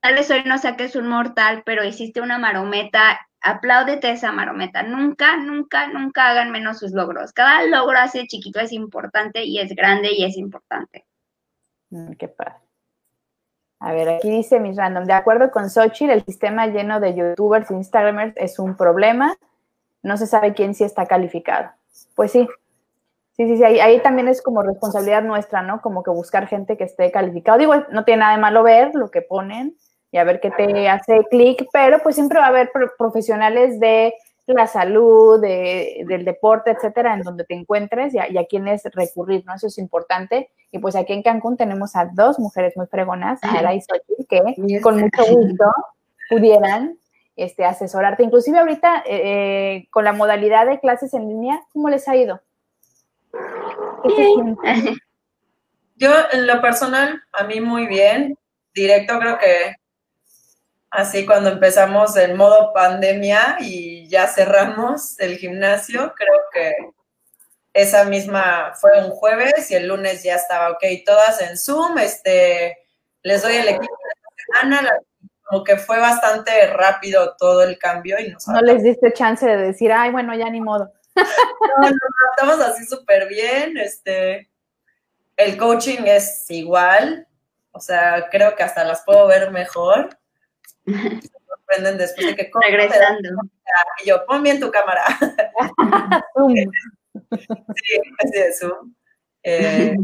tal 0.01 0.15
vez 0.15 0.31
hoy 0.31 0.43
no 0.45 0.59
saques 0.59 0.97
un 0.97 1.07
mortal, 1.07 1.63
pero 1.65 1.85
hiciste 1.85 2.21
una 2.21 2.39
marometa, 2.39 3.21
apláudete 3.41 4.11
esa 4.11 4.33
marometa. 4.33 4.83
Nunca, 4.83 5.37
nunca, 5.37 5.87
nunca 5.87 6.29
hagan 6.29 6.51
menos 6.51 6.81
sus 6.81 6.93
logros. 6.93 7.33
Cada 7.33 7.65
logro 7.67 7.99
así 7.99 8.27
chiquito 8.27 8.59
es 8.59 8.73
importante 8.73 9.45
y 9.45 9.61
es 9.61 9.75
grande 9.77 10.13
y 10.13 10.25
es 10.25 10.37
importante. 10.37 11.05
Mm, 11.93 12.13
qué 12.13 12.27
padre. 12.27 12.55
A 13.79 13.93
ver, 13.93 14.09
aquí 14.09 14.31
dice 14.31 14.61
mis 14.61 14.77
random. 14.77 15.05
De 15.05 15.13
acuerdo 15.13 15.51
con 15.51 15.69
Xochitl, 15.69 16.11
el 16.11 16.25
sistema 16.25 16.67
lleno 16.67 17.01
de 17.01 17.15
youtubers 17.15 17.71
e 17.71 17.75
instagramers 17.75 18.33
es 18.37 18.59
un 18.59 18.77
problema. 18.77 19.37
No 20.03 20.17
se 20.17 20.27
sabe 20.27 20.55
quién 20.55 20.75
sí 20.75 20.85
está 20.85 21.07
calificado. 21.07 21.71
Pues 22.15 22.33
sí. 22.33 22.49
Sí, 23.37 23.47
sí, 23.47 23.57
sí. 23.57 23.65
Ahí, 23.65 23.81
ahí 23.81 24.01
también 24.01 24.29
es 24.29 24.41
como 24.41 24.63
responsabilidad 24.63 25.23
nuestra, 25.23 25.63
¿no? 25.63 25.81
Como 25.81 26.03
que 26.03 26.11
buscar 26.11 26.47
gente 26.47 26.77
que 26.77 26.85
esté 26.85 27.11
calificado. 27.11 27.59
Digo, 27.59 27.75
no 27.91 28.05
tiene 28.05 28.21
nada 28.21 28.37
de 28.37 28.41
malo 28.41 28.63
ver 28.63 28.95
lo 28.95 29.11
que 29.11 29.23
ponen 29.23 29.77
y 30.11 30.19
a 30.19 30.25
ver 30.25 30.41
qué 30.41 30.51
te 30.51 30.89
hace 30.89 31.25
clic, 31.31 31.67
pero 31.73 31.99
pues 32.03 32.15
siempre 32.15 32.39
va 32.39 32.47
a 32.47 32.49
haber 32.49 32.71
profesionales 32.99 33.81
de 33.81 34.15
la 34.53 34.67
salud, 34.67 35.41
de, 35.41 36.05
del 36.07 36.25
deporte, 36.25 36.71
etcétera, 36.71 37.15
en 37.15 37.23
donde 37.23 37.45
te 37.45 37.55
encuentres 37.55 38.15
y 38.15 38.19
a, 38.19 38.31
y 38.31 38.39
a 38.39 38.47
quienes 38.47 38.83
recurrir, 38.93 39.45
¿no? 39.47 39.55
Eso 39.55 39.67
es 39.67 39.79
importante. 39.79 40.51
Y 40.71 40.79
pues 40.79 40.97
aquí 40.97 41.13
en 41.13 41.23
Cancún 41.23 41.57
tenemos 41.57 41.97
a 41.97 42.07
dos 42.13 42.39
mujeres 42.39 42.77
muy 42.77 42.87
fregonas, 42.87 43.41
Ara 43.43 43.75
y 43.75 43.81
Xochitl, 43.81 44.27
que 44.29 44.81
con 44.81 45.01
mucho 45.01 45.25
gusto 45.31 45.65
pudieran 46.31 46.97
este, 47.37 47.65
asesorarte. 47.65 48.23
Inclusive 48.23 48.59
ahorita, 48.59 49.03
eh, 49.07 49.87
con 49.91 50.05
la 50.05 50.13
modalidad 50.13 50.67
de 50.67 50.81
clases 50.81 51.15
en 51.15 51.29
línea, 51.29 51.61
¿cómo 51.73 51.89
les 51.89 52.09
ha 52.09 52.17
ido? 52.17 52.41
Yo, 55.97 56.11
en 56.33 56.47
lo 56.47 56.61
personal, 56.61 57.23
a 57.33 57.45
mí 57.45 57.61
muy 57.61 57.87
bien. 57.87 58.37
Directo 58.75 59.19
creo 59.19 59.39
que 59.39 59.77
así 60.93 61.25
cuando 61.25 61.49
empezamos 61.49 62.17
en 62.17 62.37
modo 62.37 62.73
pandemia 62.75 63.57
y 63.61 64.07
ya 64.09 64.29
cerramos 64.29 65.19
el 65.19 65.39
gimnasio, 65.39 66.13
creo 66.15 66.37
que 66.53 66.75
esa 67.73 68.05
misma 68.05 68.73
fue 68.79 69.03
un 69.03 69.11
jueves 69.11 69.71
y 69.71 69.75
el 69.75 69.89
lunes 69.89 70.23
ya 70.23 70.35
estaba, 70.35 70.71
ok, 70.71 70.85
todas 71.07 71.41
en 71.41 71.57
Zoom, 71.57 71.97
este, 71.97 72.77
les 73.23 73.43
doy 73.43 73.57
el 73.57 73.69
equipo 73.69 73.83
de 73.83 74.11
la 74.53 74.61
semana, 74.61 74.99
como 75.45 75.65
que 75.65 75.79
fue 75.79 75.99
bastante 75.99 76.67
rápido 76.67 77.37
todo 77.39 77.63
el 77.63 77.79
cambio 77.79 78.19
y 78.21 78.37
No 78.49 78.61
les 78.61 78.83
diste 78.83 79.15
chance 79.15 79.47
de 79.47 79.57
decir, 79.57 79.91
ay, 79.91 80.11
bueno, 80.11 80.35
ya 80.35 80.49
ni 80.51 80.61
modo. 80.61 80.93
No, 81.81 81.89
no, 81.89 81.97
estamos 82.37 82.61
así 82.61 82.85
súper 82.85 83.29
bien, 83.29 83.79
este, 83.79 84.51
el 85.37 85.57
coaching 85.57 86.05
es 86.05 86.51
igual, 86.51 87.27
o 87.71 87.81
sea, 87.81 88.29
creo 88.31 88.55
que 88.55 88.63
hasta 88.63 88.85
las 88.85 89.03
puedo 89.03 89.27
ver 89.27 89.51
mejor. 89.51 90.19
Se 90.87 91.31
sorprenden 91.47 91.99
después 91.99 92.27
de 92.29 92.37
que... 92.37 92.51
Regresando. 92.61 93.29
Y 94.03 94.09
yo, 94.09 94.25
pon 94.27 94.43
bien 94.43 94.61
tu 94.61 94.71
cámara. 94.71 95.05
sí, 97.77 98.01
así 98.19 98.59
Zoom. 98.59 98.95
Eh, 99.43 99.97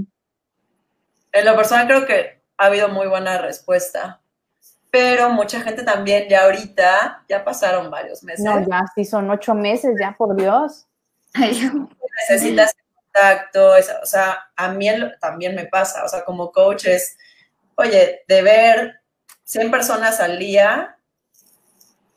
en 1.32 1.44
lo 1.44 1.56
personal 1.56 1.86
creo 1.86 2.06
que 2.06 2.40
ha 2.56 2.66
habido 2.66 2.88
muy 2.88 3.06
buena 3.06 3.38
respuesta, 3.38 4.20
pero 4.90 5.30
mucha 5.30 5.60
gente 5.60 5.82
también 5.82 6.28
ya 6.28 6.44
ahorita, 6.44 7.24
ya 7.28 7.44
pasaron 7.44 7.90
varios 7.90 8.22
meses. 8.22 8.44
No, 8.44 8.60
ya 8.66 8.84
sí 8.94 9.04
son 9.04 9.30
ocho 9.30 9.54
meses, 9.54 9.96
ya 10.00 10.14
por 10.16 10.34
Dios. 10.34 10.86
Necesitas 11.34 12.74
contacto, 12.94 13.72
o 14.02 14.06
sea, 14.06 14.50
a 14.56 14.72
mí 14.72 14.88
también 15.20 15.54
me 15.54 15.66
pasa, 15.66 16.04
o 16.04 16.08
sea, 16.08 16.24
como 16.24 16.50
coach 16.50 16.86
es, 16.86 17.16
oye, 17.76 18.22
de 18.26 18.42
ver 18.42 19.00
100 19.48 19.70
personas 19.70 20.20
al 20.20 20.38
día 20.38 20.98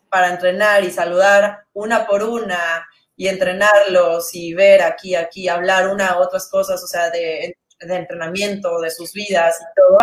para 0.09 0.31
entrenar 0.31 0.83
y 0.83 0.91
saludar 0.91 1.63
una 1.71 2.05
por 2.05 2.23
una 2.23 2.85
y 3.15 3.29
entrenarlos 3.29 4.35
y 4.35 4.53
ver 4.53 4.81
aquí, 4.81 5.15
aquí, 5.15 5.47
hablar 5.47 5.87
una 5.87 6.17
u 6.17 6.23
otras 6.23 6.49
cosas, 6.49 6.83
o 6.83 6.87
sea, 6.87 7.09
de, 7.09 7.55
entrenamiento, 7.79 8.81
de 8.81 8.91
sus 8.91 9.13
vidas 9.13 9.61
y 9.61 9.63
todo, 9.73 9.97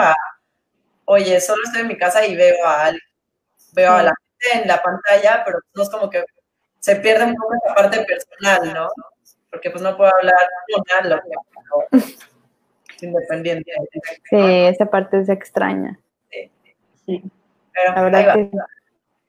oye, 1.04 1.38
solo 1.42 1.62
estoy 1.64 1.82
en 1.82 1.88
mi 1.88 1.98
casa 1.98 2.26
y 2.26 2.34
veo 2.34 2.66
a, 2.66 2.92
veo 3.72 3.92
a 3.92 4.04
la 4.04 4.14
gente 4.38 4.62
en 4.62 4.68
la 4.68 4.82
pantalla, 4.82 5.42
pero 5.44 5.58
no 5.74 5.82
es 5.82 5.90
como 5.90 6.08
que 6.08 6.24
se 6.80 6.96
pierde 6.96 7.24
un 7.24 7.34
poco 7.34 7.52
esa 7.62 7.74
parte 7.74 8.06
personal, 8.06 8.72
¿no? 8.72 8.88
Porque 9.50 9.70
pues 9.70 9.82
no 9.82 9.94
puedo 9.98 10.10
hablar 10.16 10.48
con 10.72 12.00
independiente. 13.02 13.70
Sí, 14.30 14.38
esa 14.66 14.86
parte 14.86 15.20
es 15.20 15.28
extraña. 15.28 15.98
Sí. 17.08 17.22
Pero 17.72 17.94
la 17.94 18.02
verdad 18.02 18.34
que... 18.34 18.50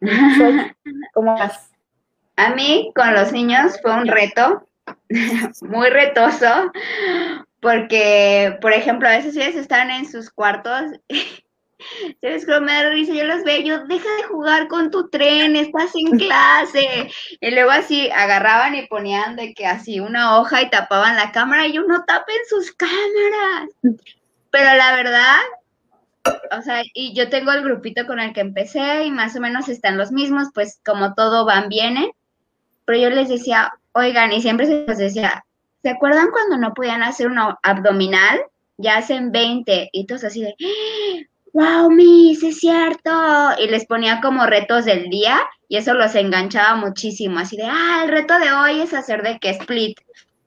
¿Cómo 1.13 1.33
vas? 1.33 1.71
A 2.35 2.53
mí 2.53 2.91
con 2.93 3.13
los 3.13 3.31
niños 3.31 3.79
fue 3.81 3.93
un 3.93 4.07
reto, 4.07 4.67
muy 5.61 5.89
retoso, 5.89 6.71
porque, 7.61 8.57
por 8.61 8.73
ejemplo, 8.73 9.07
a 9.07 9.17
veces 9.17 9.35
ellos 9.35 9.55
están 9.55 9.91
en 9.91 10.09
sus 10.09 10.29
cuartos 10.29 10.91
¿Sabes 12.21 12.45
cómo 12.45 12.61
me 12.61 12.73
da 12.73 12.89
risa? 12.89 13.13
Yo 13.13 13.23
los 13.23 13.43
veo, 13.43 13.61
yo, 13.61 13.85
deja 13.85 14.09
de 14.17 14.23
jugar 14.23 14.67
con 14.67 14.91
tu 14.91 15.09
tren, 15.09 15.55
estás 15.55 15.91
en 15.95 16.17
clase. 16.17 17.09
Y 17.39 17.51
luego 17.51 17.71
así 17.71 18.09
agarraban 18.11 18.75
y 18.75 18.87
ponían 18.87 19.35
de 19.35 19.53
que 19.53 19.65
así 19.65 19.99
una 19.99 20.39
hoja 20.39 20.61
y 20.61 20.69
tapaban 20.69 21.15
la 21.15 21.31
cámara 21.31 21.67
y 21.67 21.73
yo, 21.73 21.83
no 21.83 22.03
tapen 22.05 22.37
sus 22.49 22.71
cámaras. 22.73 23.69
Pero 24.51 24.75
la 24.75 24.95
verdad, 24.95 25.39
o 26.25 26.61
sea, 26.61 26.83
y 26.93 27.13
yo 27.13 27.29
tengo 27.29 27.51
el 27.51 27.63
grupito 27.63 28.05
con 28.05 28.19
el 28.19 28.33
que 28.33 28.41
empecé 28.41 29.05
y 29.05 29.11
más 29.11 29.35
o 29.35 29.39
menos 29.39 29.69
están 29.69 29.97
los 29.97 30.11
mismos, 30.11 30.49
pues 30.53 30.79
como 30.85 31.13
todo 31.13 31.45
van, 31.45 31.69
viene. 31.69 32.11
Pero 32.85 32.99
yo 32.99 33.09
les 33.09 33.29
decía, 33.29 33.71
oigan, 33.91 34.31
y 34.31 34.41
siempre 34.41 34.65
se 34.65 34.85
los 34.87 34.97
decía, 34.97 35.45
¿se 35.81 35.89
acuerdan 35.89 36.31
cuando 36.31 36.57
no 36.57 36.73
podían 36.73 37.03
hacer 37.03 37.27
uno 37.27 37.59
abdominal? 37.63 38.39
Ya 38.77 38.97
hacen 38.97 39.31
20 39.31 39.89
y 39.91 40.05
todos 40.05 40.23
así 40.23 40.41
de, 40.41 40.55
wow, 41.53 41.89
Miss, 41.91 42.43
es 42.43 42.59
cierto. 42.59 43.11
Y 43.59 43.67
les 43.67 43.85
ponía 43.85 44.21
como 44.21 44.45
retos 44.45 44.85
del 44.85 45.09
día 45.09 45.39
y 45.67 45.77
eso 45.77 45.93
los 45.93 46.15
enganchaba 46.15 46.75
muchísimo, 46.75 47.39
así 47.39 47.55
de, 47.57 47.65
ah, 47.65 48.01
el 48.03 48.09
reto 48.09 48.39
de 48.39 48.51
hoy 48.51 48.81
es 48.81 48.93
hacer 48.93 49.21
de 49.21 49.37
que 49.39 49.51
split. 49.51 49.99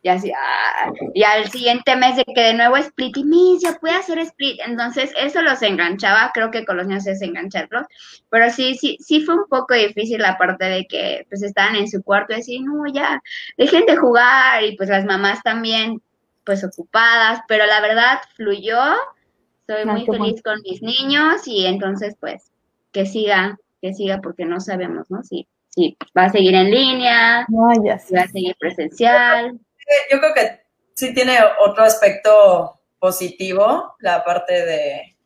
Y 0.05 0.09
así, 0.09 0.33
ah, 0.33 0.91
y 1.15 1.23
al 1.23 1.49
siguiente 1.49 1.95
mes 1.95 2.17
de 2.17 2.25
que 2.25 2.41
de 2.41 2.55
nuevo 2.55 2.77
split, 2.77 3.17
y 3.17 3.25
Miss, 3.25 3.63
ya 3.63 3.79
puede 3.79 3.95
hacer 3.95 4.19
split. 4.19 4.59
Entonces, 4.67 5.13
eso 5.17 5.43
los 5.43 5.63
enganchaba, 5.63 6.33
creo 6.35 6.51
que 6.51 6.65
con 6.65 6.77
los 6.77 6.89
niños 6.89 7.07
es 7.07 7.23
engancharlos. 7.23 7.87
Pero 8.29 8.51
sí, 8.51 8.75
sí, 8.75 8.99
sí 9.01 9.21
fue 9.21 9.37
un 9.37 9.49
poco 9.49 9.75
difícil 9.75 10.19
la 10.19 10.37
parte 10.39 10.65
de 10.65 10.87
que 10.87 11.25
pues 11.29 11.43
estaban 11.43 11.77
en 11.77 11.89
su 11.89 12.03
cuarto 12.03 12.33
y 12.33 12.41
así, 12.41 12.61
no, 12.61 12.85
ya, 12.93 13.23
dejen 13.57 13.87
de 13.87 13.97
jugar. 13.97 14.65
Y 14.65 14.77
pues 14.77 14.89
las 14.89 15.05
mamás 15.05 15.41
también, 15.45 16.03
pues 16.45 16.65
ocupadas, 16.65 17.41
pero 17.47 17.65
la 17.67 17.81
verdad 17.81 18.19
fluyó 18.35 18.77
Estoy 19.67 19.85
muy 19.87 20.05
feliz 20.05 20.43
con 20.43 20.61
mis 20.63 20.83
niños 20.83 21.47
y 21.47 21.67
entonces 21.67 22.17
pues 22.19 22.51
que 22.91 23.07
siga, 23.07 23.59
que 23.81 23.95
siga 23.95 24.21
porque 24.21 24.45
no 24.45 24.59
sabemos, 24.59 25.09
¿no? 25.11 25.23
Si, 25.23 25.47
si 25.69 25.97
va 26.17 26.25
a 26.25 26.31
seguir 26.31 26.55
en 26.55 26.71
línea, 26.71 27.47
si 27.47 28.15
va 28.15 28.23
a 28.23 28.29
seguir 28.29 28.57
presencial. 28.59 29.59
Yo 30.11 30.19
creo 30.21 30.35
que 30.35 30.63
sí 30.95 31.15
tiene 31.15 31.39
otro 31.61 31.85
aspecto 31.85 32.81
positivo 32.99 33.97
la 33.99 34.25
parte 34.25 34.65
de, 34.65 35.17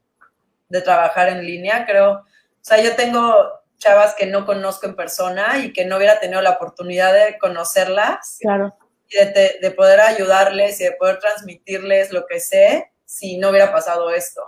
de 0.69 0.81
trabajar 0.81 1.29
en 1.29 1.45
línea, 1.45 1.85
creo. 1.87 2.13
O 2.13 2.25
sea, 2.61 2.83
yo 2.83 2.97
tengo 2.97 3.51
chavas 3.79 4.15
que 4.15 4.27
no 4.27 4.47
conozco 4.47 4.87
en 4.87 4.97
persona 4.97 5.59
y 5.59 5.73
que 5.73 5.85
no 5.85 5.97
hubiera 5.97 6.19
tenido 6.19 6.41
la 6.43 6.51
oportunidad 6.51 7.13
de 7.13 7.39
conocerlas. 7.39 8.39
Claro. 8.41 8.77
Y 9.09 9.17
de, 9.17 9.59
de, 9.61 9.71
poder 9.71 10.01
ayudarles 10.01 10.81
y 10.81 10.85
de 10.85 10.93
poder 10.93 11.19
transmitirles 11.21 12.11
lo 12.11 12.27
que 12.27 12.41
sé 12.41 12.91
si 13.05 13.39
no 13.39 13.51
hubiera 13.51 13.71
pasado 13.71 14.11
esto. 14.11 14.43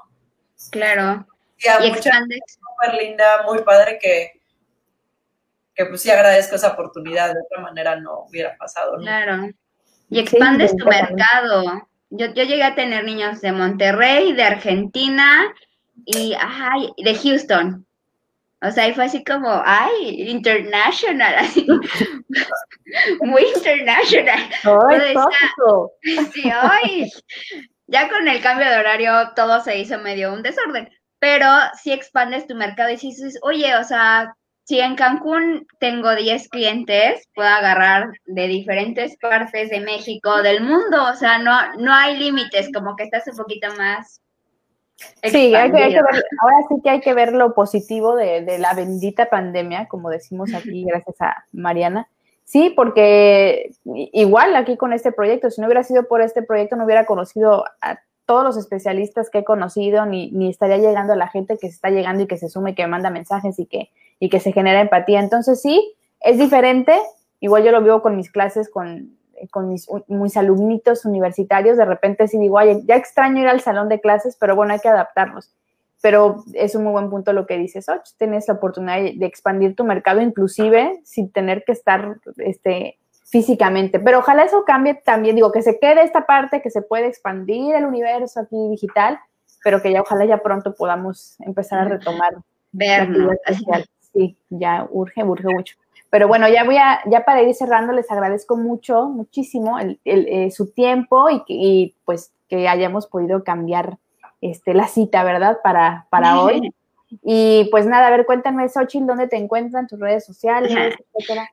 Claro. 0.71 1.27
y 1.59 1.87
expande. 1.87 2.41
Súper 2.47 2.95
linda, 3.01 3.43
muy 3.45 3.63
padre 3.63 3.99
que, 4.01 4.43
que 5.75 5.87
pues 5.87 6.03
sí 6.03 6.11
agradezco 6.11 6.57
esa 6.57 6.73
oportunidad, 6.73 7.33
de 7.33 7.41
otra 7.41 7.61
manera 7.63 7.97
no 7.97 8.25
hubiera 8.25 8.57
pasado. 8.57 8.97
Claro. 8.97 9.49
Y 10.11 10.21
expandes 10.21 10.75
tu 10.77 10.87
mercado. 10.87 11.89
Yo, 12.11 12.27
yo 12.27 12.45
llegué 12.45 12.63
a 12.63 12.75
tener 12.75 13.05
niños 13.05 13.41
de 13.41 13.53
Monterrey, 13.53 14.33
de 14.33 14.43
Argentina 14.43 15.55
y 16.07 16.35
ay, 16.41 16.93
de 16.97 17.15
Houston. 17.15 17.87
O 18.61 18.71
sea, 18.73 18.89
y 18.89 18.95
fue 18.95 19.05
así 19.05 19.23
como, 19.23 19.63
ay, 19.65 20.31
international, 20.31 21.35
así, 21.37 21.65
muy 23.21 23.45
international. 23.55 24.51
Ay, 24.91 25.15
sí, 26.33 26.51
ay, 26.53 27.13
ya 27.87 28.09
con 28.09 28.27
el 28.27 28.41
cambio 28.43 28.69
de 28.69 28.79
horario 28.79 29.13
todo 29.37 29.61
se 29.61 29.79
hizo 29.79 29.99
medio 29.99 30.33
un 30.33 30.43
desorden, 30.43 30.89
pero 31.21 31.47
si 31.81 31.93
expandes 31.93 32.49
tu 32.49 32.57
mercado 32.57 32.91
y 32.91 32.97
dices, 32.97 33.39
oye, 33.43 33.77
o 33.77 33.85
sea, 33.85 34.35
si 34.69 34.81
en 34.81 34.97
Cancún 34.97 35.67
tengo 35.79 36.15
10 36.15 36.51
clientes, 36.51 37.27
puedo 37.35 37.49
agarrar 37.49 38.11
de 38.27 38.49
diferentes 38.49 39.17
partes 39.17 39.71
de 39.71 39.81
México, 39.81 40.43
del 40.43 40.63
mundo, 40.63 41.05
o 41.11 41.15
sea, 41.15 41.39
no, 41.39 41.55
no 41.79 41.95
hay 41.95 42.19
límites, 42.19 42.69
como 42.75 42.95
que 42.95 43.05
estás 43.05 43.27
un 43.29 43.37
poquito 43.39 43.69
más. 43.79 44.21
Sí, 45.23 45.55
hay 45.55 45.73
que, 45.73 45.89
ver, 45.89 46.05
ahora 46.43 46.57
sí 46.69 46.75
que 46.85 46.91
hay 46.91 47.01
que 47.01 47.15
ver 47.15 47.33
lo 47.33 47.55
positivo 47.55 48.15
de, 48.15 48.43
de 48.43 48.59
la 48.59 48.75
bendita 48.75 49.31
pandemia, 49.31 49.89
como 49.89 50.11
decimos 50.11 50.53
aquí, 50.53 50.85
gracias 50.87 51.17
a 51.21 51.47
Mariana 51.53 52.07
Sí, 52.49 52.73
porque 52.75 53.73
igual 53.95 54.57
aquí 54.57 54.79
con 54.79 54.95
este 54.95 55.13
proyecto, 55.13 55.51
si 55.51 55.61
no 55.61 55.67
hubiera 55.67 55.83
sido 55.83 56.09
por 56.09 56.23
este 56.23 56.43
proyecto, 56.43 56.77
no 56.77 56.87
hubiera 56.87 57.05
conocido 57.05 57.67
a 57.83 58.01
todos 58.29 58.45
los 58.45 58.59
especialistas 58.59 59.31
que 59.31 59.39
he 59.39 59.45
conocido, 59.45 60.05
ni, 60.05 60.31
ni 60.33 60.51
estaría 60.51 60.77
llegando 60.77 61.15
a 61.15 61.17
la 61.17 61.29
gente 61.29 61.57
que 61.57 61.69
se 61.69 61.75
está 61.75 61.89
llegando 61.89 62.25
y 62.25 62.27
que 62.27 62.37
se 62.37 62.51
sume, 62.51 62.75
que 62.75 62.87
manda 62.87 63.09
mensajes 63.09 63.59
y 63.59 63.65
que, 63.65 63.89
y 64.21 64.29
que 64.29 64.39
se 64.39 64.53
genera 64.53 64.83
empatía. 64.83 65.21
Entonces 65.21 65.63
sí, 65.63 65.95
es 66.21 66.37
diferente. 66.37 66.93
Igual 67.41 67.65
yo 67.65 67.73
lo 67.73 67.81
vivo 67.81 68.03
con 68.03 68.17
mis 68.17 68.31
clases, 68.31 68.69
con, 68.69 69.17
con 69.51 69.71
mis, 69.71 69.89
mis 70.09 70.37
alumnitos 70.37 71.07
universitarios. 71.07 71.79
De 71.79 71.87
repente 71.87 72.29
sí 72.29 72.37
digo, 72.37 72.61
ya 72.61 72.97
extraño 72.97 73.41
ir 73.41 73.49
al 73.49 73.63
salón 73.63 73.89
de 73.89 73.99
clases, 73.99 74.37
pero 74.39 74.55
bueno, 74.55 74.75
hay 74.75 74.81
que 74.81 74.89
adaptarnos. 74.89 75.55
Pero 76.03 76.45
es 76.53 76.75
un 76.75 76.85
muy 76.85 76.93
buen 76.93 77.09
punto 77.09 77.33
lo 77.33 77.47
que 77.47 77.57
dices, 77.57 77.89
Och, 77.89 78.03
tienes 78.19 78.47
la 78.47 78.55
oportunidad 78.55 79.01
de 79.01 79.25
expandir 79.25 79.75
tu 79.75 79.85
mercado 79.85 80.21
inclusive 80.21 81.01
sin 81.03 81.33
tener 81.33 81.65
que 81.65 81.73
estar 81.73 82.19
este, 82.37 82.98
físicamente. 83.31 84.01
Pero 84.01 84.19
ojalá 84.19 84.45
eso 84.45 84.65
cambie 84.65 84.95
también, 84.95 85.37
digo, 85.37 85.53
que 85.53 85.63
se 85.63 85.79
quede 85.79 86.03
esta 86.03 86.27
parte, 86.27 86.63
que 86.63 86.71
se 86.71 86.83
puede 86.83 87.07
expandir 87.07 87.75
el 87.75 87.85
universo 87.85 88.41
aquí 88.41 88.57
digital, 88.71 89.19
pero 89.63 89.83
que 89.83 89.93
ya 89.93 90.01
ojalá 90.01 90.25
ya 90.25 90.39
pronto 90.39 90.75
podamos 90.75 91.37
empezar 91.41 91.81
a 91.81 91.85
retomar. 91.85 92.37
Vernos. 92.73 93.37
Sí, 94.13 94.37
ya 94.49 94.87
urge, 94.91 95.23
urge 95.23 95.49
mucho. 95.49 95.77
Pero 96.11 96.27
bueno, 96.27 96.49
ya 96.49 96.65
voy 96.65 96.79
a, 96.79 97.01
ya 97.07 97.25
para 97.25 97.43
ir 97.43 97.55
cerrando, 97.55 97.93
les 97.93 98.11
agradezco 98.11 98.57
mucho, 98.57 99.09
muchísimo 99.09 99.79
el, 99.79 100.01
eh, 100.05 100.51
su 100.51 100.73
tiempo 100.73 101.29
y, 101.29 101.43
y, 101.47 101.95
pues 102.07 102.33
que 102.49 102.67
hayamos 102.67 103.07
podido 103.07 103.45
cambiar 103.45 103.99
este, 104.41 104.73
la 104.73 104.89
cita, 104.89 105.23
¿verdad? 105.23 105.59
Para, 105.63 106.07
para 106.11 106.41
hoy. 106.41 106.73
Y 107.23 107.67
pues 107.71 107.87
nada, 107.87 108.09
a 108.09 108.11
ver, 108.11 108.27
cuéntame, 108.27 108.69
Xochitl, 108.69 109.07
¿dónde 109.07 109.29
te 109.29 109.39
encuentran 109.39 109.87
tus 109.87 109.99
redes 109.99 110.27
sociales, 110.27 111.01
etcétera? 111.17 111.51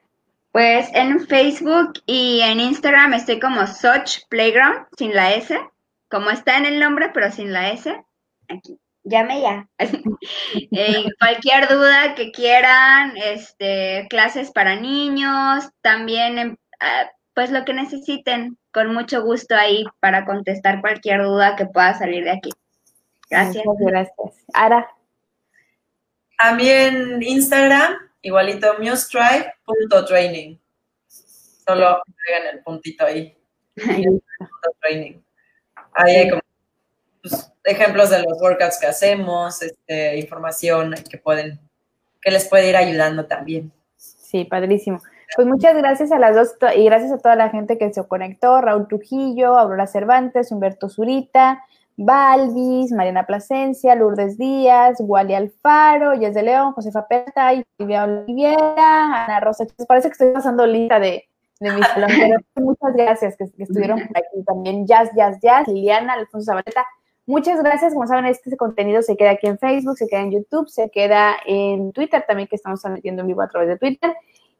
Pues 0.55 0.87
en 0.93 1.19
Facebook 1.27 2.01
y 2.05 2.39
en 2.39 2.61
Instagram 2.61 3.13
estoy 3.13 3.41
como 3.41 3.67
Soch 3.67 4.21
Playground, 4.29 4.85
sin 4.97 5.13
la 5.13 5.33
S, 5.33 5.53
como 6.09 6.29
está 6.29 6.55
en 6.55 6.65
el 6.65 6.79
nombre, 6.79 7.09
pero 7.13 7.29
sin 7.29 7.51
la 7.51 7.71
S. 7.71 7.93
Aquí, 8.47 8.79
llame 9.03 9.41
ya. 9.41 9.67
Eh, 10.71 11.03
cualquier 11.19 11.67
duda 11.67 12.15
que 12.15 12.31
quieran, 12.31 13.17
este, 13.17 14.07
clases 14.09 14.49
para 14.51 14.77
niños, 14.77 15.69
también, 15.81 16.57
ah, 16.79 17.11
pues 17.33 17.51
lo 17.51 17.65
que 17.65 17.73
necesiten, 17.73 18.57
con 18.71 18.93
mucho 18.93 19.23
gusto 19.23 19.57
ahí 19.57 19.83
para 19.99 20.23
contestar 20.23 20.79
cualquier 20.79 21.21
duda 21.23 21.57
que 21.57 21.65
pueda 21.65 21.95
salir 21.95 22.23
de 22.23 22.31
aquí. 22.31 22.51
Gracias. 23.29 23.65
Muchas 23.65 23.87
gracias. 23.87 24.45
Ara. 24.53 24.87
A 26.37 26.53
mí 26.53 26.69
en 26.69 27.21
Instagram 27.21 28.04
igualito 28.25 28.73
mustrive.training. 28.79 30.57
Solo 31.07 31.87
agregan 31.87 32.55
el 32.55 32.63
puntito 32.63 33.05
ahí. 33.05 33.37
training. 34.81 35.21
Ahí 35.93 36.15
hay 36.15 36.29
como 36.29 36.41
pues, 37.21 37.51
ejemplos 37.63 38.09
de 38.09 38.23
los 38.23 38.41
workouts 38.41 38.79
que 38.79 38.87
hacemos, 38.87 39.61
este, 39.61 40.17
información 40.17 40.95
que 41.09 41.17
pueden, 41.17 41.59
que 42.21 42.31
les 42.31 42.47
puede 42.47 42.69
ir 42.69 42.75
ayudando 42.75 43.25
también. 43.25 43.71
Sí, 43.95 44.43
padrísimo. 44.45 45.01
Pues 45.35 45.47
muchas 45.47 45.75
gracias 45.75 46.11
a 46.11 46.19
las 46.19 46.35
dos 46.35 46.55
y 46.75 46.85
gracias 46.85 47.11
a 47.11 47.17
toda 47.17 47.35
la 47.35 47.49
gente 47.49 47.77
que 47.77 47.93
se 47.93 48.07
conectó, 48.07 48.61
Raúl 48.61 48.87
Trujillo, 48.87 49.57
Aurora 49.57 49.87
Cervantes, 49.87 50.51
Humberto 50.51 50.89
Zurita, 50.89 51.63
Balvis, 51.97 52.91
Mariana 52.91 53.25
Plasencia, 53.25 53.95
Lourdes 53.95 54.37
Díaz, 54.37 54.97
Wally 54.99 55.33
Alfaro, 55.33 56.13
Yes 56.13 56.33
de 56.33 56.43
León, 56.43 56.73
Josefa 56.73 57.07
Peta, 57.07 57.51
Silvia 57.77 58.03
Oliviera, 58.03 59.25
Ana 59.25 59.39
Rosa. 59.39 59.65
Parece 59.87 60.09
que 60.09 60.13
estoy 60.13 60.33
pasando 60.33 60.67
lista 60.67 60.99
de, 60.99 61.25
de 61.59 61.71
mis 61.71 61.87
salón, 61.87 62.09
muchas 62.55 62.93
gracias 62.93 63.37
que, 63.37 63.45
estuvieron 63.63 63.99
por 63.99 64.17
aquí 64.17 64.43
también. 64.45 64.85
Jazz, 64.85 65.09
Jazz, 65.15 65.39
Jazz, 65.41 65.67
Liliana, 65.67 66.13
Alfonso 66.13 66.45
Zabaleta. 66.45 66.85
Muchas 67.25 67.63
gracias. 67.63 67.93
Como 67.93 68.05
saben, 68.07 68.25
este 68.25 68.55
contenido 68.57 69.01
se 69.01 69.15
queda 69.15 69.31
aquí 69.31 69.47
en 69.47 69.57
Facebook, 69.57 69.97
se 69.97 70.07
queda 70.07 70.21
en 70.21 70.31
YouTube, 70.31 70.67
se 70.67 70.89
queda 70.89 71.37
en 71.45 71.91
Twitter 71.93 72.23
también, 72.27 72.47
que 72.47 72.57
estamos 72.57 72.81
transmitiendo 72.81 73.21
en 73.21 73.27
vivo 73.27 73.41
a 73.41 73.47
través 73.47 73.69
de 73.69 73.77
Twitter. 73.77 74.13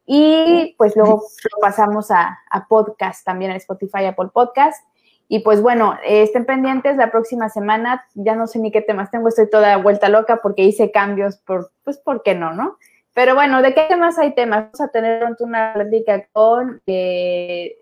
Y 0.06 0.74
pues 0.78 0.96
luego 0.96 1.22
lo 1.54 1.60
pasamos 1.60 2.12
a, 2.12 2.40
a 2.50 2.68
podcast 2.68 3.26
también, 3.26 3.52
a 3.52 3.56
Spotify, 3.58 4.06
Apple 4.06 4.30
Podcast. 4.34 4.84
Y 5.28 5.40
pues 5.40 5.62
bueno, 5.62 5.98
estén 6.06 6.46
pendientes 6.46 6.98
la 6.98 7.12
próxima 7.12 7.50
semana, 7.50 8.06
ya 8.14 8.36
no 8.36 8.46
sé 8.46 8.60
ni 8.60 8.72
qué 8.72 8.82
temas 8.82 9.10
tengo, 9.10 9.28
estoy 9.28 9.50
toda 9.50 9.78
vuelta 9.78 10.10
loca 10.10 10.38
porque 10.38 10.64
hice 10.64 10.92
cambios, 10.92 11.38
por, 11.38 11.72
pues 11.84 11.98
¿por 11.98 12.22
qué 12.22 12.36
no, 12.36 12.54
no? 12.54 12.78
Pero 13.16 13.34
bueno, 13.34 13.62
¿de 13.62 13.74
qué 13.74 13.86
temas 13.88 14.20
hay 14.20 14.36
temas? 14.36 14.66
Vamos 14.66 14.82
a 14.82 14.90
tener 14.90 15.22
pronto 15.22 15.46
una 15.46 15.74
plática 15.74 16.28
con 16.34 16.82
eh, 16.86 17.78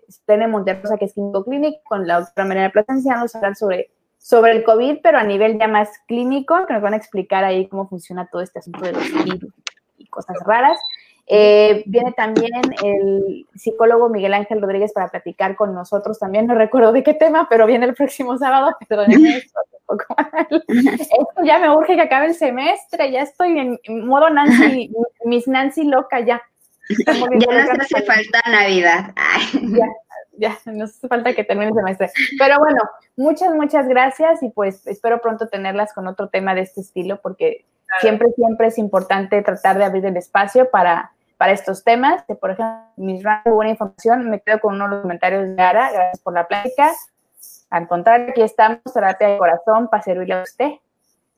Monterrosa, 0.48 0.96
que 0.96 1.06
es 1.06 1.12
Químico 1.12 1.44
Clinic, 1.44 1.82
con 1.82 2.06
la 2.06 2.20
doctora 2.20 2.46
María 2.46 2.70
Plasencia, 2.70 3.14
vamos 3.14 3.34
a 3.34 3.38
hablar 3.38 3.56
sobre, 3.56 3.90
sobre 4.16 4.52
el 4.52 4.62
COVID, 4.62 5.00
pero 5.02 5.18
a 5.18 5.24
nivel 5.24 5.58
ya 5.58 5.66
más 5.66 5.90
clínico, 6.06 6.64
que 6.66 6.72
nos 6.72 6.82
van 6.82 6.94
a 6.94 6.98
explicar 6.98 7.44
ahí 7.44 7.66
cómo 7.66 7.88
funciona 7.88 8.28
todo 8.30 8.42
este 8.42 8.60
asunto 8.60 8.84
de 8.84 8.92
los 8.92 9.24
virus 9.24 9.52
y 9.98 10.06
cosas 10.06 10.36
raras. 10.46 10.78
Eh, 11.26 11.82
viene 11.86 12.12
también 12.12 12.52
el 12.82 13.46
psicólogo 13.54 14.10
Miguel 14.10 14.34
Ángel 14.34 14.60
Rodríguez 14.60 14.92
para 14.92 15.08
platicar 15.08 15.56
con 15.56 15.74
nosotros 15.74 16.18
también, 16.18 16.46
no 16.46 16.54
recuerdo 16.54 16.92
de 16.92 17.02
qué 17.02 17.14
tema, 17.14 17.48
pero 17.48 17.66
viene 17.66 17.86
el 17.86 17.94
próximo 17.94 18.36
sábado, 18.36 18.76
esto 18.80 19.04
ya 21.44 21.58
me 21.58 21.74
urge 21.74 21.94
que 21.94 22.02
acabe 22.02 22.26
el 22.26 22.34
semestre, 22.34 23.10
ya 23.10 23.22
estoy 23.22 23.58
en 23.58 24.06
modo 24.06 24.28
Nancy, 24.28 24.92
Miss 25.24 25.48
Nancy 25.48 25.84
loca 25.84 26.20
ya. 26.20 26.42
Ya 27.38 27.64
nos 27.64 27.80
hace 27.80 28.02
falta 28.02 28.42
Navidad. 28.50 29.14
Ya, 29.54 29.86
ya, 30.36 30.58
nos 30.66 30.90
hace 30.90 31.08
falta 31.08 31.32
que 31.34 31.44
termine 31.44 31.70
el 31.70 31.74
semestre. 31.74 32.10
Pero 32.38 32.58
bueno, 32.58 32.82
muchas, 33.16 33.54
muchas 33.54 33.88
gracias 33.88 34.42
y 34.42 34.50
pues 34.50 34.86
espero 34.86 35.22
pronto 35.22 35.48
tenerlas 35.48 35.94
con 35.94 36.06
otro 36.06 36.28
tema 36.28 36.54
de 36.54 36.60
este 36.60 36.82
estilo 36.82 37.20
porque 37.22 37.64
siempre, 38.00 38.28
siempre 38.36 38.66
es 38.66 38.76
importante 38.76 39.40
tratar 39.40 39.78
de 39.78 39.84
abrir 39.84 40.04
el 40.04 40.16
espacio 40.18 40.70
para, 40.70 41.13
para 41.36 41.52
estos 41.52 41.84
temas. 41.84 42.22
Que, 42.24 42.34
por 42.34 42.50
ejemplo, 42.50 42.92
mis 42.96 43.22
de 43.22 43.50
buena 43.50 43.70
información, 43.70 44.30
me 44.30 44.40
quedo 44.40 44.60
con 44.60 44.74
uno 44.74 44.84
de 44.84 44.90
los 44.90 45.02
comentarios 45.02 45.56
de 45.56 45.62
Ara, 45.62 45.90
gracias 45.92 46.20
por 46.20 46.34
la 46.34 46.46
plática. 46.46 46.92
Al 47.70 47.88
contrario, 47.88 48.28
aquí 48.30 48.42
estamos, 48.42 48.80
terapia 48.92 49.28
de 49.28 49.38
corazón, 49.38 49.88
para 49.88 50.02
servirle 50.02 50.34
a 50.34 50.42
usted. 50.42 50.72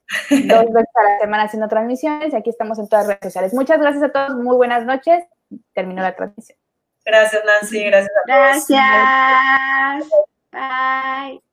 Dos 0.31 0.73
veces 0.73 0.91
a 0.95 1.03
la 1.03 1.19
semana 1.19 1.45
haciendo 1.45 1.69
transmisiones 1.69 2.33
y 2.33 2.37
aquí 2.37 2.51
estamos 2.51 2.79
en 2.79 2.89
todas 2.89 3.07
las 3.07 3.17
redes 3.17 3.33
sociales. 3.33 3.55
Muchas 3.55 3.81
gracias 3.81 4.05
a 4.05 4.13
todos, 4.13 4.37
muy 4.37 4.57
buenas 4.57 4.85
noches. 4.85 5.25
Terminó 5.75 6.03
la 6.03 6.15
transmisión. 6.15 6.59
Gracias, 7.05 7.43
Nancy. 7.45 7.85
Gracias 7.85 8.11
a 8.11 8.27
todos. 8.27 8.69
Gracias. 8.69 10.11
Bye. 10.53 11.46